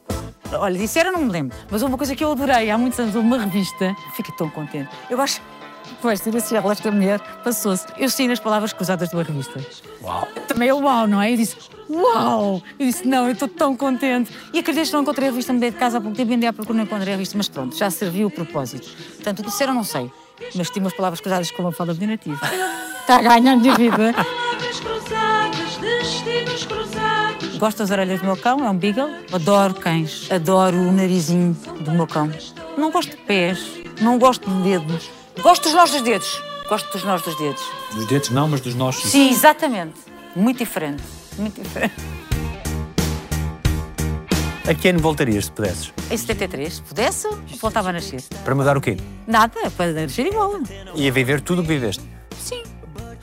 Olha, 0.54 0.78
disseram, 0.78 1.12
não 1.12 1.22
me 1.22 1.32
lembro, 1.32 1.58
mas 1.70 1.82
houve 1.82 1.94
uma 1.94 1.98
coisa 1.98 2.16
que 2.16 2.24
eu 2.24 2.32
adorei 2.32 2.70
há 2.70 2.78
muitos 2.78 3.00
anos, 3.00 3.16
houve 3.16 3.28
uma 3.28 3.38
revista, 3.38 3.96
fiquei 4.16 4.36
tão 4.36 4.50
contente. 4.50 4.90
Eu 5.10 5.20
acho 5.22 5.40
que 5.40 6.04
vai 6.04 6.18
ser 6.18 6.36
assim, 6.36 6.56
ela, 6.56 6.72
esta 6.72 6.92
mulher 6.92 7.20
passou-se. 7.44 7.86
Eu 7.98 8.10
saí 8.10 8.28
nas 8.28 8.40
palavras 8.40 8.74
cruzadas 8.74 9.10
de 9.10 9.16
uma 9.16 9.24
revista. 9.24 9.60
Uau! 10.02 10.28
Também 10.48 10.70
é 10.70 10.74
uau, 10.74 11.08
não 11.08 11.22
é? 11.22 11.32
Eu 11.32 11.38
disse, 11.38 11.56
uau! 11.90 12.62
Eu 12.78 12.86
disse, 12.86 13.08
não, 13.08 13.26
eu 13.28 13.34
estou 13.34 13.48
tão 13.48 13.76
contente. 13.76 14.32
E 14.54 14.60
acredito 14.60 14.88
que 14.88 14.94
não 14.94 15.02
encontrei 15.02 15.28
a 15.30 15.32
revista, 15.32 15.54
mudei 15.54 15.72
de 15.72 15.78
casa 15.78 15.98
há 15.98 16.02
pouco 16.02 16.16
tempo 16.18 16.34
e 16.34 16.46
à 16.46 16.54
procura, 16.54 16.78
não 16.78 16.84
encontrei 16.84 17.14
a 17.14 17.16
revista, 17.16 17.38
mas 17.38 17.48
pronto, 17.48 17.76
já 17.78 17.90
serviu 17.90 18.28
o 18.28 18.32
propósito. 18.32 18.90
Portanto, 19.16 19.40
o 19.40 19.44
que 19.44 19.50
disseram, 19.50 19.74
não 19.74 19.84
sei, 19.84 20.12
mas 20.56 20.70
tinha 20.70 20.84
umas 20.84 20.94
palavras 20.94 21.22
cruzadas 21.22 21.50
com 21.52 21.62
uma 21.64 21.72
fala 21.72 21.94
de 21.94 22.06
nativo. 22.06 22.40
Está 23.02 23.18
a 23.18 23.22
ganhar 23.22 23.54
a 23.54 23.56
minha 23.56 23.76
vida. 23.76 24.14
Palavras 24.14 24.80
cruzadas, 24.80 25.78
destinos 25.78 26.66
cruzados. 26.66 26.81
Gosto 27.62 27.78
das 27.78 27.91
orelhas 27.91 28.19
do 28.21 28.26
meu 28.26 28.36
cão, 28.36 28.65
é 28.65 28.69
um 28.71 28.76
beagle. 28.76 29.08
Adoro 29.32 29.76
cães, 29.76 30.28
adoro 30.32 30.76
o 30.76 30.91
narizinho 30.91 31.56
do 31.82 31.91
meu 31.91 32.08
cão. 32.08 32.28
Não 32.76 32.89
gosto 32.89 33.12
de 33.12 33.17
pés, 33.17 33.63
não 34.02 34.17
gosto 34.17 34.50
de 34.50 34.63
dedos. 34.63 35.12
Gosto 35.43 35.65
dos 35.65 35.74
nossos 35.76 36.02
dedos. 36.02 36.41
Gosto 36.67 36.91
dos 36.91 37.04
nós 37.04 37.21
dos 37.21 37.38
dedos. 37.38 37.62
Dos 37.93 38.07
dedos 38.07 38.32
não, 38.32 38.47
mas 38.47 38.62
dos 38.62 38.74
nós. 38.74 38.95
sim. 38.95 39.09
Sim, 39.09 39.30
exatamente. 39.30 39.93
Muito 40.36 40.57
diferente. 40.57 41.03
Muito 41.38 41.62
diferente. 41.62 41.93
A 44.68 44.74
que 44.74 44.88
ano 44.88 44.97
voltarias, 44.97 45.45
se 45.45 45.51
pudesses? 45.51 45.93
Em 46.09 46.18
73, 46.18 46.74
se 46.74 46.82
pudesse, 46.82 47.28
voltava 47.59 47.89
a 47.89 47.93
nascer. 47.93 48.24
Para 48.43 48.55
mudar 48.55 48.76
o 48.76 48.82
quê? 48.82 48.97
Nada, 49.28 49.70
para 49.78 49.91
nascer 49.91 50.26
igual. 50.26 50.59
E 50.95 51.07
a 51.07 51.12
viver 51.12 51.39
tudo 51.41 51.59
o 51.59 51.62
que 51.62 51.70
viveste. 51.70 52.03
Sim. 52.39 52.64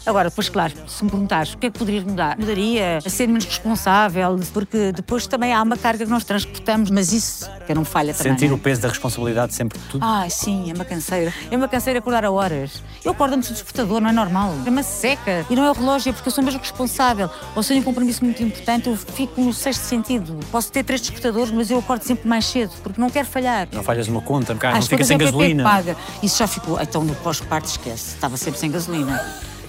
Agora, 0.08 0.30
pois 0.30 0.48
claro, 0.48 0.72
se 0.86 1.04
me 1.04 1.10
perguntares 1.10 1.52
o 1.52 1.58
que 1.58 1.66
é 1.66 1.70
que 1.70 1.78
poderias 1.78 2.02
mudar, 2.02 2.38
mudaria 2.38 2.96
a 3.04 3.10
ser 3.10 3.26
menos 3.26 3.44
responsável, 3.44 4.40
porque 4.54 4.90
depois 4.90 5.26
também 5.26 5.52
há 5.52 5.62
uma 5.62 5.76
carga 5.76 6.06
que 6.06 6.10
nós 6.10 6.24
transportamos, 6.24 6.90
mas 6.90 7.12
isso 7.12 7.46
que 7.66 7.74
não 7.74 7.84
falha 7.84 8.14
também. 8.14 8.32
Sentir 8.32 8.46
não 8.46 8.54
é? 8.54 8.56
o 8.56 8.58
peso 8.58 8.80
da 8.80 8.88
responsabilidade 8.88 9.52
sempre 9.54 9.78
de 9.78 9.84
tudo. 9.84 10.02
Ai, 10.02 10.30
sim, 10.30 10.70
é 10.70 10.72
uma 10.74 10.86
canseira. 10.86 11.30
É 11.50 11.54
uma 11.54 11.68
canseira 11.68 11.98
acordar 11.98 12.24
a 12.24 12.30
horas. 12.30 12.82
Eu 13.04 13.12
acordo 13.12 13.34
antes 13.34 13.50
do 13.50 13.52
despertador, 13.52 14.00
não 14.00 14.08
é 14.08 14.12
normal. 14.12 14.54
É 14.64 14.70
uma 14.70 14.82
seca. 14.82 15.44
E 15.50 15.54
não 15.54 15.66
é 15.66 15.70
o 15.70 15.74
relógio, 15.74 16.08
é 16.08 16.12
porque 16.14 16.28
eu 16.28 16.32
sou 16.32 16.42
mesmo 16.42 16.58
responsável. 16.58 17.28
Ou 17.54 17.62
se 17.62 17.68
tenho 17.68 17.82
um 17.82 17.84
compromisso 17.84 18.24
muito 18.24 18.42
importante, 18.42 18.88
eu 18.88 18.96
fico 18.96 19.38
no 19.42 19.52
sexto 19.52 19.82
sentido. 19.82 20.40
Posso 20.50 20.72
ter 20.72 20.84
três 20.84 21.02
despertadores, 21.02 21.50
mas 21.50 21.70
eu 21.70 21.80
acordo 21.80 22.02
sempre 22.02 22.26
mais 22.26 22.46
cedo, 22.46 22.72
porque 22.82 22.98
não 22.98 23.10
quero 23.10 23.28
falhar. 23.28 23.68
Não 23.70 23.82
falhas 23.82 24.08
uma 24.08 24.22
conta, 24.22 24.54
no 24.54 24.58
carro, 24.58 24.72
não 24.72 24.78
Às 24.78 24.88
fica 24.88 25.04
sem 25.04 25.16
é 25.16 25.18
que 25.18 25.24
gasolina. 25.26 25.62
paga. 25.64 25.94
Isso 26.22 26.38
já 26.38 26.46
ficou. 26.46 26.80
Então 26.80 27.04
no 27.04 27.14
pós-parto 27.16 27.68
esquece. 27.68 28.14
Estava 28.14 28.38
sempre 28.38 28.58
sem 28.58 28.70
gasolina. 28.70 29.22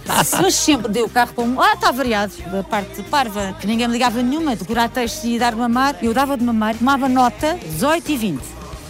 Mas 0.42 0.56
sempre 0.56 0.92
dei 0.92 1.04
o 1.04 1.10
carro 1.10 1.34
com 1.34 1.44
um. 1.44 1.62
Ah, 1.62 1.74
está 1.74 1.92
variado. 1.92 2.34
Da 2.52 2.64
parte 2.64 3.02
parva, 3.04 3.56
que 3.60 3.68
ninguém 3.68 3.88
me 3.88 3.94
ligava 3.94 4.22
nenhuma. 4.22 4.56
Decorar 4.56 4.90
textos 4.90 5.24
e 5.24 5.38
dar 5.38 5.56
mamar. 5.56 5.98
Eu 6.02 6.14
dava 6.14 6.36
de 6.36 6.44
mamar, 6.44 6.76
tomava 6.76 7.08
nota 7.08 7.58
18 7.64 8.12
e 8.12 8.18
20. 8.18 8.42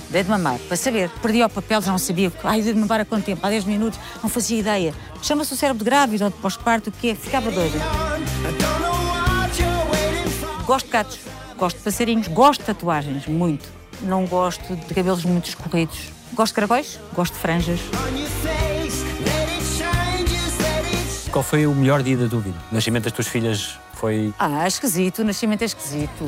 Dei 0.09 0.23
de 0.23 0.29
mamar, 0.29 0.57
para 0.59 0.75
saber. 0.75 1.09
Perdi 1.21 1.43
o 1.43 1.49
papel, 1.49 1.81
já 1.81 1.91
não 1.91 1.99
sabia. 1.99 2.31
Ai, 2.43 2.61
dei 2.61 2.73
de 2.73 2.79
mamar 2.79 3.01
há 3.01 3.05
quanto 3.05 3.25
tempo? 3.25 3.45
Há 3.45 3.49
10 3.49 3.65
minutos. 3.65 3.99
Não 4.23 4.29
fazia 4.29 4.59
ideia. 4.59 4.93
Chama-se 5.21 5.53
o 5.53 5.57
cérebro 5.57 5.83
de 5.83 5.89
grávida 5.89 6.25
ou 6.25 6.31
de 6.31 6.37
pós-parto, 6.37 6.89
o 6.89 6.93
que 6.93 7.09
é? 7.09 7.15
Ficava 7.15 7.51
doida. 7.51 7.77
Gosto 10.65 10.85
de 10.85 10.91
gatos, 10.91 11.19
gosto 11.57 11.77
de 11.77 11.83
passarinhos, 11.83 12.27
gosto 12.27 12.59
de 12.61 12.67
tatuagens, 12.67 13.25
muito. 13.27 13.67
Não 14.01 14.25
gosto 14.25 14.75
de 14.75 14.93
cabelos 14.93 15.25
muito 15.25 15.49
escorridos. 15.49 16.11
Gosto 16.33 16.51
de 16.51 16.55
caracóis, 16.55 16.99
gosto 17.13 17.33
de 17.33 17.39
franjas. 17.39 17.79
Qual 21.31 21.43
foi 21.43 21.67
o 21.67 21.75
melhor 21.75 22.01
dia 22.01 22.17
da 22.17 22.27
tua 22.27 22.39
vida? 22.39 22.57
O 22.71 22.75
nascimento 22.75 23.03
das 23.03 23.13
tuas 23.13 23.27
filhas 23.27 23.79
foi. 23.93 24.33
Ah, 24.39 24.67
esquisito, 24.67 25.19
o 25.19 25.23
nascimento 25.23 25.61
é 25.61 25.65
esquisito. 25.65 26.25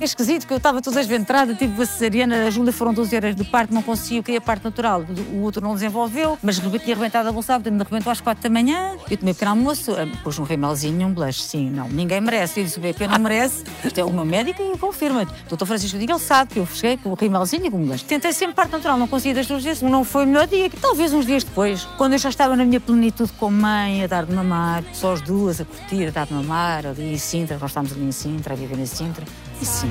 É 0.00 0.04
esquisito 0.04 0.46
que 0.46 0.52
eu 0.52 0.58
estava 0.58 0.80
toda 0.80 1.00
esventrada, 1.00 1.52
tive 1.56 1.74
uma 1.74 1.84
cesariana, 1.84 2.46
a 2.46 2.50
Júlia 2.50 2.72
foram 2.72 2.94
12 2.94 3.16
horas 3.16 3.34
de 3.34 3.42
parto, 3.42 3.74
não 3.74 3.82
consegui, 3.82 4.18
eu 4.18 4.22
queria 4.22 4.40
parte 4.40 4.62
natural. 4.62 5.04
O 5.32 5.40
outro 5.42 5.60
não 5.60 5.74
desenvolveu, 5.74 6.38
mas 6.40 6.56
tinha 6.56 6.94
arrebentado 6.94 7.28
a 7.28 7.32
bolsa, 7.32 7.54
portanto 7.54 7.80
arrebentou 7.80 8.12
às 8.12 8.20
4 8.20 8.40
da 8.40 8.48
manhã. 8.48 8.96
Eu 9.10 9.16
tomei 9.16 9.34
pequeno 9.34 9.50
almoço, 9.50 9.92
ah, 9.92 10.06
pus 10.22 10.38
um 10.38 10.44
rimelzinho 10.44 11.02
e 11.02 11.04
um 11.04 11.12
blush. 11.12 11.42
Sim, 11.42 11.70
não, 11.70 11.88
ninguém 11.88 12.20
merece. 12.20 12.60
Eu 12.60 12.64
disse, 12.64 12.78
o 12.78 12.80
BP 12.80 13.08
não 13.08 13.18
merece. 13.18 13.64
Isto 13.84 13.98
é 13.98 14.04
uma 14.04 14.24
médica 14.24 14.62
e 14.62 14.78
confirma. 14.78 15.26
Doutor 15.48 15.66
Francisco 15.66 15.98
Diga, 15.98 16.12
ele 16.12 16.20
sabe 16.20 16.52
que 16.52 16.60
eu 16.60 16.66
cheguei 16.66 16.96
com 16.96 17.10
o 17.10 17.14
rimelzinho 17.14 17.66
e 17.66 17.70
com 17.70 17.82
o 17.82 17.84
blush. 17.84 18.04
Tentei 18.04 18.32
sempre 18.32 18.54
parte 18.54 18.70
natural, 18.70 18.96
não 18.98 19.08
consegui 19.08 19.34
das 19.34 19.48
duas 19.48 19.64
vezes, 19.64 19.82
não 19.82 20.04
foi 20.04 20.22
o 20.22 20.26
melhor 20.28 20.46
dia. 20.46 20.70
Talvez 20.80 21.12
uns 21.12 21.26
dias 21.26 21.42
depois, 21.42 21.84
quando 21.96 22.12
eu 22.12 22.18
já 22.18 22.28
estava 22.28 22.54
na 22.54 22.64
minha 22.64 22.78
plenitude 22.78 23.32
com 23.32 23.50
mãe, 23.50 24.04
a 24.04 24.06
dar 24.06 24.24
de 24.24 24.32
mamar, 24.32 24.84
só 24.92 25.14
as 25.14 25.20
duas 25.20 25.60
a 25.60 25.64
curtir, 25.64 26.06
a 26.06 26.10
dar 26.12 26.26
de 26.26 26.34
mamar, 26.34 26.86
ali 26.86 27.14
em 27.14 27.18
Sintra, 27.18 27.58
nós 27.58 27.70
estávamos 27.70 27.96
ali 27.96 28.06
em 28.06 28.12
Sintra, 28.12 28.54
a 28.54 28.56
viver 28.56 28.78
em 28.78 28.86
Sintra. 28.86 29.26
E 29.60 29.66
sim. 29.66 29.90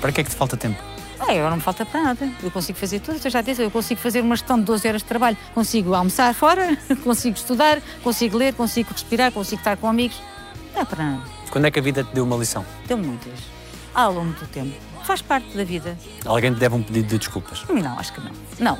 Para 0.00 0.12
que 0.12 0.20
é 0.20 0.24
que 0.24 0.30
te 0.30 0.36
falta 0.36 0.56
tempo? 0.56 0.82
Ah, 1.18 1.30
agora 1.30 1.50
não 1.50 1.56
me 1.56 1.62
falta 1.62 1.86
para 1.86 2.02
nada. 2.02 2.28
Eu 2.42 2.50
consigo 2.50 2.78
fazer 2.78 3.00
tudo. 3.00 3.18
Eu 3.22 3.30
já 3.30 3.40
disse, 3.40 3.62
eu 3.62 3.70
consigo 3.70 4.00
fazer 4.00 4.20
uma 4.20 4.36
gestão 4.36 4.58
de 4.58 4.64
12 4.64 4.86
horas 4.88 5.02
de 5.02 5.08
trabalho. 5.08 5.36
Consigo 5.54 5.94
almoçar 5.94 6.34
fora, 6.34 6.76
consigo 7.02 7.36
estudar, 7.36 7.80
consigo 8.02 8.36
ler, 8.36 8.54
consigo 8.54 8.90
respirar, 8.92 9.32
consigo 9.32 9.60
estar 9.60 9.76
com 9.76 9.88
amigos. 9.88 10.20
Não 10.74 10.82
é 10.82 10.84
para 10.84 11.04
nada. 11.04 11.22
Quando 11.50 11.66
é 11.66 11.70
que 11.70 11.78
a 11.78 11.82
vida 11.82 12.04
te 12.04 12.12
deu 12.14 12.24
uma 12.24 12.36
lição? 12.36 12.64
Deu 12.86 12.98
muitas. 12.98 13.32
Ao 13.94 14.12
longo 14.12 14.32
do 14.32 14.46
tempo. 14.48 14.74
Faz 15.04 15.22
parte 15.22 15.56
da 15.56 15.64
vida. 15.64 15.96
Alguém 16.24 16.52
te 16.52 16.58
deve 16.58 16.74
um 16.74 16.82
pedido 16.82 17.08
de 17.08 17.18
desculpas. 17.18 17.64
Não, 17.68 17.98
acho 17.98 18.12
que 18.12 18.20
não. 18.20 18.32
Não. 18.58 18.78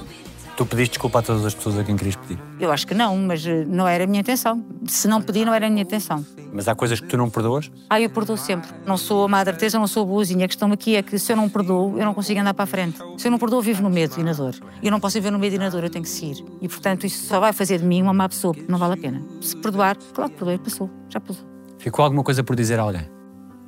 Tu 0.57 0.65
pediste 0.65 0.93
desculpa 0.93 1.19
a 1.19 1.23
todas 1.23 1.45
as 1.45 1.53
pessoas 1.53 1.79
a 1.79 1.85
quem 1.85 1.97
querias 1.97 2.15
pedir. 2.15 2.39
Eu 2.61 2.71
acho 2.71 2.87
que 2.87 2.95
não, 2.95 3.17
mas 3.17 3.45
eh, 3.45 3.65
não 3.67 3.89
era 3.89 4.05
a 4.05 4.07
minha 4.07 4.21
intenção. 4.21 4.65
Se 4.87 5.09
não 5.09 5.21
pedi, 5.21 5.45
não 5.45 5.53
era 5.53 5.67
a 5.67 5.71
minha 5.71 5.83
intenção. 5.83 6.25
Mas 6.53 6.69
há 6.69 6.77
coisas 6.77 7.01
que 7.01 7.09
tu 7.09 7.17
não 7.17 7.29
perdoas? 7.29 7.73
Ah, 7.91 8.01
eu 8.01 8.09
perdoo 8.09 8.37
sempre. 8.37 8.71
Não 8.87 8.97
sou 8.97 9.25
a 9.25 9.29
Madre 9.29 9.57
Teresa, 9.57 9.81
não 9.81 9.89
sou 9.89 10.07
boazinha. 10.07 10.45
A 10.45 10.49
questão 10.49 10.71
aqui 10.71 10.95
é 10.95 11.03
que 11.03 11.19
se 11.19 11.33
eu 11.33 11.37
não 11.37 11.49
perdoo, 11.49 11.99
eu 11.99 12.05
não 12.05 12.15
consigo 12.15 12.39
andar 12.39 12.55
para 12.55 12.63
a 12.63 12.67
frente. 12.67 12.99
Se 13.19 13.27
eu 13.27 13.33
não 13.33 13.39
perdoo, 13.39 13.59
eu 13.59 13.63
vivo 13.63 13.83
no 13.83 13.91
medo 13.91 14.15
e 14.17 14.23
na 14.23 14.33
dor. 14.33 14.55
Eu 14.81 14.93
não 14.93 15.01
posso 15.01 15.15
viver 15.15 15.33
no 15.33 15.41
medo 15.41 15.57
e 15.57 15.59
na 15.59 15.69
dor, 15.69 15.83
eu 15.83 15.91
tenho 15.91 16.05
que 16.05 16.11
seguir. 16.11 16.45
E, 16.63 16.69
portanto, 16.69 17.05
isso 17.05 17.27
só 17.27 17.41
vai 17.41 17.53
fazer 17.53 17.79
de 17.79 17.85
mim 17.85 18.01
uma 18.01 18.13
má 18.13 18.29
pessoa. 18.29 18.55
Não 18.69 18.79
vale 18.79 18.95
a 18.95 18.97
pena. 18.97 19.21
Se 19.41 19.57
perdoar, 19.57 19.97
claro 20.15 20.31
que 20.31 20.37
perdoei, 20.37 20.59
passou. 20.59 20.89
Já 21.09 21.19
passou. 21.19 21.45
Ficou 21.79 22.05
alguma 22.05 22.23
coisa 22.23 22.45
por 22.45 22.55
dizer 22.55 22.79
a 22.79 22.83
alguém? 22.83 23.11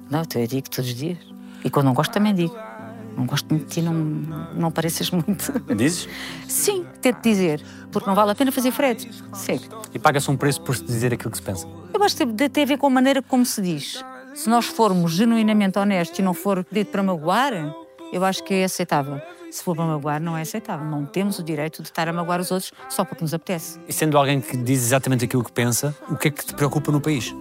Não, 0.09 0.21
eu 0.21 0.47
digo 0.47 0.71
todos 0.71 0.89
os 0.89 0.97
dias. 0.97 1.19
E 1.65 1.71
quando 1.71 1.87
não 1.87 1.95
gosto, 1.95 2.13
também 2.13 2.33
digo. 2.33 2.57
Não 3.17 3.25
gosto 3.27 3.49
muito 3.49 3.67
de 3.67 3.71
ti, 3.75 3.83
não, 3.83 3.95
não 3.95 4.71
pareces 4.71 5.11
muito. 5.11 5.53
Dizes? 5.75 6.09
Sim, 6.47 6.85
tento 7.01 7.23
dizer. 7.23 7.63
Porque 7.91 8.07
não 8.09 8.15
vale 8.15 8.33
a 8.33 8.35
pena 8.35 8.53
fazer 8.53 8.71
frete. 8.73 9.11
Segue. 9.35 9.69
E 9.95 9.99
paga-se 9.99 10.31
um 10.31 10.37
preço 10.37 10.61
por 10.61 10.77
se 10.77 10.85
dizer 10.85 11.15
aquilo 11.15 11.31
que 11.31 11.39
se 11.39 11.43
pensa. 11.43 11.67
Eu 11.95 12.03
acho 12.05 12.15
que 12.17 12.27
tem- 12.51 12.63
a 12.63 12.67
ver 12.67 12.77
com 12.77 12.87
a 12.87 12.91
maneira 12.91 13.23
como 13.23 13.45
se 13.47 13.63
diz. 13.63 14.05
Se 14.35 14.51
nós 14.51 14.67
formos 14.67 15.13
genuinamente 15.13 15.79
honestos 15.79 16.19
e 16.19 16.23
não 16.23 16.35
for 16.35 16.65
dito 16.71 16.91
para 16.91 17.03
magoar, 17.03 17.53
eu 18.13 18.23
acho 18.25 18.45
que 18.45 18.53
é 18.53 18.65
aceitável. 18.65 19.19
Se 19.51 19.63
for 19.65 19.75
para 19.75 19.87
magoar, 19.87 20.21
não 20.21 20.37
é 20.37 20.43
aceitável. 20.43 20.85
Não 20.87 21.07
temos 21.07 21.39
o 21.39 21.43
direito 21.43 21.81
de 21.83 21.89
estar 21.89 22.07
a 22.07 22.13
magoar 22.13 22.41
os 22.41 22.51
outros 22.51 22.71
só 22.91 23.03
porque 23.05 23.25
nos 23.25 23.33
apetece. 23.33 23.81
E 23.89 23.93
sendo 23.95 24.19
alguém 24.19 24.43
que 24.43 24.55
diz 24.59 24.83
exatamente 24.83 25.25
aquilo 25.25 25.43
que 25.43 25.53
pensa, 25.53 25.97
o 26.11 26.17
que 26.17 26.29
é 26.29 26.31
que 26.31 26.45
te 26.45 26.53
preocupa 26.53 26.93
no 26.93 27.01
país? 27.01 27.33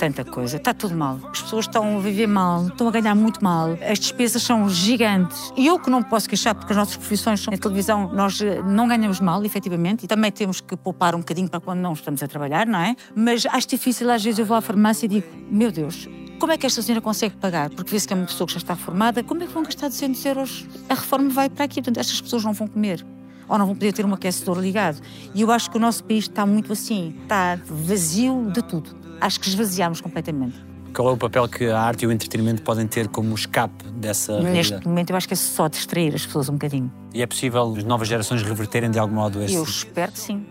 Tanta 0.00 0.24
coisa. 0.24 0.56
Está 0.56 0.72
tudo 0.72 0.96
mal. 0.96 1.18
As 1.30 1.42
pessoas 1.42 1.66
estão 1.66 1.98
a 1.98 2.00
viver 2.00 2.26
mal, 2.26 2.68
estão 2.68 2.88
a 2.88 2.90
ganhar 2.90 3.14
muito 3.14 3.44
mal. 3.44 3.76
As 3.82 3.98
despesas 3.98 4.42
são 4.42 4.66
gigantes. 4.66 5.52
E 5.54 5.66
eu 5.66 5.78
que 5.78 5.90
não 5.90 6.02
posso 6.02 6.26
queixar 6.26 6.54
porque 6.54 6.72
as 6.72 6.76
nossas 6.78 6.96
profissões 6.96 7.40
são. 7.40 7.52
Na 7.52 7.58
televisão 7.58 8.10
nós 8.10 8.40
eh, 8.40 8.62
não 8.62 8.88
ganhamos 8.88 9.20
mal, 9.20 9.44
efetivamente, 9.44 10.04
e 10.04 10.08
também 10.08 10.32
temos 10.32 10.58
que 10.58 10.74
poupar 10.74 11.14
um 11.14 11.18
bocadinho 11.18 11.50
para 11.50 11.60
quando 11.60 11.80
não 11.80 11.92
estamos 11.92 12.22
a 12.22 12.26
trabalhar, 12.26 12.66
não 12.66 12.78
é? 12.78 12.96
Mas 13.14 13.44
acho 13.44 13.68
difícil, 13.68 14.10
às 14.10 14.24
vezes 14.24 14.38
eu 14.38 14.46
vou 14.46 14.56
à 14.56 14.62
farmácia 14.62 15.04
e 15.04 15.08
digo: 15.10 15.26
meu 15.50 15.70
Deus, 15.70 16.08
como 16.38 16.50
é 16.50 16.56
que 16.56 16.64
esta 16.64 16.80
senhora 16.80 17.02
consegue 17.02 17.36
pagar? 17.36 17.68
Porque 17.68 17.90
vê-se 17.90 18.08
que 18.08 18.14
é 18.14 18.16
uma 18.16 18.24
pessoa 18.24 18.46
que 18.46 18.54
já 18.54 18.58
está 18.58 18.74
formada, 18.74 19.22
como 19.22 19.42
é 19.42 19.46
que 19.46 19.52
vão 19.52 19.64
gastar 19.64 19.88
200 19.88 20.24
euros? 20.24 20.66
A 20.88 20.94
reforma 20.94 21.28
vai 21.28 21.50
para 21.50 21.66
aqui, 21.66 21.82
portanto, 21.82 21.98
estas 21.98 22.22
pessoas 22.22 22.42
não 22.42 22.54
vão 22.54 22.66
comer. 22.66 23.04
Ou 23.46 23.58
não 23.58 23.66
vão 23.66 23.74
poder 23.74 23.92
ter 23.92 24.06
um 24.06 24.14
aquecedor 24.14 24.58
ligado. 24.58 25.02
E 25.34 25.42
eu 25.42 25.50
acho 25.50 25.70
que 25.70 25.76
o 25.76 25.80
nosso 25.80 26.02
país 26.04 26.24
está 26.24 26.46
muito 26.46 26.72
assim, 26.72 27.14
está 27.22 27.58
vazio 27.66 28.50
de 28.50 28.62
tudo. 28.62 28.99
Acho 29.20 29.40
que 29.40 29.48
esvaziámos 29.48 30.00
completamente. 30.00 30.56
Qual 30.94 31.08
é 31.08 31.12
o 31.12 31.16
papel 31.16 31.48
que 31.48 31.66
a 31.66 31.80
arte 31.80 32.04
e 32.04 32.06
o 32.06 32.12
entretenimento 32.12 32.62
podem 32.62 32.86
ter 32.86 33.06
como 33.08 33.34
escape 33.34 33.84
dessa 33.92 34.40
Neste 34.40 34.86
momento, 34.86 35.10
eu 35.10 35.16
acho 35.16 35.28
que 35.28 35.34
é 35.34 35.36
só 35.36 35.68
distrair 35.68 36.14
as 36.14 36.26
pessoas 36.26 36.48
um 36.48 36.54
bocadinho. 36.54 36.92
E 37.14 37.22
é 37.22 37.26
possível 37.26 37.74
as 37.76 37.84
novas 37.84 38.08
gerações 38.08 38.42
reverterem 38.42 38.90
de 38.90 38.98
algum 38.98 39.14
modo 39.14 39.40
esse... 39.42 39.54
Eu 39.54 39.62
espero 39.62 40.10
que 40.10 40.18
sim. 40.18 40.44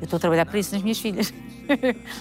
Eu 0.00 0.04
estou 0.04 0.16
a 0.16 0.20
trabalhar 0.20 0.46
para 0.46 0.58
isso 0.58 0.72
nas 0.74 0.82
minhas 0.82 0.98
filhas. 0.98 1.32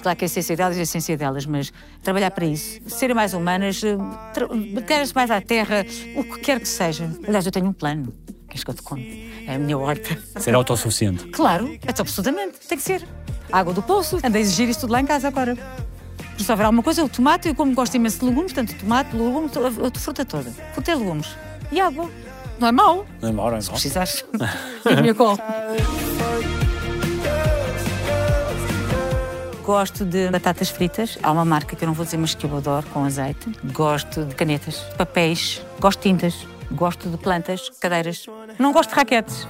Claro 0.01 0.17
que 0.17 0.23
a 0.23 0.27
essência 0.27 0.55
delas 0.55 0.77
é 0.77 0.79
a 0.79 0.83
essência 0.83 1.17
delas, 1.17 1.45
mas 1.45 1.73
trabalhar 2.01 2.31
para 2.31 2.45
isso. 2.45 2.79
Serem 2.87 3.13
mais 3.13 3.33
humanas, 3.33 3.81
eh, 3.83 3.97
bater-se 4.73 5.13
mais 5.13 5.29
à 5.29 5.41
terra, 5.41 5.85
o 6.15 6.23
que 6.23 6.39
quer 6.39 6.61
que 6.61 6.67
seja. 6.67 7.11
Aliás, 7.27 7.45
eu 7.45 7.51
tenho 7.51 7.67
um 7.67 7.73
plano. 7.73 8.13
Queres 8.47 8.63
que 8.63 8.69
eu 8.69 8.73
te 8.73 8.81
conte? 8.81 9.43
É 9.45 9.55
a 9.55 9.59
minha 9.59 9.77
horta. 9.77 10.17
Ser 10.39 10.55
autossuficiente. 10.55 11.25
Claro, 11.27 11.77
absolutamente, 11.85 12.59
tem 12.67 12.77
que 12.77 12.83
ser. 12.85 13.05
Água 13.53 13.71
do 13.71 13.83
poço, 13.83 14.17
anda 14.23 14.39
a 14.39 14.41
exigir 14.41 14.67
isso 14.67 14.79
tudo 14.79 14.93
lá 14.93 14.99
em 14.99 15.05
casa 15.05 15.27
agora. 15.27 15.55
Se 16.39 16.49
houver 16.51 16.65
alguma 16.65 16.81
coisa, 16.81 17.05
o 17.05 17.07
tomate, 17.07 17.47
eu 17.49 17.53
como 17.53 17.71
gosto 17.75 17.93
imenso 17.93 18.19
de 18.19 18.25
legumes, 18.25 18.51
tanto 18.51 18.73
tomate, 18.73 19.15
legumes, 19.15 19.51
a 19.55 19.99
fruta 19.99 20.25
toda. 20.25 20.49
Fruta 20.73 20.91
e 20.91 20.95
legumes. 20.95 21.37
E 21.71 21.79
água. 21.79 22.09
Não 22.59 22.67
é 22.67 22.71
mau, 22.71 23.05
Não 23.21 23.29
é 23.29 23.31
mau, 23.31 23.51
não 23.51 23.57
é 23.57 23.61
se 23.61 23.67
mau. 23.67 23.73
precisares. 23.75 24.25
e 24.89 24.89
a 24.89 25.01
minha 25.01 25.13
col. 25.13 25.37
Gosto 29.63 30.03
de 30.03 30.31
batatas 30.31 30.69
fritas. 30.69 31.19
Há 31.21 31.31
uma 31.31 31.45
marca 31.45 31.75
que 31.75 31.83
eu 31.83 31.87
não 31.87 31.93
vou 31.93 32.05
dizer, 32.05 32.17
mas 32.17 32.33
que 32.33 32.45
eu 32.45 32.57
adoro, 32.57 32.87
com 32.87 33.05
azeite. 33.05 33.51
Gosto 33.65 34.25
de 34.25 34.33
canetas, 34.33 34.79
papéis, 34.97 35.61
gosto 35.79 35.99
de 35.99 36.09
tintas, 36.09 36.47
gosto 36.71 37.07
de 37.07 37.17
plantas, 37.17 37.69
cadeiras. 37.79 38.25
Não 38.57 38.73
gosto 38.73 38.89
de 38.89 38.95
raquetes. 38.95 39.47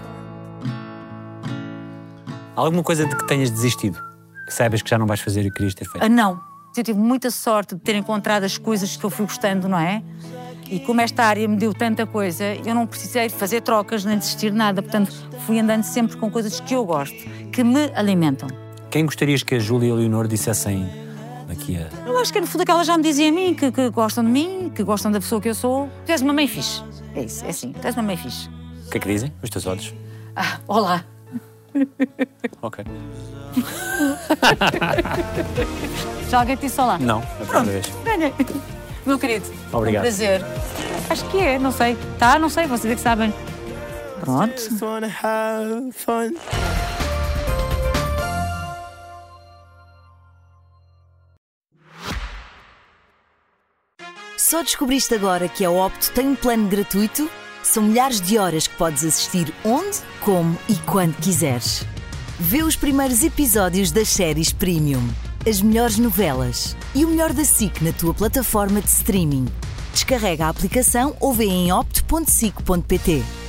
Alguma 2.55 2.83
coisa 2.83 3.05
de 3.07 3.15
que 3.15 3.25
tenhas 3.25 3.49
desistido? 3.49 3.99
Que 4.45 4.53
saibas 4.53 4.81
que 4.81 4.89
já 4.89 4.97
não 4.97 5.07
vais 5.07 5.19
fazer 5.19 5.43
e 5.43 5.51
querias 5.51 5.73
ter 5.73 5.85
feito? 5.85 6.03
Ah, 6.03 6.09
não. 6.09 6.39
Eu 6.75 6.83
tive 6.83 6.99
muita 6.99 7.31
sorte 7.31 7.75
de 7.75 7.81
ter 7.81 7.95
encontrado 7.95 8.43
as 8.43 8.57
coisas 8.57 8.95
que 8.95 9.03
eu 9.03 9.09
fui 9.09 9.25
gostando, 9.25 9.67
não 9.67 9.77
é? 9.77 10.03
E 10.69 10.79
como 10.79 11.01
esta 11.01 11.23
área 11.23 11.47
me 11.47 11.55
deu 11.55 11.73
tanta 11.73 12.05
coisa, 12.05 12.43
eu 12.65 12.73
não 12.75 12.85
precisei 12.85 13.29
fazer 13.29 13.61
trocas 13.61 14.05
nem 14.05 14.17
desistir 14.17 14.51
de 14.51 14.57
nada. 14.57 14.81
Portanto, 14.81 15.11
fui 15.45 15.59
andando 15.59 15.83
sempre 15.83 16.17
com 16.17 16.29
coisas 16.29 16.59
que 16.59 16.75
eu 16.75 16.85
gosto, 16.85 17.15
que 17.51 17.63
me 17.63 17.91
alimentam. 17.95 18.47
Quem 18.89 19.05
gostarias 19.05 19.41
que 19.41 19.55
a 19.55 19.59
Júlia 19.59 19.89
e 19.89 19.91
a 19.91 19.95
Leonor 19.95 20.27
dissessem 20.27 20.87
daqui 21.47 21.77
a... 21.77 21.89
Eu 22.07 22.17
acho 22.19 22.31
que 22.31 22.39
no 22.39 22.45
fundo 22.47 22.65
que 22.65 22.71
elas 22.71 22.85
já 22.85 22.97
me 22.97 23.03
dizem 23.03 23.29
a 23.29 23.31
mim 23.31 23.53
que, 23.55 23.71
que 23.71 23.89
gostam 23.89 24.23
de 24.23 24.29
mim, 24.29 24.71
que 24.73 24.83
gostam 24.83 25.11
da 25.11 25.19
pessoa 25.19 25.41
que 25.41 25.49
eu 25.49 25.55
sou. 25.55 25.89
Tu 26.05 26.11
és 26.11 26.21
uma 26.21 26.33
mãe 26.33 26.47
fixe. 26.47 26.83
É 27.15 27.23
isso, 27.23 27.45
é 27.45 27.49
assim. 27.49 27.71
Tu 27.73 27.85
és 27.85 27.95
uma 27.95 28.03
mãe 28.03 28.17
fixe. 28.17 28.47
O 28.87 28.91
que 28.91 28.97
é 28.97 28.99
que 28.99 29.07
dizem 29.07 29.33
os 29.41 29.49
teus 29.49 29.65
olhos? 29.65 29.93
Ah, 30.35 30.59
olá. 30.67 31.03
Ok. 32.61 32.85
Já 36.29 36.39
alguém 36.39 36.55
te 36.55 36.61
disse 36.61 36.79
olá? 36.81 36.97
Não, 36.97 37.21
é 37.21 37.43
a 37.43 37.45
primeira 37.45 37.63
vez. 37.63 37.85
Ganhei. 38.03 38.33
Meu 39.05 39.19
querido. 39.19 39.45
Obrigado. 39.71 40.01
Um 40.01 40.05
prazer. 40.05 40.41
Acho 41.09 41.25
que 41.29 41.39
é, 41.39 41.59
não 41.59 41.71
sei. 41.71 41.95
Tá, 42.17 42.39
não 42.39 42.49
sei, 42.49 42.65
vocês 42.67 42.91
é 42.91 42.95
que 42.95 43.01
sabem. 43.01 43.31
Pronto. 44.19 44.59
Só 54.37 54.61
descobriste 54.61 55.15
agora 55.15 55.47
que 55.49 55.65
a 55.65 55.71
Opto 55.71 56.11
tem 56.11 56.27
um 56.27 56.35
plano 56.35 56.67
gratuito? 56.67 57.29
São 57.63 57.83
milhares 57.83 58.19
de 58.19 58.37
horas 58.37 58.67
que 58.67 58.75
podes 58.75 59.05
assistir 59.05 59.53
onde, 59.63 59.97
como 60.19 60.57
e 60.67 60.75
quando 60.85 61.15
quiseres. 61.15 61.85
Vê 62.39 62.61
os 62.61 62.75
primeiros 62.75 63.23
episódios 63.23 63.91
das 63.91 64.09
séries 64.09 64.51
Premium, 64.51 65.01
as 65.47 65.61
melhores 65.61 65.97
novelas 65.97 66.75
e 66.93 67.05
o 67.05 67.07
melhor 67.07 67.31
da 67.31 67.45
SIC 67.45 67.81
na 67.81 67.93
tua 67.93 68.13
plataforma 68.13 68.81
de 68.81 68.89
streaming. 68.89 69.45
Descarrega 69.93 70.45
a 70.45 70.49
aplicação 70.49 71.15
ou 71.19 71.33
vê 71.33 71.45
em 71.45 71.71
opto.sic.pt. 71.71 73.42